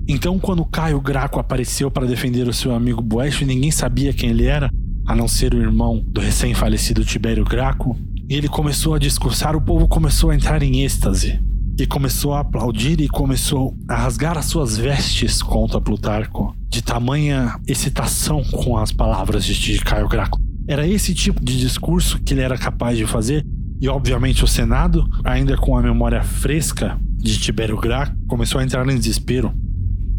Então, 0.06 0.38
quando 0.38 0.64
Caio 0.64 1.00
Graco 1.00 1.40
apareceu 1.40 1.90
para 1.90 2.06
defender 2.06 2.46
o 2.46 2.52
seu 2.52 2.72
amigo 2.72 3.02
Boeste, 3.02 3.44
ninguém 3.44 3.72
sabia 3.72 4.12
quem 4.12 4.30
ele 4.30 4.44
era, 4.44 4.70
a 5.06 5.16
não 5.16 5.26
ser 5.26 5.54
o 5.54 5.60
irmão 5.60 6.04
do 6.06 6.20
recém-falecido 6.20 7.04
Tibério 7.04 7.44
Graco, 7.44 7.96
ele 8.36 8.48
começou 8.48 8.94
a 8.94 8.98
discursar, 8.98 9.56
o 9.56 9.60
povo 9.60 9.88
começou 9.88 10.30
a 10.30 10.34
entrar 10.36 10.62
em 10.62 10.84
êxtase 10.84 11.40
e 11.76 11.84
começou 11.84 12.32
a 12.32 12.40
aplaudir 12.40 13.00
e 13.00 13.08
começou 13.08 13.76
a 13.88 13.96
rasgar 13.96 14.38
as 14.38 14.44
suas 14.44 14.76
vestes 14.76 15.42
contra 15.42 15.80
Plutarco, 15.80 16.54
de 16.68 16.80
tamanha 16.80 17.58
excitação 17.66 18.44
com 18.44 18.76
as 18.76 18.92
palavras 18.92 19.44
de 19.44 19.78
Caio 19.80 20.08
Graco. 20.08 20.38
Era 20.68 20.86
esse 20.86 21.12
tipo 21.12 21.44
de 21.44 21.58
discurso 21.58 22.20
que 22.20 22.34
ele 22.34 22.42
era 22.42 22.56
capaz 22.56 22.96
de 22.96 23.04
fazer, 23.04 23.44
e 23.80 23.88
obviamente 23.88 24.44
o 24.44 24.46
Senado, 24.46 25.08
ainda 25.24 25.56
com 25.56 25.76
a 25.76 25.82
memória 25.82 26.22
fresca 26.22 27.00
de 27.16 27.36
Tibério 27.36 27.78
Graco, 27.78 28.14
começou 28.28 28.60
a 28.60 28.64
entrar 28.64 28.88
em 28.88 28.96
desespero. 28.96 29.52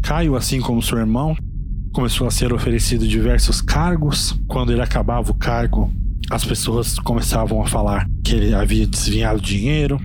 Caio, 0.02 0.36
assim 0.36 0.60
como 0.60 0.82
seu 0.82 0.98
irmão, 0.98 1.34
começou 1.92 2.26
a 2.26 2.30
ser 2.30 2.52
oferecido 2.52 3.06
diversos 3.06 3.62
cargos. 3.62 4.38
Quando 4.48 4.72
ele 4.72 4.82
acabava 4.82 5.30
o 5.30 5.34
cargo, 5.34 5.90
as 6.30 6.44
pessoas 6.44 6.98
começavam 6.98 7.62
a 7.62 7.66
falar 7.66 8.08
que 8.24 8.34
ele 8.34 8.54
havia 8.54 8.86
desviado 8.86 9.40
dinheiro, 9.40 9.98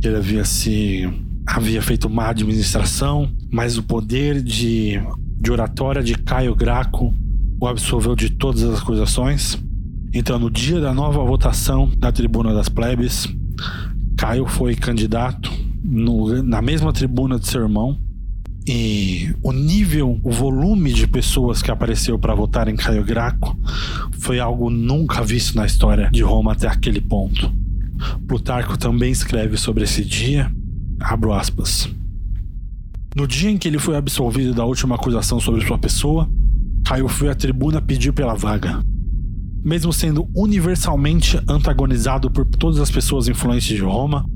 que 0.00 0.08
ele 0.08 0.16
havia 0.16 0.44
se 0.44 1.08
havia 1.46 1.80
feito 1.80 2.10
má 2.10 2.28
administração, 2.28 3.30
mas 3.52 3.78
o 3.78 3.82
poder 3.82 4.42
de, 4.42 5.00
de 5.40 5.50
oratória 5.52 6.02
de 6.02 6.14
Caio 6.16 6.54
Graco 6.54 7.14
o 7.60 7.66
absolveu 7.66 8.14
de 8.14 8.30
todas 8.30 8.62
as 8.62 8.80
acusações. 8.80 9.58
Então, 10.12 10.38
no 10.38 10.50
dia 10.50 10.80
da 10.80 10.92
nova 10.92 11.22
votação 11.24 11.90
da 11.96 12.12
tribuna 12.12 12.52
das 12.52 12.68
plebes, 12.68 13.26
Caio 14.16 14.46
foi 14.46 14.74
candidato 14.74 15.50
no, 15.82 16.42
na 16.42 16.60
mesma 16.60 16.92
tribuna 16.92 17.38
de 17.38 17.46
seu 17.48 17.62
irmão. 17.62 17.98
E 18.68 19.32
o 19.42 19.52
nível, 19.52 20.18
o 20.24 20.30
volume 20.32 20.92
de 20.92 21.06
pessoas 21.06 21.62
que 21.62 21.70
apareceu 21.70 22.18
para 22.18 22.34
votar 22.34 22.66
em 22.66 22.74
Caio 22.74 23.04
Graco 23.04 23.56
foi 24.18 24.40
algo 24.40 24.68
nunca 24.68 25.22
visto 25.22 25.54
na 25.54 25.64
história 25.64 26.10
de 26.10 26.22
Roma 26.22 26.52
até 26.52 26.66
aquele 26.66 27.00
ponto. 27.00 27.52
Plutarco 28.26 28.76
também 28.76 29.12
escreve 29.12 29.56
sobre 29.56 29.84
esse 29.84 30.04
dia, 30.04 30.50
abro 30.98 31.32
aspas. 31.32 31.88
No 33.14 33.26
dia 33.26 33.50
em 33.50 33.56
que 33.56 33.68
ele 33.68 33.78
foi 33.78 33.96
absolvido 33.96 34.52
da 34.52 34.64
última 34.64 34.96
acusação 34.96 35.38
sobre 35.38 35.64
sua 35.64 35.78
pessoa, 35.78 36.28
Caio 36.84 37.08
foi 37.08 37.30
à 37.30 37.34
tribuna 37.34 37.80
pedir 37.80 38.12
pela 38.12 38.34
vaga. 38.34 38.80
Mesmo 39.64 39.92
sendo 39.92 40.28
universalmente 40.34 41.40
antagonizado 41.48 42.30
por 42.30 42.44
todas 42.44 42.80
as 42.80 42.90
pessoas 42.90 43.28
influentes 43.28 43.68
de 43.68 43.78
Roma, 43.78 44.28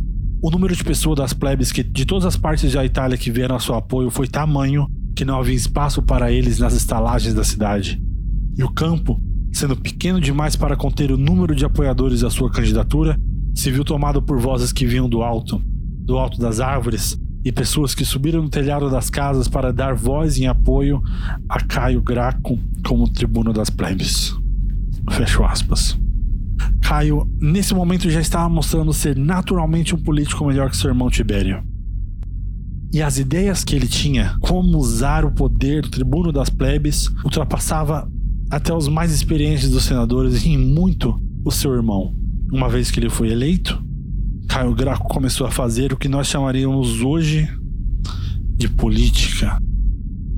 o 0.43 0.51
número 0.51 0.74
de 0.74 0.82
pessoas 0.82 1.16
das 1.16 1.32
plebes 1.32 1.70
que, 1.70 1.82
de 1.82 2.05
todas 2.05 2.24
as 2.24 2.36
partes 2.36 2.72
da 2.72 2.84
Itália 2.84 3.18
que 3.18 3.30
vieram 3.30 3.57
a 3.57 3.61
seu 3.61 3.74
apoio 3.74 4.11
foi 4.11 4.26
tamanho 4.26 4.86
que 5.14 5.24
não 5.24 5.38
havia 5.38 5.55
espaço 5.55 6.03
para 6.03 6.32
eles 6.32 6.59
nas 6.59 6.74
estalagens 6.74 7.34
da 7.34 7.45
cidade. 7.45 8.03
E 8.57 8.64
o 8.64 8.72
campo, 8.72 9.20
sendo 9.53 9.76
pequeno 9.76 10.20
demais 10.20 10.57
para 10.57 10.76
conter 10.76 11.12
o 11.12 11.18
número 11.18 11.55
de 11.55 11.64
apoiadores 11.64 12.22
da 12.22 12.30
sua 12.30 12.51
candidatura, 12.51 13.16
se 13.55 13.70
viu 13.70 13.84
tomado 13.84 14.22
por 14.22 14.38
vozes 14.38 14.72
que 14.72 14.86
vinham 14.86 15.09
do 15.09 15.22
alto, 15.22 15.61
do 16.05 16.16
alto 16.16 16.38
das 16.38 16.59
árvores, 16.59 17.18
e 17.45 17.53
pessoas 17.53 17.95
que 17.95 18.05
subiram 18.05 18.43
no 18.43 18.49
telhado 18.49 18.91
das 18.91 19.11
casas 19.11 19.49
para 19.49 19.72
dar 19.72 19.95
voz 19.95 20.38
em 20.38 20.47
apoio 20.47 21.03
a 21.49 21.61
Caio 21.61 22.03
Graco 22.03 22.59
como 22.86 23.11
tribuno 23.11 23.53
das 23.53 23.70
plebes. 23.70 24.34
Fecho 25.11 25.45
aspas. 25.45 25.99
Caio, 26.91 27.24
nesse 27.41 27.72
momento, 27.72 28.11
já 28.11 28.20
estava 28.20 28.49
mostrando 28.49 28.93
ser 28.93 29.16
naturalmente 29.16 29.95
um 29.95 29.99
político 29.99 30.45
melhor 30.45 30.68
que 30.68 30.76
seu 30.76 30.91
irmão 30.91 31.09
Tibério. 31.09 31.62
E 32.93 33.01
as 33.01 33.16
ideias 33.16 33.62
que 33.62 33.76
ele 33.76 33.86
tinha, 33.86 34.36
como 34.41 34.76
usar 34.76 35.24
o 35.24 35.30
poder 35.30 35.82
do 35.82 35.88
tribuno 35.88 36.32
das 36.32 36.51
plebes, 36.51 37.09
ultrapassava 37.24 38.11
até 38.51 38.74
os 38.74 38.88
mais 38.88 39.12
experientes 39.12 39.70
dos 39.70 39.84
senadores 39.84 40.45
e 40.45 40.49
em 40.49 40.59
muito 40.59 41.16
o 41.45 41.53
seu 41.53 41.72
irmão. 41.72 42.12
Uma 42.53 42.68
vez 42.68 42.91
que 42.91 42.99
ele 42.99 43.09
foi 43.09 43.30
eleito, 43.30 43.80
Caio 44.49 44.74
Graco 44.74 45.07
começou 45.07 45.47
a 45.47 45.51
fazer 45.53 45.93
o 45.93 45.97
que 45.97 46.09
nós 46.09 46.26
chamaríamos 46.26 47.03
hoje 47.03 47.49
de 48.57 48.68
política. 48.68 49.62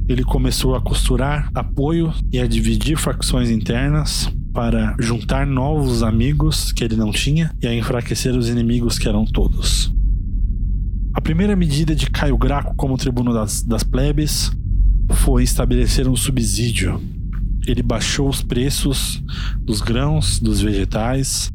Ele 0.06 0.22
começou 0.22 0.74
a 0.74 0.82
costurar 0.82 1.50
apoio 1.54 2.12
e 2.30 2.38
a 2.38 2.46
dividir 2.46 2.98
facções 2.98 3.48
internas 3.48 4.30
para 4.52 4.94
juntar 4.98 5.46
novos 5.46 6.02
amigos 6.02 6.72
que 6.72 6.84
ele 6.84 6.96
não 6.96 7.10
tinha 7.10 7.50
e 7.60 7.66
a 7.66 7.74
enfraquecer 7.74 8.36
os 8.36 8.48
inimigos 8.48 8.98
que 8.98 9.08
eram 9.08 9.24
todos. 9.24 9.92
A 11.14 11.20
primeira 11.20 11.56
medida 11.56 11.94
de 11.94 12.10
Caio 12.10 12.36
Graco 12.36 12.74
como 12.74 12.96
tribuno 12.96 13.32
das, 13.32 13.62
das 13.62 13.82
plebes 13.82 14.50
foi 15.12 15.42
estabelecer 15.42 16.08
um 16.08 16.16
subsídio. 16.16 17.00
Ele 17.66 17.82
baixou 17.82 18.28
os 18.28 18.42
preços 18.42 19.22
dos 19.60 19.80
grãos, 19.80 20.38
dos 20.38 20.60
vegetais, 20.60 21.50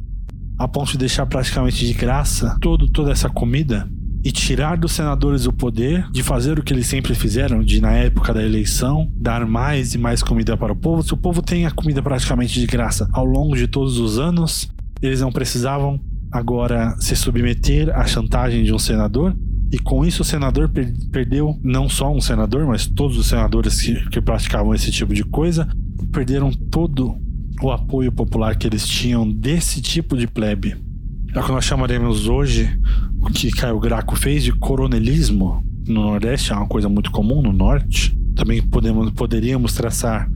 a 0.58 0.68
ponto 0.68 0.92
de 0.92 0.98
deixar 0.98 1.26
praticamente 1.26 1.86
de 1.86 1.94
graça 1.94 2.58
todo, 2.62 2.88
toda 2.90 3.12
essa 3.12 3.30
comida 3.30 3.90
e 4.28 4.32
tirar 4.34 4.76
dos 4.76 4.92
senadores 4.92 5.46
o 5.46 5.54
poder 5.54 6.06
de 6.12 6.22
fazer 6.22 6.60
o 6.60 6.62
que 6.62 6.74
eles 6.74 6.86
sempre 6.86 7.16
fizeram, 7.16 7.64
de 7.64 7.80
na 7.80 7.94
época 7.94 8.34
da 8.34 8.44
eleição 8.44 9.10
dar 9.16 9.48
mais 9.48 9.94
e 9.94 9.98
mais 9.98 10.22
comida 10.22 10.58
para 10.58 10.74
o 10.74 10.76
povo. 10.76 11.02
Se 11.02 11.14
o 11.14 11.18
povo 11.18 11.42
tem 11.42 11.66
a 11.66 11.72
comida 11.72 12.04
praticamente 12.04 12.60
de 12.60 12.68
graça 12.68 13.08
ao 13.14 13.24
longo 13.24 13.56
de 13.56 13.70
todos 13.70 13.98
os 13.98 14.20
anos, 14.20 14.70
eles 15.02 15.22
não 15.22 15.32
precisavam 15.32 15.98
agora 16.30 16.94
se 17.00 17.16
submeter 17.16 17.90
à 17.98 18.06
chantagem 18.06 18.66
de 18.66 18.74
um 18.74 18.80
senador. 18.80 19.34
E 19.72 19.80
com 19.80 20.06
isso 20.06 20.24
o 20.24 20.26
senador 20.26 20.68
per 20.68 20.94
perdeu 21.10 21.58
não 21.64 21.88
só 21.88 22.14
um 22.14 22.20
senador, 22.20 22.68
mas 22.68 22.86
todos 22.86 23.18
os 23.18 23.28
senadores 23.28 23.82
que, 23.82 24.10
que 24.10 24.20
praticavam 24.20 24.76
esse 24.76 24.92
tipo 24.92 25.14
de 25.14 25.24
coisa 25.24 25.70
perderam 26.12 26.52
todo 26.52 27.16
o 27.64 27.72
apoio 27.72 28.12
popular 28.12 28.58
que 28.58 28.68
eles 28.68 28.86
tinham 28.86 29.26
desse 29.26 29.82
tipo 29.82 30.18
de 30.18 30.28
plebe. 30.28 30.76
É 31.38 31.40
o 31.40 31.44
que 31.44 31.52
nós 31.52 31.66
chamaremos 31.66 32.28
hoje, 32.28 32.68
o 33.22 33.28
que 33.28 33.52
Caio 33.52 33.80
Graco 33.80 34.16
fez 34.16 34.44
de 34.44 34.52
coronelismo 34.52 35.64
no 35.88 36.02
Nordeste, 36.02 36.52
é 36.52 36.56
uma 36.56 36.66
coisa 36.66 36.90
muito 36.90 37.12
comum 37.12 37.44
no 37.44 37.54
Norte. 37.54 38.18
Também 38.36 38.60
podemos, 38.60 39.12
poderíamos 39.12 39.74
traçar 39.76 40.28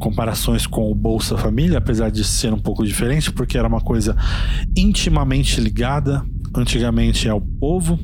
comparações 0.00 0.66
com 0.66 0.90
o 0.90 0.94
Bolsa 0.96 1.38
Família, 1.38 1.78
apesar 1.78 2.10
de 2.10 2.24
ser 2.24 2.52
um 2.52 2.58
pouco 2.58 2.84
diferente, 2.84 3.30
porque 3.30 3.56
era 3.56 3.68
uma 3.68 3.80
coisa 3.80 4.16
intimamente 4.76 5.60
ligada 5.60 6.26
antigamente 6.52 7.28
ao 7.28 7.40
povo 7.40 7.96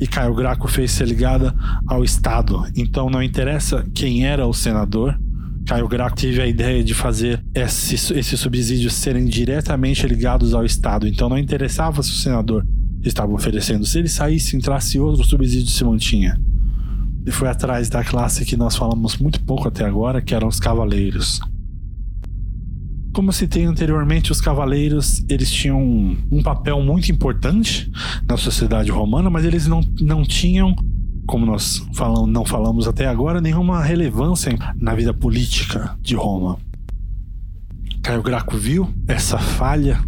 e 0.00 0.06
Caio 0.06 0.34
Graco 0.34 0.66
fez 0.66 0.90
ser 0.90 1.06
ligada 1.06 1.54
ao 1.86 2.02
Estado. 2.02 2.64
Então 2.74 3.10
não 3.10 3.22
interessa 3.22 3.84
quem 3.94 4.24
era 4.24 4.46
o 4.46 4.54
senador, 4.54 5.20
Caio 5.66 5.86
Graco 5.86 6.16
teve 6.16 6.40
a 6.40 6.46
ideia 6.46 6.82
de 6.82 6.92
fazer 6.92 7.42
esses, 7.54 8.00
subsídios 8.38 8.94
serem 8.94 9.26
diretamente 9.26 10.06
ligados 10.06 10.54
ao 10.54 10.64
Estado. 10.64 11.06
Então 11.06 11.28
não 11.28 11.38
interessava 11.38 12.02
se 12.02 12.10
o 12.10 12.14
senador 12.14 12.66
estava 13.02 13.32
oferecendo. 13.32 13.86
Se 13.86 13.98
ele 13.98 14.08
saísse, 14.08 14.56
entrasse 14.56 14.98
outro 14.98 15.24
subsídio 15.24 15.70
se 15.70 15.84
mantinha. 15.84 16.40
E 17.24 17.30
foi 17.30 17.48
atrás 17.48 17.88
da 17.88 18.02
classe 18.02 18.44
que 18.44 18.56
nós 18.56 18.76
falamos 18.76 19.16
muito 19.16 19.40
pouco 19.44 19.68
até 19.68 19.84
agora, 19.84 20.20
que 20.20 20.34
eram 20.34 20.48
os 20.48 20.58
cavaleiros. 20.58 21.40
Como 23.12 23.32
citei 23.32 23.64
anteriormente, 23.64 24.32
os 24.32 24.40
cavaleiros 24.40 25.22
eles 25.28 25.50
tinham 25.50 26.16
um 26.30 26.42
papel 26.42 26.82
muito 26.82 27.12
importante 27.12 27.90
na 28.26 28.36
sociedade 28.36 28.90
romana, 28.90 29.30
mas 29.30 29.44
eles 29.44 29.66
não, 29.66 29.80
não 30.00 30.24
tinham 30.24 30.74
como 31.32 31.46
nós 31.46 31.82
falamos, 31.94 32.28
não 32.28 32.44
falamos 32.44 32.86
até 32.86 33.06
agora, 33.06 33.40
nenhuma 33.40 33.82
relevância 33.82 34.52
na 34.76 34.94
vida 34.94 35.14
política 35.14 35.96
de 36.02 36.14
Roma. 36.14 36.58
Caio 38.02 38.22
Graco 38.22 38.54
viu 38.58 38.92
essa 39.08 39.38
falha, 39.38 39.98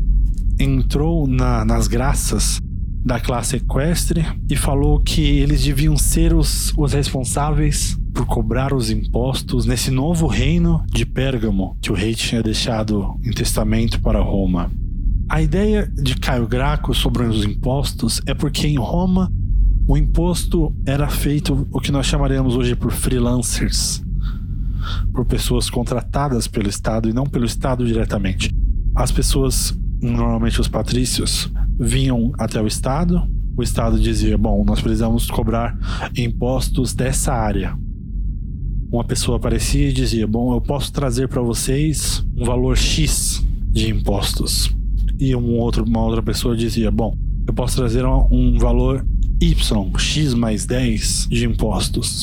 entrou 0.61 1.27
na, 1.27 1.65
nas 1.65 1.89
graças 1.89 2.61
da 3.03 3.19
classe 3.19 3.57
equestre 3.57 4.23
e 4.51 4.55
falou 4.55 5.01
que 5.01 5.23
eles 5.23 5.65
deviam 5.65 5.97
ser 5.97 6.35
os, 6.35 6.75
os 6.77 6.93
responsáveis 6.93 7.99
por 8.13 8.27
cobrar 8.27 8.75
os 8.75 8.91
impostos 8.91 9.65
nesse 9.65 9.91
novo 9.91 10.27
reino 10.27 10.85
de 10.93 11.07
Pérgamo 11.07 11.75
que 11.81 11.91
o 11.91 11.95
rei 11.95 12.15
tinha 12.15 12.43
deixado 12.43 13.19
em 13.25 13.31
testamento 13.31 13.99
para 14.03 14.21
Roma. 14.21 14.71
A 15.27 15.41
ideia 15.41 15.91
de 15.91 16.17
Caio 16.17 16.47
Graco 16.47 16.93
sobre 16.95 17.23
os 17.23 17.47
impostos 17.47 18.21
é 18.27 18.35
porque 18.35 18.67
em 18.67 18.77
Roma 18.77 19.33
o 19.87 19.97
imposto 19.97 20.75
era 20.87 21.09
feito 21.09 21.67
o 21.71 21.81
que 21.81 21.93
nós 21.93 22.07
chamaremos 22.07 22.57
hoje 22.57 22.75
por 22.75 22.91
freelancers, 22.91 24.03
por 25.13 25.27
pessoas 25.27 25.69
contratadas 25.69 26.47
pelo 26.47 26.69
Estado 26.69 27.09
e 27.09 27.13
não 27.13 27.27
pelo 27.27 27.45
Estado 27.45 27.85
diretamente. 27.87 28.51
As 28.95 29.13
pessoas, 29.13 29.79
normalmente 30.01 30.61
os 30.61 30.69
patrícios, 30.69 31.51
vinham 31.79 32.33
até 32.39 32.61
o 32.63 32.67
Estado, 32.67 33.29
o 33.57 33.63
Estado 33.63 34.01
dizia: 34.01 34.39
bom, 34.39 34.65
nós 34.65 34.81
precisamos 34.81 35.31
cobrar 35.31 35.77
impostos 36.17 36.95
dessa 36.95 37.35
área. 37.35 37.77
uma 38.91 39.05
pessoa 39.05 39.37
aparecia 39.37 39.91
e 39.91 39.93
dizia: 39.93 40.27
Bom, 40.27 40.55
eu 40.55 40.61
posso 40.61 40.93
trazer 40.93 41.29
para 41.29 41.43
vocês 41.43 42.25
um 42.37 42.45
valor 42.45 42.77
X 42.77 43.45
de 43.71 43.91
impostos. 43.91 44.75
E 45.19 45.35
um 45.37 45.59
outro, 45.59 45.85
uma 45.85 46.03
outra 46.03 46.23
pessoa 46.23 46.57
dizia: 46.57 46.91
Bom, 46.91 47.17
eu 47.47 47.53
posso 47.53 47.77
trazer 47.77 48.05
um 48.07 48.59
valor 48.59 49.05
Y, 49.41 49.99
X 49.99 50.35
mais 50.35 50.67
10 50.67 51.29
de 51.31 51.47
impostos. 51.47 52.23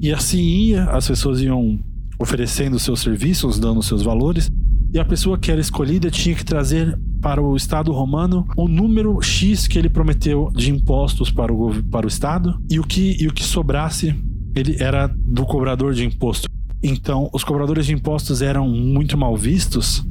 E 0.00 0.12
assim 0.12 0.40
ia, 0.40 0.84
as 0.84 1.06
pessoas 1.06 1.40
iam 1.40 1.78
oferecendo 2.18 2.78
seus 2.78 3.00
serviços, 3.00 3.58
dando 3.58 3.82
seus 3.82 4.02
valores, 4.02 4.48
e 4.92 4.98
a 4.98 5.04
pessoa 5.04 5.36
que 5.36 5.50
era 5.50 5.60
escolhida 5.60 6.10
tinha 6.10 6.34
que 6.34 6.44
trazer 6.44 6.98
para 7.20 7.42
o 7.42 7.56
Estado 7.56 7.92
romano 7.92 8.46
o 8.56 8.68
número 8.68 9.20
X 9.20 9.66
que 9.66 9.78
ele 9.78 9.88
prometeu 9.88 10.50
de 10.54 10.70
impostos 10.70 11.30
para 11.30 11.52
o, 11.52 11.82
para 11.84 12.06
o 12.06 12.08
Estado 12.08 12.58
e 12.70 12.78
o 12.78 12.84
que, 12.84 13.16
e 13.20 13.26
o 13.26 13.32
que 13.32 13.42
sobrasse 13.42 14.14
ele 14.54 14.76
era 14.78 15.06
do 15.08 15.44
cobrador 15.44 15.92
de 15.92 16.04
imposto. 16.04 16.48
Então, 16.82 17.28
os 17.32 17.44
cobradores 17.44 17.86
de 17.86 17.92
impostos 17.92 18.40
eram 18.42 18.68
muito 18.68 19.18
mal 19.18 19.36
vistos. 19.36 20.06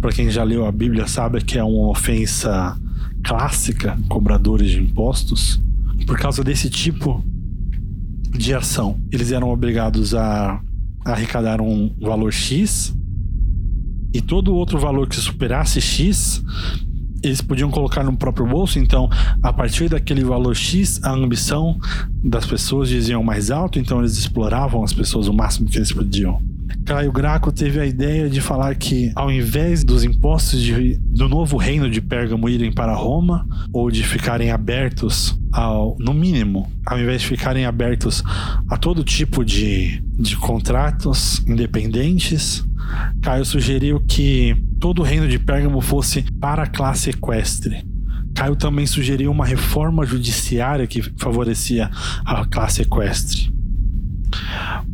Para 0.00 0.12
quem 0.12 0.30
já 0.30 0.42
leu 0.42 0.66
a 0.66 0.72
Bíblia 0.72 1.06
sabe 1.06 1.42
que 1.42 1.58
é 1.58 1.64
uma 1.64 1.88
ofensa 1.88 2.76
clássica, 3.24 3.98
cobradores 4.08 4.70
de 4.70 4.80
impostos, 4.80 5.60
por 6.06 6.18
causa 6.18 6.42
desse 6.42 6.68
tipo 6.70 7.22
de 8.30 8.54
ação. 8.54 9.00
Eles 9.12 9.32
eram 9.32 9.50
obrigados 9.50 10.14
a 10.14 10.60
arrecadar 11.04 11.60
um 11.60 11.94
valor 12.00 12.32
X 12.32 12.94
e 14.12 14.20
todo 14.20 14.54
outro 14.54 14.78
valor 14.78 15.08
que 15.08 15.16
superasse 15.16 15.80
X, 15.80 16.42
eles 17.22 17.40
podiam 17.40 17.70
colocar 17.70 18.02
no 18.02 18.16
próprio 18.16 18.46
bolso. 18.46 18.78
Então, 18.78 19.08
a 19.42 19.52
partir 19.52 19.88
daquele 19.88 20.24
valor 20.24 20.56
X, 20.56 21.00
a 21.02 21.12
ambição 21.12 21.78
das 22.22 22.44
pessoas 22.46 22.88
diziam 22.88 23.22
mais 23.22 23.50
alto, 23.50 23.78
então 23.78 24.00
eles 24.00 24.16
exploravam 24.16 24.82
as 24.82 24.92
pessoas 24.92 25.28
o 25.28 25.32
máximo 25.32 25.68
que 25.68 25.78
eles 25.78 25.92
podiam. 25.92 26.42
Caio 26.90 27.12
Graco 27.12 27.52
teve 27.52 27.78
a 27.78 27.86
ideia 27.86 28.28
de 28.28 28.40
falar 28.40 28.74
que, 28.74 29.12
ao 29.14 29.30
invés 29.30 29.84
dos 29.84 30.02
impostos 30.02 30.60
de, 30.60 30.98
do 30.98 31.28
novo 31.28 31.56
reino 31.56 31.88
de 31.88 32.00
Pérgamo 32.00 32.48
irem 32.48 32.72
para 32.72 32.92
Roma, 32.96 33.46
ou 33.72 33.92
de 33.92 34.02
ficarem 34.02 34.50
abertos 34.50 35.38
ao, 35.52 35.96
no 36.00 36.12
mínimo, 36.12 36.68
ao 36.84 36.98
invés 36.98 37.22
de 37.22 37.28
ficarem 37.28 37.64
abertos 37.64 38.24
a 38.68 38.76
todo 38.76 39.04
tipo 39.04 39.44
de, 39.44 40.02
de 40.18 40.36
contratos 40.36 41.38
independentes, 41.46 42.66
Caio 43.22 43.44
sugeriu 43.44 44.00
que 44.00 44.56
todo 44.80 44.98
o 44.98 45.04
reino 45.04 45.28
de 45.28 45.38
Pérgamo 45.38 45.80
fosse 45.80 46.22
para 46.40 46.64
a 46.64 46.66
classe 46.66 47.10
equestre. 47.10 47.86
Caio 48.34 48.56
também 48.56 48.84
sugeriu 48.84 49.30
uma 49.30 49.46
reforma 49.46 50.04
judiciária 50.04 50.88
que 50.88 51.02
favorecia 51.16 51.88
a 52.24 52.44
classe 52.46 52.82
equestre. 52.82 53.59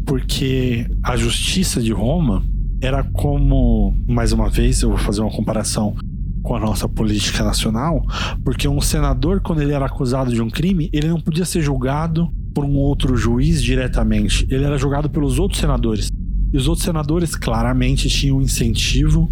Porque 0.05 0.87
a 1.03 1.17
justiça 1.17 1.81
de 1.81 1.93
Roma 1.93 2.43
era 2.81 3.03
como, 3.03 3.97
mais 4.07 4.33
uma 4.33 4.49
vez, 4.49 4.83
eu 4.83 4.91
vou 4.91 4.99
fazer 4.99 5.21
uma 5.21 5.31
comparação 5.31 5.97
com 6.43 6.55
a 6.55 6.61
nossa 6.61 6.89
política 6.89 7.43
nacional, 7.43 8.05
porque 8.45 8.69
um 8.69 8.81
senador, 8.81 9.41
quando 9.41 9.63
ele 9.63 9.73
era 9.73 9.87
acusado 9.87 10.33
de 10.33 10.41
um 10.41 10.49
crime, 10.49 10.89
ele 10.93 11.09
não 11.09 11.21
podia 11.21 11.45
ser 11.45 11.61
julgado 11.61 12.31
por 12.55 12.65
um 12.65 12.77
outro 12.77 13.17
juiz 13.17 13.63
diretamente, 13.63 14.47
ele 14.49 14.65
era 14.65 14.79
julgado 14.79 15.11
pelos 15.11 15.39
outros 15.39 15.61
senadores. 15.61 16.09
E 16.53 16.57
os 16.57 16.69
outros 16.69 16.85
senadores 16.85 17.35
claramente 17.35 18.09
tinham 18.09 18.41
incentivo 18.41 19.29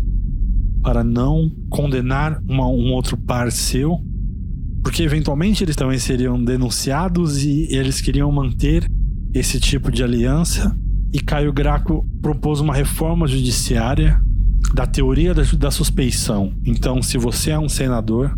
para 0.83 1.05
não 1.05 1.51
condenar 1.71 2.43
uma, 2.49 2.67
um 2.67 2.93
outro 2.93 3.17
par 3.17 3.53
seu, 3.53 4.01
porque 4.83 5.03
eventualmente 5.03 5.63
eles 5.63 5.77
também 5.77 5.99
seriam 5.99 6.43
denunciados 6.43 7.45
e 7.45 7.69
eles 7.71 8.01
queriam 8.01 8.31
manter 8.33 8.87
esse 9.35 9.59
tipo 9.59 9.91
de 9.91 10.03
aliança. 10.03 10.75
E 11.13 11.21
Caio 11.21 11.53
Graco 11.53 12.09
propôs 12.23 12.61
uma 12.61 12.75
reforma 12.75 13.27
judiciária 13.27 14.21
da 14.73 14.87
teoria 14.87 15.35
da, 15.35 15.43
da 15.43 15.71
suspeição. 15.71 16.55
Então, 16.65 17.03
se 17.03 17.19
você 17.19 17.51
é 17.51 17.59
um 17.59 17.69
senador, 17.69 18.37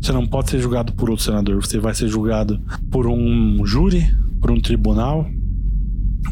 você 0.00 0.12
não 0.12 0.26
pode 0.26 0.50
ser 0.50 0.60
julgado 0.60 0.92
por 0.94 1.10
outro 1.10 1.24
senador, 1.24 1.64
você 1.64 1.78
vai 1.78 1.94
ser 1.94 2.08
julgado 2.08 2.60
por 2.90 3.06
um 3.06 3.64
júri, 3.66 4.06
por 4.40 4.50
um 4.50 4.60
tribunal 4.60 5.28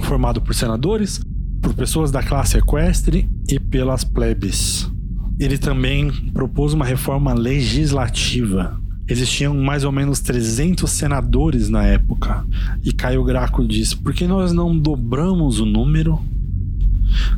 formado 0.02 0.40
por 0.40 0.54
senadores 0.54 1.20
por 1.60 1.74
pessoas 1.74 2.10
da 2.10 2.22
classe 2.22 2.56
equestre 2.56 3.28
e 3.48 3.58
pelas 3.58 4.02
plebes. 4.02 4.90
Ele 5.38 5.58
também 5.58 6.10
propôs 6.32 6.72
uma 6.72 6.84
reforma 6.84 7.32
legislativa. 7.34 8.80
Existiam 9.10 9.56
mais 9.56 9.82
ou 9.82 9.90
menos 9.90 10.20
300 10.20 10.88
senadores 10.88 11.68
na 11.68 11.84
época. 11.84 12.46
E 12.84 12.92
Caio 12.92 13.24
Graco 13.24 13.66
diz: 13.66 13.92
por 13.92 14.14
que 14.14 14.24
nós 14.24 14.52
não 14.52 14.78
dobramos 14.78 15.58
o 15.58 15.66
número 15.66 16.20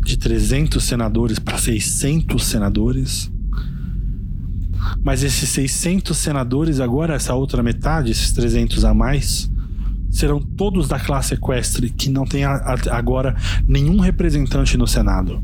de 0.05 0.19
300 0.19 0.85
senadores 0.85 1.39
para 1.39 1.57
600 1.57 2.45
senadores? 2.45 3.33
Mas 5.03 5.23
esses 5.23 5.49
600 5.49 6.15
senadores, 6.15 6.79
agora, 6.79 7.15
essa 7.15 7.35
outra 7.35 7.63
metade, 7.63 8.11
esses 8.11 8.33
300 8.33 8.85
a 8.85 8.93
mais, 8.93 9.51
serão 10.11 10.41
todos 10.41 10.89
da 10.89 11.01
classe 11.01 11.33
equestre, 11.35 11.89
que 11.89 12.11
não 12.11 12.27
tem 12.27 12.45
agora 12.45 13.35
nenhum 13.67 13.99
representante 13.99 14.77
no 14.77 14.87
Senado. 14.87 15.43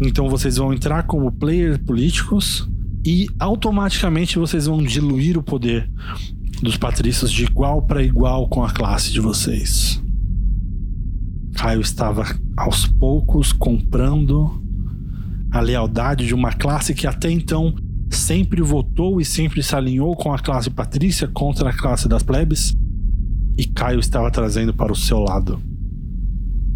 Então 0.00 0.28
vocês 0.28 0.58
vão 0.58 0.72
entrar 0.72 1.02
como 1.02 1.32
players 1.32 1.78
políticos 1.78 2.70
e 3.04 3.28
automaticamente 3.38 4.38
vocês 4.38 4.66
vão 4.66 4.82
diluir 4.82 5.38
o 5.38 5.42
poder 5.42 5.90
dos 6.62 6.76
patrícios 6.76 7.32
de 7.32 7.44
igual 7.44 7.82
para 7.82 8.02
igual 8.02 8.48
com 8.48 8.62
a 8.62 8.70
classe 8.70 9.12
de 9.12 9.20
vocês. 9.20 10.02
Caio 11.54 11.80
estava 11.80 12.24
aos 12.56 12.86
poucos 12.86 13.52
comprando 13.52 14.62
a 15.50 15.60
lealdade 15.60 16.26
de 16.26 16.34
uma 16.34 16.52
classe 16.52 16.94
que 16.94 17.06
até 17.06 17.30
então 17.30 17.74
sempre 18.10 18.60
votou 18.60 19.20
e 19.20 19.24
sempre 19.24 19.62
se 19.62 19.74
alinhou 19.74 20.14
com 20.16 20.32
a 20.32 20.38
classe 20.38 20.70
patrícia 20.70 21.28
contra 21.28 21.70
a 21.70 21.76
classe 21.76 22.08
das 22.08 22.22
plebes 22.22 22.76
e 23.56 23.64
Caio 23.66 24.00
estava 24.00 24.30
trazendo 24.30 24.72
para 24.72 24.92
o 24.92 24.96
seu 24.96 25.18
lado. 25.18 25.60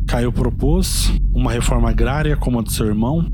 Caio 0.07 0.33
propôs 0.33 1.11
uma 1.33 1.51
reforma 1.51 1.91
agrária 1.91 2.37
como 2.37 2.59
a 2.59 2.63
do 2.63 2.71
seu 2.71 2.87
irmão, 2.87 3.27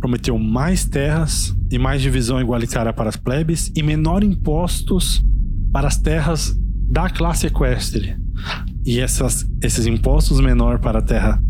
prometeu 0.00 0.38
mais 0.38 0.84
terras 0.84 1.54
e 1.70 1.78
mais 1.78 2.02
divisão 2.02 2.40
igualitária 2.40 2.92
para 2.92 3.08
as 3.08 3.16
plebes 3.16 3.70
e 3.76 3.82
menor 3.82 4.24
impostos 4.24 5.24
para 5.72 5.86
as 5.86 5.98
terras 5.98 6.56
da 6.88 7.08
classe 7.08 7.46
equestre. 7.46 8.16
E 8.84 8.98
essas, 8.98 9.48
esses 9.62 9.86
impostos 9.86 10.40
menor 10.40 10.78
para 10.78 10.98
a 10.98 11.02
terra 11.02 11.40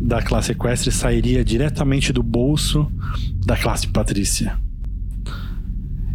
da 0.00 0.22
classe 0.22 0.52
equestre 0.52 0.92
sairia 0.92 1.44
diretamente 1.44 2.12
do 2.12 2.22
bolso 2.22 2.90
da 3.44 3.56
classe 3.56 3.88
patrícia. 3.88 4.56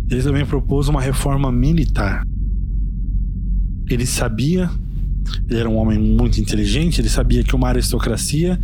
Ele 0.10 0.22
também 0.22 0.46
propôs 0.46 0.88
uma 0.88 1.02
reforma 1.02 1.52
militar 1.52 2.24
ele 3.94 4.06
sabia, 4.06 4.70
ele 5.50 5.60
era 5.60 5.70
um 5.70 5.76
homem 5.76 5.98
muito 5.98 6.40
inteligente, 6.40 7.02
ele 7.02 7.10
sabia 7.10 7.44
que 7.44 7.56
uma 7.56 7.70
aristocracia 7.70 8.60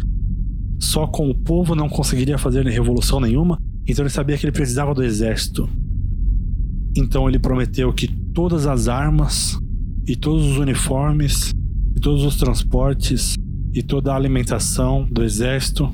só 0.79 1.07
com 1.07 1.29
o 1.29 1.35
povo 1.35 1.75
não 1.75 1.89
conseguiria 1.89 2.37
fazer 2.37 2.65
revolução 2.65 3.19
nenhuma, 3.19 3.59
então 3.87 4.03
ele 4.03 4.09
sabia 4.09 4.37
que 4.37 4.45
ele 4.45 4.51
precisava 4.51 4.93
do 4.93 5.03
exército. 5.03 5.67
Então 6.95 7.27
ele 7.27 7.39
prometeu 7.39 7.91
que 7.93 8.07
todas 8.07 8.67
as 8.67 8.87
armas 8.87 9.59
e 10.07 10.15
todos 10.15 10.45
os 10.45 10.57
uniformes 10.57 11.51
e 11.95 11.99
todos 11.99 12.23
os 12.23 12.35
transportes 12.35 13.35
e 13.73 13.81
toda 13.81 14.11
a 14.11 14.15
alimentação 14.15 15.07
do 15.11 15.23
exército 15.23 15.91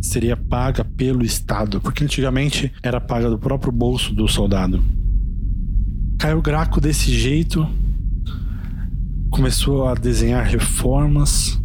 seria 0.00 0.36
paga 0.36 0.84
pelo 0.84 1.24
Estado, 1.24 1.80
porque 1.80 2.04
antigamente 2.04 2.72
era 2.82 3.00
paga 3.00 3.30
do 3.30 3.38
próprio 3.38 3.72
bolso 3.72 4.14
do 4.14 4.28
soldado. 4.28 4.82
Caiu 6.18 6.42
Graco 6.42 6.80
desse 6.80 7.12
jeito 7.12 7.66
começou 9.30 9.88
a 9.88 9.94
desenhar 9.94 10.44
reformas 10.44 11.61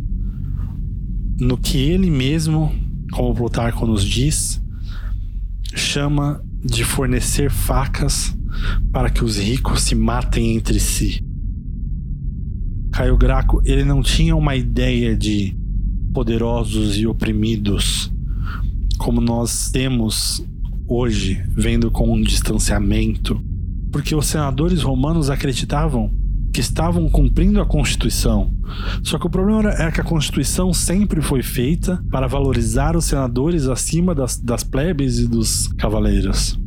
no 1.39 1.57
que 1.57 1.77
ele 1.77 2.09
mesmo, 2.09 2.73
como 3.11 3.35
Plutarco 3.35 3.85
nos 3.85 4.03
diz, 4.03 4.61
chama 5.75 6.43
de 6.63 6.83
fornecer 6.83 7.51
facas 7.51 8.35
para 8.91 9.09
que 9.09 9.23
os 9.23 9.37
ricos 9.37 9.81
se 9.83 9.93
matem 9.93 10.55
entre 10.55 10.79
si. 10.79 11.23
Caio 12.91 13.15
Graco, 13.15 13.61
ele 13.63 13.83
não 13.83 14.01
tinha 14.01 14.35
uma 14.35 14.55
ideia 14.55 15.15
de 15.15 15.55
poderosos 16.13 16.97
e 16.97 17.05
oprimidos 17.05 18.11
como 18.97 19.21
nós 19.21 19.69
temos 19.69 20.43
hoje, 20.87 21.43
vendo 21.49 21.91
com 21.91 22.11
um 22.11 22.21
distanciamento, 22.21 23.39
porque 23.91 24.15
os 24.15 24.25
senadores 24.25 24.81
romanos 24.81 25.29
acreditavam 25.29 26.11
que 26.57 26.61
estavam 26.61 27.07
cumprindo 27.07 27.61
a 27.61 27.65
Constituição. 27.67 28.51
Só 29.03 29.19
que 29.19 29.27
o 29.27 29.29
problema 29.29 29.69
é 29.69 29.91
que 29.91 30.01
a 30.01 30.03
Constituição 30.03 30.73
sempre 30.73 31.21
foi 31.21 31.43
feita 31.43 32.03
para 32.09 32.25
valorizar 32.25 32.95
os 32.95 33.05
senadores 33.05 33.67
acima 33.67 34.15
das, 34.15 34.39
das 34.39 34.63
plebes 34.63 35.19
e 35.19 35.27
dos 35.27 35.67
cavaleiros. 35.77 36.59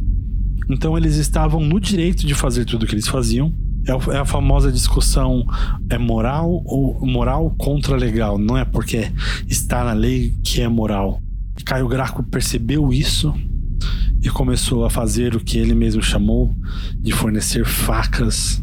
Então 0.69 0.97
eles 0.97 1.17
estavam 1.17 1.61
no 1.65 1.81
direito 1.81 2.25
de 2.25 2.37
fazer 2.37 2.67
tudo 2.67 2.85
o 2.85 2.87
que 2.87 2.95
eles 2.95 3.09
faziam, 3.09 3.53
É 3.85 4.17
a 4.17 4.25
famosa 4.25 4.71
discussão 4.71 5.45
é 5.89 5.99
moral 5.99 6.63
ou 6.65 7.05
moral 7.05 7.53
contra 7.59 7.97
legal. 7.97 8.39
Não 8.39 8.57
é 8.57 8.65
porque 8.65 9.11
está 9.49 9.83
na 9.83 9.93
lei 9.93 10.37
que 10.45 10.61
é 10.61 10.69
moral. 10.69 11.21
Caio 11.65 11.89
Graco 11.89 12.23
percebeu 12.23 12.93
isso 12.93 13.35
e 14.23 14.31
começou 14.31 14.85
a 14.85 14.91
fazer 14.91 15.35
o 15.35 15.41
que 15.41 15.59
ele 15.59 15.75
mesmo 15.75 16.01
chamou 16.01 16.55
de 16.95 17.11
fornecer 17.11 17.65
facas 17.65 18.63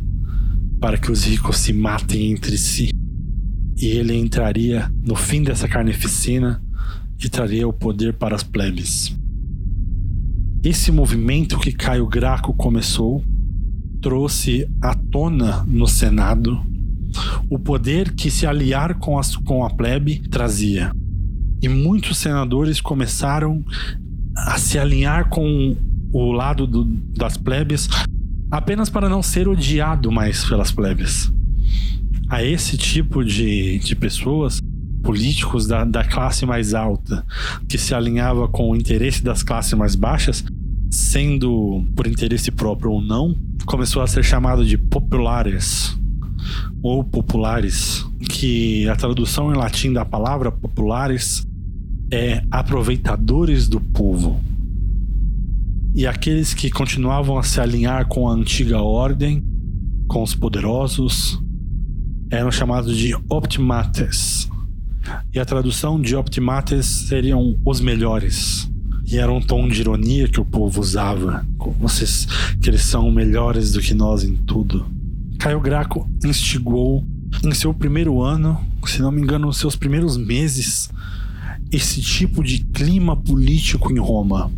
para 0.79 0.97
que 0.97 1.11
os 1.11 1.23
ricos 1.23 1.57
se 1.57 1.73
matem 1.73 2.31
entre 2.31 2.57
si. 2.57 2.89
E 3.77 3.85
ele 3.85 4.15
entraria 4.15 4.91
no 5.03 5.15
fim 5.15 5.43
dessa 5.43 5.67
carneficina 5.67 6.61
e 7.23 7.29
traria 7.29 7.67
o 7.67 7.73
poder 7.73 8.13
para 8.13 8.35
as 8.35 8.43
plebes. 8.43 9.15
Esse 10.63 10.91
movimento 10.91 11.59
que 11.59 11.71
Caio 11.71 12.07
Graco 12.07 12.53
começou 12.53 13.23
trouxe 14.01 14.67
à 14.81 14.93
tona 14.93 15.63
no 15.67 15.87
Senado 15.87 16.61
o 17.49 17.57
poder 17.57 18.13
que 18.13 18.29
se 18.29 18.45
aliar 18.45 18.95
com, 18.99 19.17
as, 19.17 19.35
com 19.35 19.63
a 19.63 19.69
plebe 19.69 20.19
trazia. 20.29 20.91
E 21.61 21.67
muitos 21.67 22.17
senadores 22.17 22.79
começaram 22.79 23.63
a 24.35 24.57
se 24.57 24.77
alinhar 24.77 25.29
com 25.29 25.75
o 26.11 26.31
lado 26.31 26.67
do, 26.67 26.85
das 26.85 27.37
plebes 27.37 27.89
apenas 28.49 28.89
para 28.89 29.09
não 29.09 29.21
ser 29.21 29.47
odiado 29.47 30.11
mais 30.11 30.43
pelas 30.45 30.71
plebes. 30.71 31.31
A 32.29 32.43
esse 32.43 32.77
tipo 32.77 33.23
de, 33.23 33.79
de 33.79 33.95
pessoas, 33.95 34.59
políticos 35.03 35.67
da, 35.67 35.85
da 35.85 36.03
classe 36.03 36.45
mais 36.45 36.73
alta, 36.73 37.25
que 37.67 37.77
se 37.77 37.93
alinhava 37.93 38.47
com 38.47 38.71
o 38.71 38.75
interesse 38.75 39.23
das 39.23 39.43
classes 39.43 39.73
mais 39.73 39.95
baixas, 39.95 40.43
sendo 40.89 41.85
por 41.95 42.07
interesse 42.07 42.51
próprio 42.51 42.91
ou 42.91 43.01
não, 43.01 43.35
começou 43.65 44.01
a 44.01 44.07
ser 44.07 44.23
chamado 44.23 44.65
de 44.65 44.77
populares 44.77 45.97
ou 46.81 47.03
populares, 47.03 48.05
que 48.29 48.87
a 48.87 48.95
tradução 48.95 49.53
em 49.53 49.57
latim 49.57 49.91
da 49.91 50.05
palavra 50.05 50.51
populares 50.51 51.45
é 52.11 52.41
aproveitadores 52.49 53.67
do 53.67 53.79
povo. 53.79 54.39
E 55.93 56.05
aqueles 56.05 56.53
que 56.53 56.69
continuavam 56.69 57.37
a 57.37 57.43
se 57.43 57.59
alinhar 57.59 58.07
com 58.07 58.27
a 58.27 58.33
antiga 58.33 58.81
ordem, 58.81 59.43
com 60.07 60.21
os 60.21 60.35
poderosos, 60.35 61.41
eram 62.29 62.51
chamados 62.51 62.95
de 62.97 63.15
optimates. 63.29 64.49
E 65.33 65.39
a 65.39 65.45
tradução 65.45 65.99
de 65.99 66.15
optimates 66.15 66.85
seriam 66.85 67.57
os 67.65 67.79
melhores. 67.79 68.69
E 69.09 69.17
era 69.17 69.31
um 69.31 69.41
tom 69.41 69.67
de 69.69 69.79
ironia 69.79 70.27
que 70.27 70.39
o 70.39 70.45
povo 70.45 70.81
usava. 70.81 71.45
Vocês, 71.79 72.27
que 72.61 72.69
eles 72.69 72.83
são 72.83 73.09
melhores 73.09 73.71
do 73.71 73.79
que 73.79 73.93
nós 73.93 74.23
em 74.23 74.35
tudo. 74.35 74.85
Caio 75.39 75.61
Graco 75.61 76.09
instigou 76.25 77.05
em 77.43 77.53
seu 77.53 77.73
primeiro 77.73 78.21
ano, 78.21 78.59
se 78.85 79.01
não 79.01 79.11
me 79.11 79.21
engano, 79.21 79.47
nos 79.47 79.57
seus 79.57 79.75
primeiros 79.75 80.17
meses, 80.17 80.89
esse 81.71 82.01
tipo 82.01 82.43
de 82.43 82.59
clima 82.59 83.15
político 83.15 83.91
em 83.91 83.99
Roma. 83.99 84.51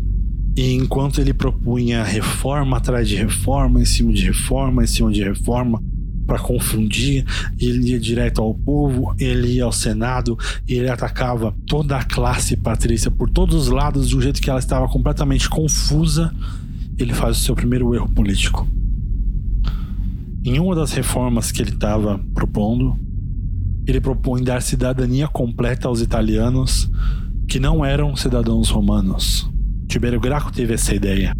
E 0.60 0.74
enquanto 0.74 1.22
ele 1.22 1.34
propunha 1.34 2.04
reforma 2.04 2.76
atrás 2.76 3.08
de 3.08 3.16
reforma, 3.16 3.82
em 3.82 3.86
cima 3.86 4.12
de 4.12 4.26
reforma, 4.26 4.84
em 4.84 4.88
cima 4.88 5.10
de 5.10 5.24
reforma, 5.24 5.82
para 6.28 6.38
confundir, 6.38 7.26
ele 7.58 7.92
ia 7.92 7.98
direto 7.98 8.42
ao 8.42 8.54
povo, 8.54 9.16
ele 9.18 9.54
ia 9.54 9.64
ao 9.64 9.72
Senado, 9.72 10.38
ele 10.68 10.90
atacava 10.90 11.56
toda 11.66 11.96
a 11.96 12.04
classe 12.04 12.58
patrícia 12.58 13.10
por 13.10 13.30
todos 13.30 13.56
os 13.56 13.68
lados, 13.70 14.10
de 14.10 14.18
um 14.18 14.22
jeito 14.22 14.42
que 14.42 14.50
ela 14.50 14.60
estava 14.60 14.86
completamente 14.90 15.48
confusa. 15.48 16.30
Ele 16.98 17.14
faz 17.14 17.38
o 17.38 17.40
seu 17.40 17.56
primeiro 17.56 17.96
erro 17.96 18.10
político. 18.10 18.68
Em 20.44 20.60
uma 20.60 20.76
das 20.76 20.92
reformas 20.92 21.54
que 21.54 21.62
ele 21.62 21.72
estava 21.72 22.20
propondo, 22.34 23.00
ele 23.88 24.02
propõe 24.02 24.44
dar 24.44 24.62
cidadania 24.62 25.30
completa 25.30 25.88
aos 25.88 26.02
italianos 26.02 26.92
que 27.48 27.62
não 27.62 27.86
eram 27.86 28.14
cidadãos 28.14 28.70
romanos. 28.70 29.50
Tibério 29.90 30.20
Graco 30.20 30.52
teve 30.52 30.76
essa 30.76 30.94
ideia. 30.94 31.34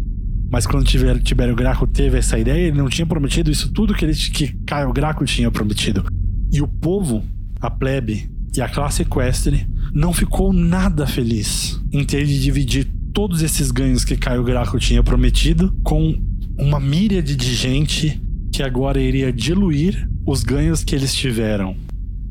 Mas 0.50 0.66
quando 0.66 0.84
Tibério 0.84 1.54
Graco 1.54 1.86
teve 1.86 2.18
essa 2.18 2.36
ideia, 2.36 2.66
ele 2.66 2.76
não 2.76 2.88
tinha 2.88 3.06
prometido 3.06 3.48
isso 3.48 3.72
tudo 3.72 3.94
que, 3.94 4.04
ele, 4.04 4.12
que 4.12 4.48
Caio 4.66 4.92
Graco 4.92 5.24
tinha 5.24 5.48
prometido. 5.52 6.04
E 6.52 6.60
o 6.60 6.66
povo, 6.66 7.22
a 7.60 7.70
plebe 7.70 8.28
e 8.54 8.60
a 8.60 8.68
classe 8.68 9.02
equestre 9.02 9.64
não 9.94 10.12
ficou 10.12 10.52
nada 10.52 11.06
feliz 11.06 11.80
em 11.92 12.04
ter 12.04 12.26
de 12.26 12.42
dividir 12.42 12.90
todos 13.14 13.40
esses 13.40 13.70
ganhos 13.70 14.04
que 14.04 14.16
Caio 14.16 14.42
Graco 14.42 14.80
tinha 14.80 15.02
prometido 15.02 15.72
com 15.84 16.20
uma 16.58 16.80
míriade 16.80 17.36
de 17.36 17.54
gente 17.54 18.20
que 18.52 18.64
agora 18.64 19.00
iria 19.00 19.32
diluir 19.32 20.10
os 20.26 20.42
ganhos 20.42 20.82
que 20.82 20.96
eles 20.96 21.14
tiveram. 21.14 21.76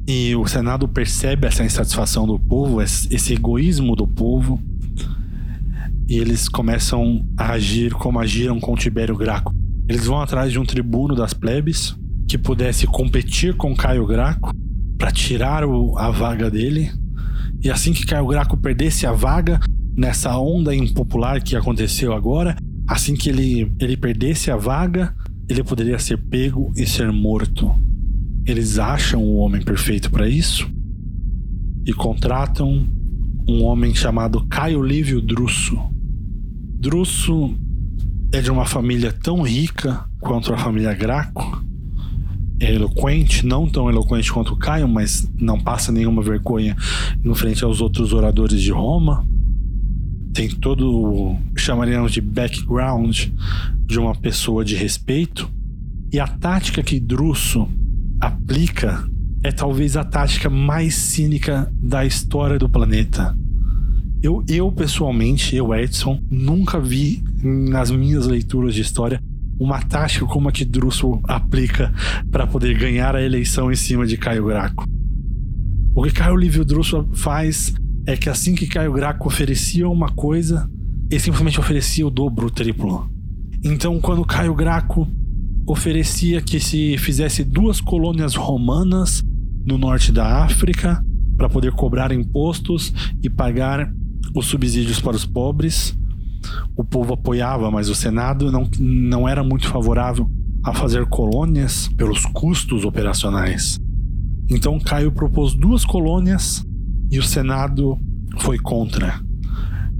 E 0.05 0.35
o 0.35 0.45
Senado 0.45 0.85
percebe 0.85 1.47
essa 1.47 1.63
insatisfação 1.63 2.27
do 2.27 2.37
povo, 2.37 2.81
esse 2.81 3.33
egoísmo 3.33 3.95
do 3.95 4.05
povo, 4.05 4.61
e 6.09 6.17
eles 6.17 6.49
começam 6.49 7.23
a 7.37 7.51
agir 7.51 7.93
como 7.93 8.19
agiram 8.19 8.59
com 8.59 8.75
Tibério 8.75 9.15
Graco. 9.15 9.53
Eles 9.87 10.07
vão 10.07 10.19
atrás 10.19 10.51
de 10.51 10.57
um 10.57 10.65
tribuno 10.65 11.15
das 11.15 11.35
plebes 11.35 11.95
que 12.27 12.35
pudesse 12.35 12.87
competir 12.87 13.55
com 13.55 13.75
Caio 13.75 14.07
Graco 14.07 14.51
para 14.97 15.11
tirar 15.11 15.63
o, 15.63 15.95
a 15.99 16.09
vaga 16.09 16.49
dele. 16.49 16.91
E 17.61 17.69
assim 17.69 17.93
que 17.93 18.07
Caio 18.07 18.25
Graco 18.25 18.57
perdesse 18.57 19.05
a 19.05 19.11
vaga, 19.11 19.59
nessa 19.95 20.35
onda 20.35 20.75
impopular 20.75 21.43
que 21.43 21.55
aconteceu 21.55 22.11
agora, 22.11 22.57
assim 22.87 23.13
que 23.15 23.29
ele, 23.29 23.71
ele 23.79 23.95
perdesse 23.95 24.49
a 24.49 24.57
vaga, 24.57 25.15
ele 25.47 25.63
poderia 25.63 25.99
ser 25.99 26.17
pego 26.17 26.73
e 26.75 26.87
ser 26.87 27.11
morto. 27.11 27.71
Eles 28.47 28.79
acham 28.79 29.23
o 29.23 29.35
homem 29.35 29.61
perfeito 29.61 30.09
para 30.09 30.27
isso 30.27 30.67
e 31.85 31.93
contratam 31.93 32.87
um 33.47 33.63
homem 33.63 33.93
chamado 33.93 34.47
Caio 34.47 34.81
Lívio 34.81 35.21
Drusso. 35.21 35.79
Drusso 36.79 37.53
é 38.31 38.39
de 38.39 38.49
uma 38.49 38.65
família 38.65 39.11
tão 39.11 39.41
rica 39.41 40.05
quanto 40.21 40.53
a 40.53 40.57
família 40.57 40.93
Graco. 40.93 41.61
É 42.57 42.73
eloquente, 42.73 43.45
não 43.45 43.67
tão 43.67 43.89
eloquente 43.89 44.31
quanto 44.31 44.53
o 44.53 44.57
Caio, 44.57 44.87
mas 44.87 45.29
não 45.37 45.59
passa 45.59 45.91
nenhuma 45.91 46.21
vergonha 46.21 46.77
em 47.21 47.35
frente 47.35 47.65
aos 47.65 47.81
outros 47.81 48.13
oradores 48.13 48.61
de 48.61 48.71
Roma. 48.71 49.27
Tem 50.33 50.47
todo, 50.49 51.35
chamaríamos 51.57 52.13
de 52.13 52.21
background 52.21 53.25
de 53.85 53.99
uma 53.99 54.15
pessoa 54.15 54.63
de 54.63 54.75
respeito. 54.75 55.51
E 56.13 56.17
a 56.17 56.27
tática 56.27 56.81
que 56.81 56.97
Drusso 56.97 57.67
aplica 58.21 59.05
é 59.43 59.51
talvez 59.51 59.97
a 59.97 60.05
tática 60.05 60.49
mais 60.49 60.95
cínica 60.95 61.69
da 61.75 62.05
história 62.05 62.57
do 62.57 62.69
planeta. 62.69 63.37
Eu, 64.21 64.43
eu 64.49 64.69
pessoalmente, 64.69 65.55
eu 65.55 65.73
Edson, 65.73 66.21
nunca 66.29 66.79
vi 66.79 67.23
nas 67.41 67.89
minhas 67.89 68.27
leituras 68.27 68.75
de 68.75 68.81
história 68.81 69.21
uma 69.57 69.81
tática 69.81 70.25
como 70.25 70.49
a 70.49 70.51
que 70.51 70.65
Drusso 70.65 71.19
aplica 71.23 71.93
para 72.29 72.45
poder 72.45 72.77
ganhar 72.77 73.15
a 73.15 73.21
eleição 73.21 73.71
em 73.71 73.75
cima 73.75 74.05
de 74.05 74.17
Caio 74.17 74.45
Graco. 74.45 74.85
O 75.95 76.03
que 76.03 76.11
Caio 76.11 76.35
Livio 76.35 76.65
Drusso 76.65 77.07
faz 77.13 77.73
é 78.05 78.17
que 78.17 78.29
assim 78.29 78.55
que 78.55 78.67
Caio 78.67 78.91
Graco 78.91 79.27
oferecia 79.27 79.87
uma 79.87 80.09
coisa, 80.09 80.69
ele 81.09 81.19
simplesmente 81.19 81.59
oferecia 81.59 82.05
o 82.05 82.09
dobro, 82.09 82.47
o 82.47 82.51
triplo. 82.51 83.09
Então, 83.63 83.99
quando 83.99 84.23
Caio 84.25 84.53
Graco 84.53 85.07
oferecia 85.65 86.41
que 86.41 86.59
se 86.59 86.97
fizesse 86.97 87.43
duas 87.43 87.79
colônias 87.79 88.35
romanas 88.35 89.23
no 89.65 89.77
norte 89.77 90.11
da 90.11 90.43
África 90.43 91.03
para 91.37 91.49
poder 91.49 91.71
cobrar 91.71 92.11
impostos 92.11 92.93
e 93.21 93.29
pagar 93.29 93.93
os 94.35 94.45
subsídios 94.45 94.99
para 94.99 95.15
os 95.15 95.25
pobres. 95.25 95.97
O 96.75 96.83
povo 96.83 97.13
apoiava, 97.13 97.69
mas 97.69 97.89
o 97.89 97.95
Senado 97.95 98.51
não, 98.51 98.69
não 98.79 99.27
era 99.27 99.43
muito 99.43 99.67
favorável 99.67 100.29
a 100.63 100.73
fazer 100.73 101.05
colônias 101.07 101.87
pelos 101.97 102.25
custos 102.25 102.85
operacionais. 102.85 103.79
Então 104.49 104.79
Caio 104.79 105.11
propôs 105.11 105.53
duas 105.53 105.85
colônias 105.85 106.65
e 107.11 107.19
o 107.19 107.23
Senado 107.23 107.97
foi 108.39 108.57
contra. 108.57 109.21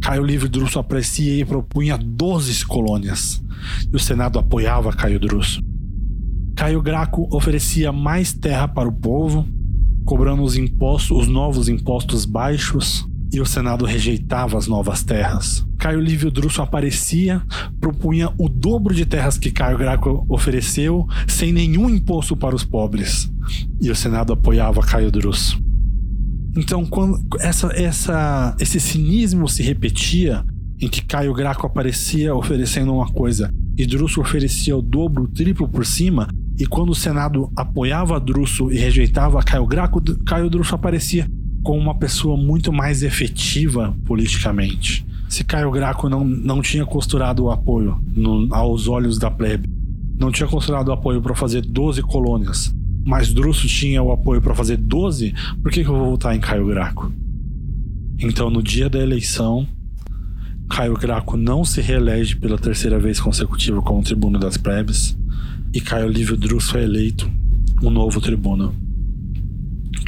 Caio 0.02 0.24
Livre 0.24 0.48
Drusso 0.48 0.80
aprecia 0.80 1.38
e 1.38 1.46
propunha 1.46 1.98
12 1.98 2.66
colônias 2.66 3.44
e 3.92 3.96
o 3.96 4.00
Senado 4.00 4.40
apoiava 4.40 4.94
Caio 4.94 5.20
Drusso. 5.20 5.62
Caio 6.56 6.82
Graco 6.82 7.28
oferecia 7.32 7.92
mais 7.92 8.34
terra 8.34 8.68
para 8.68 8.90
o 8.90 8.92
povo, 8.92 9.48
cobrando 10.06 10.44
os 10.44 10.58
impostos, 10.58 11.18
os 11.18 11.28
novos 11.28 11.70
impostos 11.70 12.26
baixos, 12.26 13.08
e 13.32 13.40
o 13.40 13.46
Senado 13.46 13.86
rejeitava 13.86 14.58
as 14.58 14.68
novas 14.68 15.04
terras. 15.04 15.66
Caio 15.78 16.00
Lívio 16.00 16.32
Drusso 16.32 16.62
aparecia, 16.62 17.42
propunha 17.80 18.32
o 18.38 18.50
dobro 18.50 18.94
de 18.94 19.06
terras 19.06 19.38
que 19.38 19.52
Caio 19.52 19.78
Graco 19.78 20.26
ofereceu, 20.28 21.08
sem 21.28 21.54
nenhum 21.54 21.90
imposto 21.90 22.36
para 22.36 22.56
os 22.56 22.64
pobres, 22.64 23.32
e 23.80 23.90
o 23.90 23.96
Senado 23.96 24.34
apoiava 24.34 24.82
Caio 24.82 25.12
Drusso. 25.12 25.62
Então, 26.58 26.86
quando 26.86 27.20
essa, 27.40 27.72
essa, 27.74 28.56
esse 28.60 28.80
cinismo 28.80 29.48
se 29.48 29.62
repetia, 29.64 30.44
em 30.82 30.88
que 30.88 31.02
Caio 31.02 31.34
Graco 31.34 31.68
aparecia 31.68 32.34
oferecendo 32.34 32.94
uma 32.94 33.12
coisa 33.12 33.54
e 33.78 33.86
Drusso 33.86 34.20
oferecia 34.20 34.76
o 34.76 34.82
dobro, 34.82 35.24
o 35.24 35.28
triplo 35.28 35.68
por 35.68 35.86
cima, 35.86 36.28
E 36.60 36.66
quando 36.66 36.90
o 36.90 36.96
Senado 36.96 37.50
apoiava 37.56 38.20
Druso 38.20 38.70
e 38.70 38.78
rejeitava 38.78 39.42
Caio 39.42 39.66
Graco, 39.66 40.02
Caio 40.26 40.50
Druso 40.50 40.76
aparecia 40.76 41.26
como 41.64 41.80
uma 41.80 41.96
pessoa 41.96 42.38
muito 42.38 42.72
mais 42.72 43.04
efetiva 43.04 43.96
politicamente. 44.06 45.06
Se 45.28 45.44
Caio 45.44 45.70
Graco 45.72 46.10
não, 46.10 46.24
não 46.24 46.62
tinha 46.62 46.86
costurado 46.86 47.44
o 47.44 47.52
apoio 47.52 48.00
no, 48.16 48.54
aos 48.54 48.88
olhos 48.88 49.20
da 49.20 49.30
plebe, 49.30 49.70
não 50.20 50.32
tinha 50.32 50.48
costurado 50.48 50.90
o 50.90 50.94
apoio 50.94 51.22
para 51.22 51.36
fazer 51.36 51.62
12 51.62 52.02
colônias, 52.02 52.74
mas 53.06 53.34
Druso 53.34 53.68
tinha 53.68 54.02
o 54.02 54.12
apoio 54.12 54.42
para 54.42 54.56
fazer 54.56 54.78
12, 54.78 55.34
por 55.62 55.72
que, 55.72 55.84
que 55.84 55.90
eu 55.90 55.96
vou 55.96 56.12
votar 56.12 56.36
em 56.36 56.40
Caio 56.40 56.68
Graco? 56.68 57.12
Então, 58.20 58.50
no 58.50 58.62
dia 58.62 58.90
da 58.90 59.00
eleição, 59.00 59.68
Caio 60.70 60.94
Graco 60.96 61.38
não 61.38 61.64
se 61.64 61.80
reelege 61.80 62.36
pela 62.36 62.58
terceira 62.58 63.00
vez 63.00 63.20
consecutiva 63.20 63.82
como 63.82 64.04
tribuno 64.04 64.38
das 64.38 64.58
plebes 64.58 65.18
e 65.74 65.80
Caio 65.80 66.10
Lívio 66.10 66.36
Druso 66.36 66.78
é 66.78 66.84
eleito 66.84 67.30
um 67.82 67.90
novo 67.90 68.20
tribuno. 68.20 68.76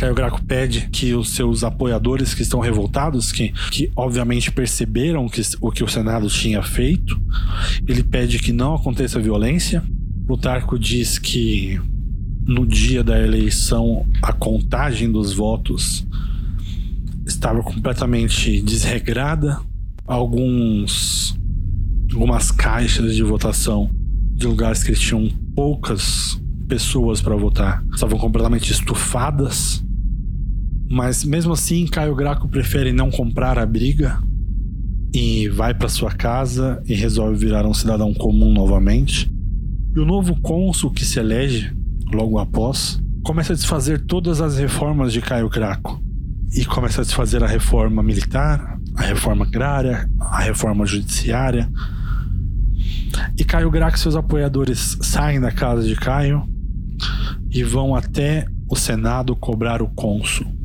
Caio 0.02 0.16
Graco 0.16 0.43
pede 0.43 0.89
que 0.89 1.14
os 1.14 1.30
seus 1.30 1.64
apoiadores 1.64 2.34
que 2.34 2.41
estão 2.41 2.60
revoltados, 2.60 3.32
que, 3.32 3.54
que 3.70 3.91
obviamente 3.95 4.52
perceberam 4.52 5.30
que, 5.30 5.39
o 5.62 5.72
que 5.72 5.84
o 5.84 5.88
Senado 5.88 6.28
tinha 6.28 6.64
feito, 6.64 7.22
ele 7.88 8.02
pede 8.02 8.39
que 8.39 8.52
não 8.52 8.74
aconteça 8.74 9.20
violência. 9.20 9.84
Plutarco 10.26 10.80
diz 10.80 11.20
que 11.20 11.80
no 12.47 12.66
dia 12.66 13.04
da 13.04 13.22
eleição 13.22 14.04
a 14.24 14.34
contagem 14.34 15.12
dos 15.12 15.34
votos 15.34 16.04
estava 17.24 17.62
completamente 17.62 18.60
desregrada. 18.60 19.60
Alguns 20.08 21.38
algumas 22.12 22.49
caixas 22.49 23.16
de 23.16 23.22
votação 23.22 23.88
de 24.34 24.47
lugares 24.47 24.84
que 24.84 24.93
tinham 24.93 25.30
poucas 25.56 26.41
pessoas 26.68 27.22
para 27.22 27.36
votar 27.36 27.86
estavam 27.93 28.18
completamente 28.18 28.72
estufadas. 28.72 29.84
Mas 30.91 31.23
mesmo 31.23 31.53
assim, 31.53 31.87
Caio 31.87 32.13
Graco 32.13 32.49
prefere 32.49 32.91
não 32.91 33.09
comprar 33.09 33.57
a 33.57 33.65
briga 33.65 34.21
e 35.13 35.47
vai 35.47 35.73
para 35.73 35.87
sua 35.87 36.11
casa 36.11 36.83
e 36.85 36.93
resolve 36.93 37.37
virar 37.37 37.65
um 37.65 37.73
cidadão 37.73 38.13
comum 38.13 38.51
novamente. 38.51 39.31
E 39.95 39.99
o 39.99 40.05
novo 40.05 40.39
cônsul 40.41 40.91
que 40.91 41.05
se 41.05 41.17
elege 41.17 41.73
logo 42.11 42.37
após 42.37 43.01
começa 43.23 43.53
a 43.53 43.55
desfazer 43.55 44.01
todas 44.01 44.41
as 44.41 44.57
reformas 44.57 45.13
de 45.13 45.21
Caio 45.21 45.47
Graco 45.47 46.03
e 46.53 46.65
começa 46.65 46.99
a 46.99 47.05
desfazer 47.05 47.41
a 47.41 47.47
reforma 47.47 48.03
militar, 48.03 48.77
a 48.97 49.03
reforma 49.03 49.45
agrária, 49.45 50.09
a 50.19 50.41
reforma 50.41 50.85
judiciária. 50.85 51.71
E 53.37 53.45
Caio 53.45 53.71
Graco 53.71 53.95
e 53.95 53.99
seus 53.99 54.17
apoiadores 54.17 54.97
saem 55.01 55.39
da 55.39 55.53
casa 55.53 55.83
de 55.83 55.95
Caio 55.95 56.43
e 57.49 57.63
vão 57.63 57.95
até 57.95 58.45
o 58.69 58.75
Senado 58.75 59.37
cobrar 59.37 59.81
o 59.81 59.87
cônsul. 59.87 60.61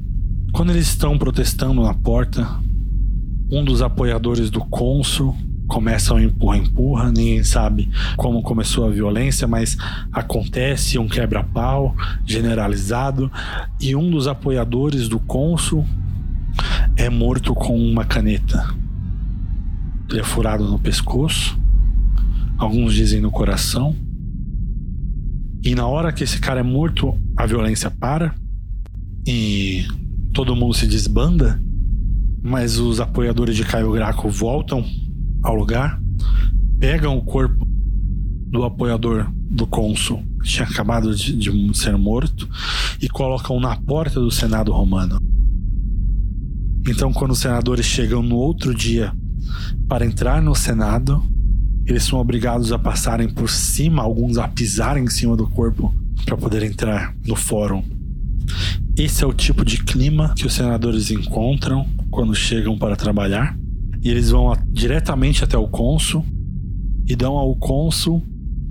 Quando 0.56 0.70
eles 0.70 0.86
estão 0.86 1.18
protestando 1.18 1.82
na 1.82 1.92
porta, 1.92 2.48
um 3.52 3.62
dos 3.62 3.82
apoiadores 3.82 4.48
do 4.48 4.60
cônsul 4.60 5.36
começa 5.68 6.14
um 6.14 6.18
empurra-empurra, 6.18 7.12
ninguém 7.12 7.44
sabe 7.44 7.90
como 8.16 8.40
começou 8.40 8.86
a 8.86 8.90
violência, 8.90 9.46
mas 9.46 9.76
acontece 10.10 10.98
um 10.98 11.06
quebra-pau 11.06 11.94
generalizado 12.24 13.30
e 13.78 13.94
um 13.94 14.10
dos 14.10 14.26
apoiadores 14.26 15.10
do 15.10 15.20
cônsul 15.20 15.84
é 16.96 17.10
morto 17.10 17.54
com 17.54 17.78
uma 17.78 18.06
caneta. 18.06 18.74
Ele 20.08 20.20
é 20.20 20.24
furado 20.24 20.64
no 20.64 20.78
pescoço, 20.78 21.60
alguns 22.56 22.94
dizem 22.94 23.20
no 23.20 23.30
coração. 23.30 23.94
E 25.62 25.74
na 25.74 25.86
hora 25.86 26.14
que 26.14 26.24
esse 26.24 26.40
cara 26.40 26.60
é 26.60 26.62
morto, 26.62 27.14
a 27.36 27.44
violência 27.44 27.90
para 27.90 28.34
e 29.26 29.84
todo 30.36 30.54
mundo 30.54 30.74
se 30.74 30.86
desbanda, 30.86 31.58
mas 32.42 32.78
os 32.78 33.00
apoiadores 33.00 33.56
de 33.56 33.64
Caio 33.64 33.90
Graco 33.92 34.28
voltam 34.28 34.84
ao 35.42 35.54
lugar, 35.54 35.98
pegam 36.78 37.16
o 37.16 37.24
corpo 37.24 37.66
do 38.46 38.62
apoiador 38.62 39.32
do 39.32 39.66
cônsul, 39.66 40.22
que 40.42 40.46
tinha 40.50 40.68
acabado 40.68 41.14
de, 41.14 41.34
de 41.34 41.78
ser 41.78 41.96
morto, 41.96 42.46
e 43.00 43.08
colocam 43.08 43.58
na 43.58 43.76
porta 43.76 44.20
do 44.20 44.30
Senado 44.30 44.72
romano. 44.72 45.18
Então, 46.86 47.14
quando 47.14 47.30
os 47.30 47.38
senadores 47.38 47.86
chegam 47.86 48.22
no 48.22 48.36
outro 48.36 48.74
dia 48.74 49.14
para 49.88 50.04
entrar 50.04 50.42
no 50.42 50.54
Senado, 50.54 51.24
eles 51.86 52.04
são 52.04 52.18
obrigados 52.18 52.72
a 52.72 52.78
passarem 52.78 53.26
por 53.26 53.48
cima, 53.48 54.02
alguns 54.02 54.36
a 54.36 54.46
pisarem 54.46 55.04
em 55.04 55.10
cima 55.10 55.34
do 55.34 55.46
corpo 55.46 55.94
para 56.26 56.36
poder 56.36 56.62
entrar 56.62 57.16
no 57.26 57.34
fórum. 57.34 57.95
Esse 58.96 59.22
é 59.22 59.26
o 59.26 59.32
tipo 59.32 59.64
de 59.64 59.82
clima 59.84 60.32
que 60.34 60.46
os 60.46 60.54
senadores 60.54 61.10
encontram 61.10 61.86
quando 62.10 62.34
chegam 62.34 62.78
para 62.78 62.96
trabalhar. 62.96 63.58
E 64.02 64.08
eles 64.08 64.30
vão 64.30 64.56
diretamente 64.70 65.44
até 65.44 65.58
o 65.58 65.68
cônsul 65.68 66.24
e 67.06 67.14
dão 67.14 67.34
ao 67.34 67.54
cônsul 67.56 68.22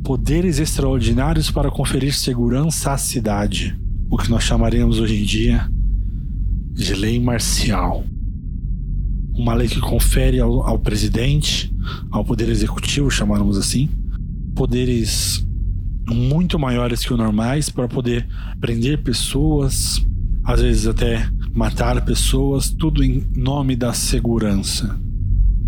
poderes 0.03 0.59
extraordinários 0.59 1.49
para 1.49 1.71
conferir 1.71 2.13
segurança 2.13 2.91
à 2.91 2.97
cidade, 2.97 3.75
o 4.09 4.17
que 4.17 4.29
nós 4.29 4.43
chamaríamos 4.43 4.99
hoje 4.99 5.15
em 5.15 5.23
dia 5.23 5.69
de 6.73 6.93
lei 6.93 7.19
marcial. 7.19 8.03
Uma 9.33 9.53
lei 9.53 9.67
que 9.67 9.79
confere 9.79 10.39
ao, 10.39 10.61
ao 10.61 10.79
presidente, 10.79 11.73
ao 12.11 12.23
poder 12.23 12.49
executivo, 12.49 13.09
chamamos 13.09 13.57
assim, 13.57 13.89
poderes 14.53 15.45
muito 16.09 16.59
maiores 16.59 17.03
que 17.03 17.13
o 17.13 17.17
normais 17.17 17.69
para 17.69 17.87
poder 17.87 18.27
prender 18.59 19.01
pessoas, 19.01 20.05
às 20.43 20.61
vezes 20.61 20.87
até 20.87 21.27
matar 21.53 22.03
pessoas, 22.05 22.69
tudo 22.69 23.03
em 23.03 23.23
nome 23.35 23.75
da 23.75 23.93
segurança. 23.93 24.99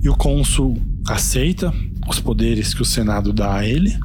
E 0.01 0.09
o 0.09 0.15
cônsul 0.15 0.77
aceita 1.07 1.73
os 2.07 2.19
poderes 2.19 2.73
que 2.73 2.81
o 2.81 2.85
Senado 2.85 3.33
dá 3.33 3.55
a 3.55 3.65
ele 3.65 3.97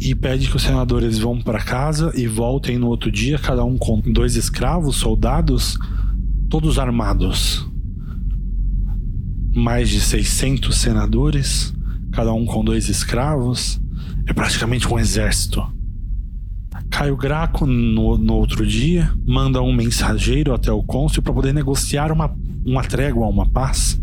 e 0.00 0.14
pede 0.14 0.48
que 0.48 0.56
os 0.56 0.62
senadores 0.62 1.18
vão 1.18 1.40
para 1.40 1.62
casa 1.62 2.10
e 2.16 2.26
voltem 2.26 2.78
no 2.78 2.88
outro 2.88 3.10
dia, 3.10 3.38
cada 3.38 3.62
um 3.64 3.76
com 3.76 4.00
dois 4.00 4.34
escravos, 4.34 4.96
soldados, 4.96 5.76
todos 6.48 6.78
armados. 6.78 7.68
Mais 9.54 9.90
de 9.90 10.00
600 10.00 10.74
senadores, 10.74 11.74
cada 12.12 12.32
um 12.32 12.46
com 12.46 12.64
dois 12.64 12.88
escravos. 12.88 13.79
É 14.30 14.32
praticamente 14.32 14.86
um 14.86 14.96
exército. 14.96 15.60
Caio 16.88 17.16
Graco, 17.16 17.66
no, 17.66 18.16
no 18.16 18.34
outro 18.34 18.64
dia, 18.64 19.12
manda 19.26 19.60
um 19.60 19.72
mensageiro 19.72 20.54
até 20.54 20.70
o 20.70 20.84
cônsul 20.84 21.20
para 21.20 21.32
poder 21.32 21.52
negociar 21.52 22.12
uma, 22.12 22.32
uma 22.64 22.84
trégua, 22.84 23.26
uma 23.26 23.44
paz 23.44 24.00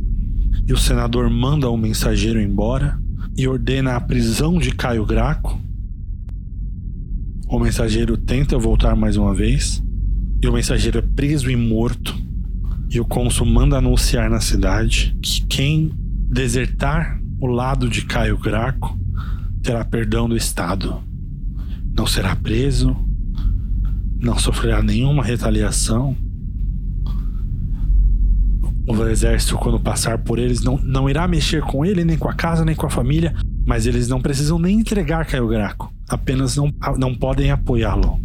e 0.68 0.74
o 0.74 0.78
senador 0.78 1.30
manda 1.30 1.70
o 1.70 1.78
mensageiro 1.78 2.42
embora 2.42 3.00
e 3.38 3.48
ordena 3.48 3.96
a 3.96 4.02
prisão 4.02 4.60
de 4.60 4.72
Caio 4.76 5.06
Graco. 5.06 5.58
O 7.48 7.58
mensageiro 7.58 8.18
tenta 8.18 8.58
voltar 8.58 8.98
mais 8.98 9.16
uma 9.16 9.34
vez 9.34 9.82
e 10.44 10.48
o 10.50 10.52
mensageiro 10.52 11.00
é 11.00 11.02
preso 11.02 11.50
e 11.50 11.56
morto. 11.56 12.14
E 12.90 13.00
o 13.00 13.06
cônsul 13.06 13.46
manda 13.46 13.78
anunciar 13.78 14.30
na 14.30 14.42
cidade 14.42 15.18
que 15.22 15.46
quem 15.46 15.90
desertar 16.30 17.18
o 17.40 17.48
lado 17.48 17.90
de 17.90 18.02
Caio 18.02 18.38
Graco 18.38 19.07
terá 19.68 19.84
perdão 19.84 20.30
do 20.30 20.38
Estado. 20.38 21.04
Não 21.94 22.08
será 22.08 22.34
preso, 22.38 22.96
não 24.18 24.40
sofrerá 24.40 24.82
nenhuma 24.82 25.22
retaliação 25.22 26.16
o 28.88 29.04
exército, 29.08 29.58
quando 29.58 29.78
passar 29.78 30.20
por 30.20 30.40
eles, 30.40 30.64
não, 30.64 30.78
não 30.78 31.10
irá 31.10 31.28
mexer 31.28 31.62
com 31.62 31.86
ele, 31.86 32.06
nem 32.06 32.18
com 32.18 32.30
a 32.30 32.34
casa, 32.34 32.64
nem 32.64 32.74
com 32.74 32.86
a 32.86 32.90
família, 32.90 33.36
mas 33.66 33.86
eles 33.86 34.08
não 34.08 34.22
precisam 34.22 34.58
nem 34.58 34.80
entregar 34.80 35.26
Caio 35.26 35.50
Graco, 35.50 35.94
apenas 36.08 36.56
não, 36.56 36.74
não 36.98 37.14
podem 37.14 37.52
apoiá-lo. 37.52 38.18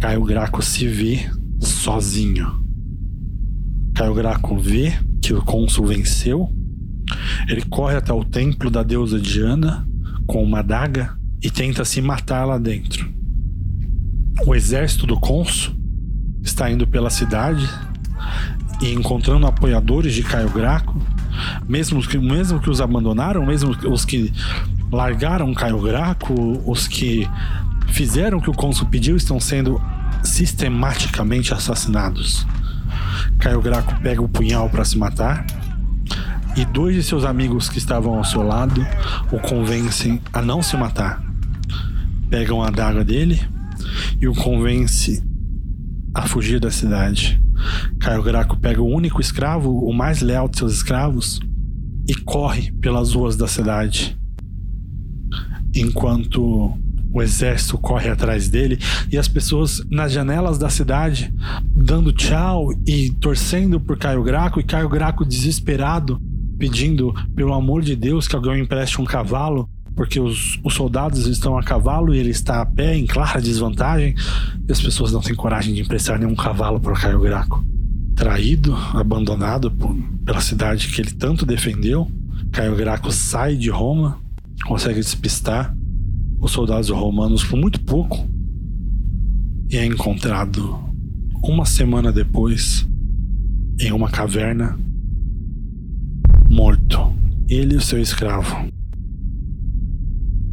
Caio 0.00 0.24
Graco 0.24 0.60
se 0.60 0.88
vê 0.88 1.30
sozinho. 1.60 2.48
Caio 3.94 4.14
Graco 4.14 4.58
vê 4.58 4.92
que 5.22 5.32
o 5.32 5.40
cônsul 5.42 5.86
venceu, 5.86 6.52
ele 7.48 7.62
corre 7.62 7.94
até 7.94 8.12
o 8.12 8.24
templo 8.24 8.68
da 8.68 8.82
deusa 8.82 9.20
Diana 9.20 9.86
com 10.28 10.44
uma 10.44 10.58
adaga 10.58 11.16
e 11.42 11.50
tenta 11.50 11.84
se 11.84 12.02
matar 12.02 12.44
lá 12.44 12.58
dentro. 12.58 13.10
O 14.46 14.54
exército 14.54 15.06
do 15.06 15.18
cônsul 15.18 15.74
está 16.42 16.70
indo 16.70 16.86
pela 16.86 17.08
cidade 17.08 17.66
e 18.80 18.92
encontrando 18.92 19.46
apoiadores 19.46 20.14
de 20.14 20.22
Caio 20.22 20.50
Graco, 20.50 21.00
mesmo 21.66 22.06
que, 22.06 22.18
mesmo 22.18 22.60
que 22.60 22.68
os 22.68 22.80
abandonaram, 22.80 23.44
mesmo 23.44 23.70
os 23.90 24.04
que 24.04 24.30
largaram 24.92 25.52
Caio 25.54 25.80
Graco, 25.80 26.34
os 26.66 26.86
que 26.86 27.26
fizeram 27.88 28.38
o 28.38 28.42
que 28.42 28.50
o 28.50 28.54
cônsul 28.54 28.86
pediu, 28.88 29.16
estão 29.16 29.40
sendo 29.40 29.80
sistematicamente 30.22 31.54
assassinados. 31.54 32.46
Caio 33.38 33.62
Graco 33.62 33.98
pega 34.02 34.20
o 34.20 34.28
punhal 34.28 34.68
para 34.68 34.84
se 34.84 34.98
matar 34.98 35.46
e 36.56 36.64
dois 36.64 36.94
de 36.94 37.02
seus 37.02 37.24
amigos 37.24 37.68
que 37.68 37.78
estavam 37.78 38.14
ao 38.14 38.24
seu 38.24 38.42
lado 38.42 38.84
o 39.30 39.38
convencem 39.38 40.20
a 40.32 40.42
não 40.42 40.62
se 40.62 40.76
matar. 40.76 41.22
Pegam 42.28 42.62
a 42.62 42.68
adaga 42.68 43.04
dele 43.04 43.40
e 44.20 44.26
o 44.26 44.34
convence 44.34 45.22
a 46.14 46.26
fugir 46.26 46.58
da 46.60 46.70
cidade. 46.70 47.40
Caio 48.00 48.22
Graco 48.22 48.56
pega 48.56 48.82
o 48.82 48.88
único 48.88 49.20
escravo, 49.20 49.70
o 49.84 49.92
mais 49.92 50.20
leal 50.20 50.48
de 50.48 50.58
seus 50.58 50.72
escravos, 50.72 51.40
e 52.08 52.14
corre 52.14 52.72
pelas 52.72 53.12
ruas 53.12 53.36
da 53.36 53.46
cidade. 53.46 54.16
Enquanto 55.74 56.72
o 57.12 57.22
exército 57.22 57.78
corre 57.78 58.08
atrás 58.08 58.48
dele 58.48 58.78
e 59.10 59.16
as 59.16 59.28
pessoas 59.28 59.82
nas 59.90 60.12
janelas 60.12 60.58
da 60.58 60.68
cidade 60.68 61.32
dando 61.64 62.12
tchau 62.12 62.70
e 62.86 63.10
torcendo 63.12 63.80
por 63.80 63.96
Caio 63.96 64.22
Graco 64.22 64.60
e 64.60 64.64
Caio 64.64 64.88
Graco 64.88 65.24
desesperado 65.24 66.20
pedindo 66.58 67.14
pelo 67.34 67.54
amor 67.54 67.82
de 67.82 67.94
Deus 67.94 68.26
que 68.26 68.36
alguém 68.36 68.62
empreste 68.62 69.00
um 69.00 69.04
cavalo 69.04 69.68
porque 69.94 70.20
os, 70.20 70.60
os, 70.62 70.74
soldados 70.74 71.26
estão 71.26 71.58
a 71.58 71.62
cavalo 71.62 72.14
e 72.14 72.18
ele 72.18 72.30
está 72.30 72.62
a 72.62 72.66
pé 72.66 72.96
em 72.96 73.04
clara 73.04 73.42
desvantagem 73.42 74.14
e 74.68 74.70
as 74.70 74.80
pessoas 74.80 75.12
não 75.12 75.20
têm 75.20 75.34
coragem 75.34 75.74
de 75.74 75.80
emprestar 75.80 76.20
nenhum 76.20 76.36
cavalo 76.36 76.78
para 76.78 76.94
Caio 76.94 77.20
Graco. 77.20 77.64
Traído, 78.14 78.76
abandonado 78.94 79.72
por, 79.72 79.92
pela 80.24 80.40
cidade 80.40 80.86
que 80.86 81.00
ele 81.00 81.10
tanto 81.10 81.44
defendeu, 81.44 82.08
Caio 82.52 82.76
Graco 82.76 83.10
sai 83.10 83.56
de 83.56 83.70
Roma, 83.70 84.20
consegue 84.66 85.00
despistar 85.00 85.74
os 86.40 86.52
soldados 86.52 86.90
romanos 86.90 87.42
por 87.42 87.58
muito 87.58 87.80
pouco 87.80 88.24
e 89.68 89.76
é 89.76 89.84
encontrado 89.84 90.78
uma 91.42 91.66
semana 91.66 92.12
depois 92.12 92.86
em 93.80 93.90
uma 93.90 94.08
caverna 94.08 94.78
morto, 96.48 97.14
ele 97.48 97.74
e 97.74 97.76
o 97.76 97.80
seu 97.80 98.00
escravo. 98.00 98.68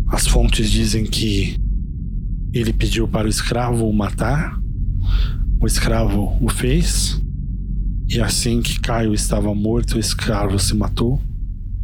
As 0.09 0.27
fontes 0.27 0.69
dizem 0.69 1.05
que 1.05 1.57
ele 2.53 2.73
pediu 2.73 3.07
para 3.07 3.27
o 3.27 3.29
escravo 3.29 3.87
o 3.87 3.93
matar, 3.93 4.59
o 5.59 5.65
escravo 5.65 6.37
o 6.41 6.49
fez, 6.49 7.21
e 8.07 8.19
assim 8.19 8.61
que 8.61 8.79
Caio 8.79 9.13
estava 9.13 9.55
morto, 9.55 9.95
o 9.95 9.99
escravo 9.99 10.59
se 10.59 10.75
matou. 10.75 11.19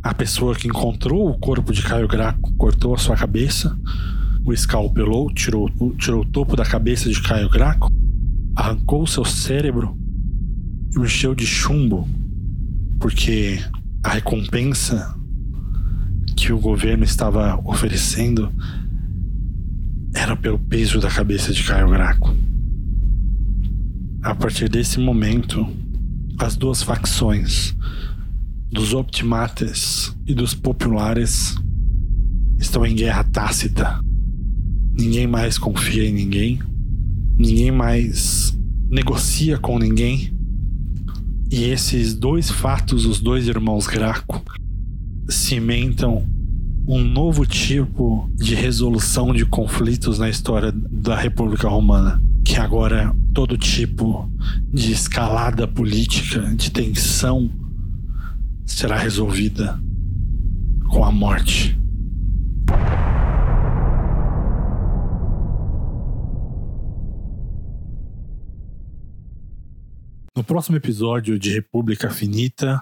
A 0.03 0.13
pessoa 0.13 0.55
que 0.55 0.67
encontrou 0.67 1.29
o 1.29 1.39
corpo 1.39 1.71
de 1.71 1.81
Caio 1.81 2.07
Graco 2.07 2.53
cortou 2.57 2.93
a 2.93 2.97
sua 2.97 3.15
cabeça, 3.15 3.77
o 4.45 4.51
escalpelou, 4.51 5.31
tirou, 5.33 5.69
tirou 5.97 6.21
o 6.21 6.25
topo 6.25 6.55
da 6.55 6.65
cabeça 6.65 7.09
de 7.09 7.21
Caio 7.21 7.49
Graco, 7.49 7.89
arrancou 8.55 9.07
seu 9.07 9.23
cérebro 9.23 9.97
e 10.93 10.99
o 10.99 11.05
encheu 11.05 11.33
de 11.33 11.45
chumbo, 11.45 12.07
porque 12.99 13.59
a 14.03 14.09
recompensa 14.09 15.15
que 16.35 16.51
o 16.51 16.59
governo 16.59 17.03
estava 17.03 17.59
oferecendo 17.65 18.51
era 20.13 20.35
pelo 20.35 20.59
peso 20.59 20.99
da 20.99 21.09
cabeça 21.09 21.53
de 21.53 21.63
Caio 21.63 21.89
Graco. 21.89 22.35
A 24.23 24.35
partir 24.35 24.69
desse 24.69 24.99
momento, 24.99 25.67
as 26.37 26.55
duas 26.55 26.81
facções, 26.81 27.75
dos 28.71 28.93
optimates 28.93 30.15
e 30.25 30.33
dos 30.33 30.53
populares, 30.53 31.55
estão 32.59 32.85
em 32.85 32.95
guerra 32.95 33.23
tácita. 33.23 33.99
Ninguém 34.93 35.27
mais 35.27 35.57
confia 35.57 36.07
em 36.07 36.13
ninguém, 36.13 36.59
ninguém 37.37 37.71
mais 37.71 38.57
negocia 38.89 39.57
com 39.57 39.79
ninguém. 39.79 40.33
E 41.51 41.65
esses 41.65 42.13
dois 42.13 42.49
fatos, 42.49 43.05
os 43.05 43.19
dois 43.19 43.45
irmãos 43.45 43.85
Graco, 43.85 44.41
cimentam 45.27 46.25
um 46.87 47.03
novo 47.03 47.45
tipo 47.45 48.31
de 48.35 48.55
resolução 48.55 49.33
de 49.33 49.45
conflitos 49.45 50.17
na 50.17 50.29
história 50.29 50.71
da 50.71 51.13
República 51.17 51.67
Romana, 51.67 52.23
que 52.45 52.55
agora 52.55 53.13
todo 53.33 53.57
tipo 53.57 54.31
de 54.71 54.93
escalada 54.93 55.67
política, 55.67 56.39
de 56.55 56.71
tensão, 56.71 57.51
será 58.65 58.97
resolvida 58.97 59.77
com 60.87 61.03
a 61.03 61.11
morte. 61.11 61.77
No 70.35 70.45
próximo 70.45 70.77
episódio 70.77 71.37
de 71.37 71.53
República 71.53 72.09
Finita, 72.09 72.81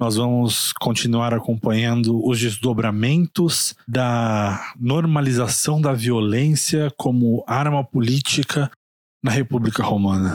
nós 0.00 0.14
vamos 0.14 0.72
continuar 0.72 1.34
acompanhando 1.34 2.24
os 2.24 2.38
desdobramentos 2.38 3.74
da 3.88 4.72
normalização 4.78 5.80
da 5.80 5.92
violência 5.92 6.88
como 6.96 7.42
arma 7.44 7.82
política 7.82 8.70
na 9.20 9.32
República 9.32 9.82
Romana. 9.82 10.34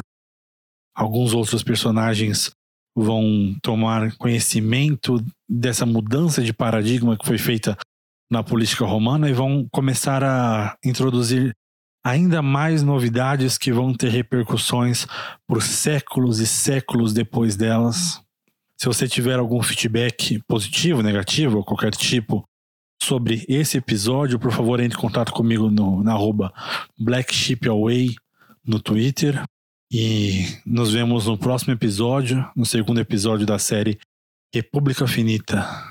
Alguns 0.94 1.34
outros 1.34 1.64
personagens 1.64 2.52
vão 2.94 3.56
tomar 3.64 4.18
conhecimento 4.18 5.24
dessa 5.48 5.86
mudança 5.86 6.44
de 6.44 6.52
paradigma 6.52 7.18
que 7.18 7.26
foi 7.26 7.38
feita 7.38 7.78
na 8.30 8.44
política 8.44 8.86
romana 8.86 9.30
e 9.30 9.34
vão 9.34 9.68
começar 9.72 10.22
a 10.22 10.76
introduzir 10.84 11.54
ainda 12.04 12.42
mais 12.42 12.84
novidades 12.84 13.58
que 13.58 13.72
vão 13.72 13.94
ter 13.94 14.10
repercussões 14.10 15.06
por 15.48 15.62
séculos 15.62 16.40
e 16.40 16.48
séculos 16.48 17.14
depois 17.14 17.56
delas. 17.56 18.22
Se 18.78 18.88
você 18.88 19.08
tiver 19.08 19.38
algum 19.38 19.62
feedback 19.62 20.42
positivo, 20.48 21.04
negativo, 21.04 21.58
ou 21.58 21.64
qualquer 21.64 21.92
tipo 21.92 22.44
sobre 23.02 23.46
esse 23.48 23.78
episódio, 23.78 24.40
por 24.40 24.52
favor, 24.52 24.80
entre 24.80 24.98
em 24.98 25.02
contato 25.02 25.32
comigo 25.32 25.70
no, 25.70 26.04
na 26.04 26.14
arroba 26.14 26.52
Black 26.98 27.34
Sheep 27.34 27.68
Away 27.68 28.16
no 28.66 28.80
Twitter. 28.80 29.44
E 29.94 30.46
nos 30.66 30.94
vemos 30.94 31.26
no 31.28 31.38
próximo 31.38 31.74
episódio, 31.74 32.50
no 32.56 32.66
segundo 32.66 33.02
episódio 33.02 33.46
da 33.46 33.60
série 33.60 34.00
República 34.54 35.06
Finita. 35.06 35.91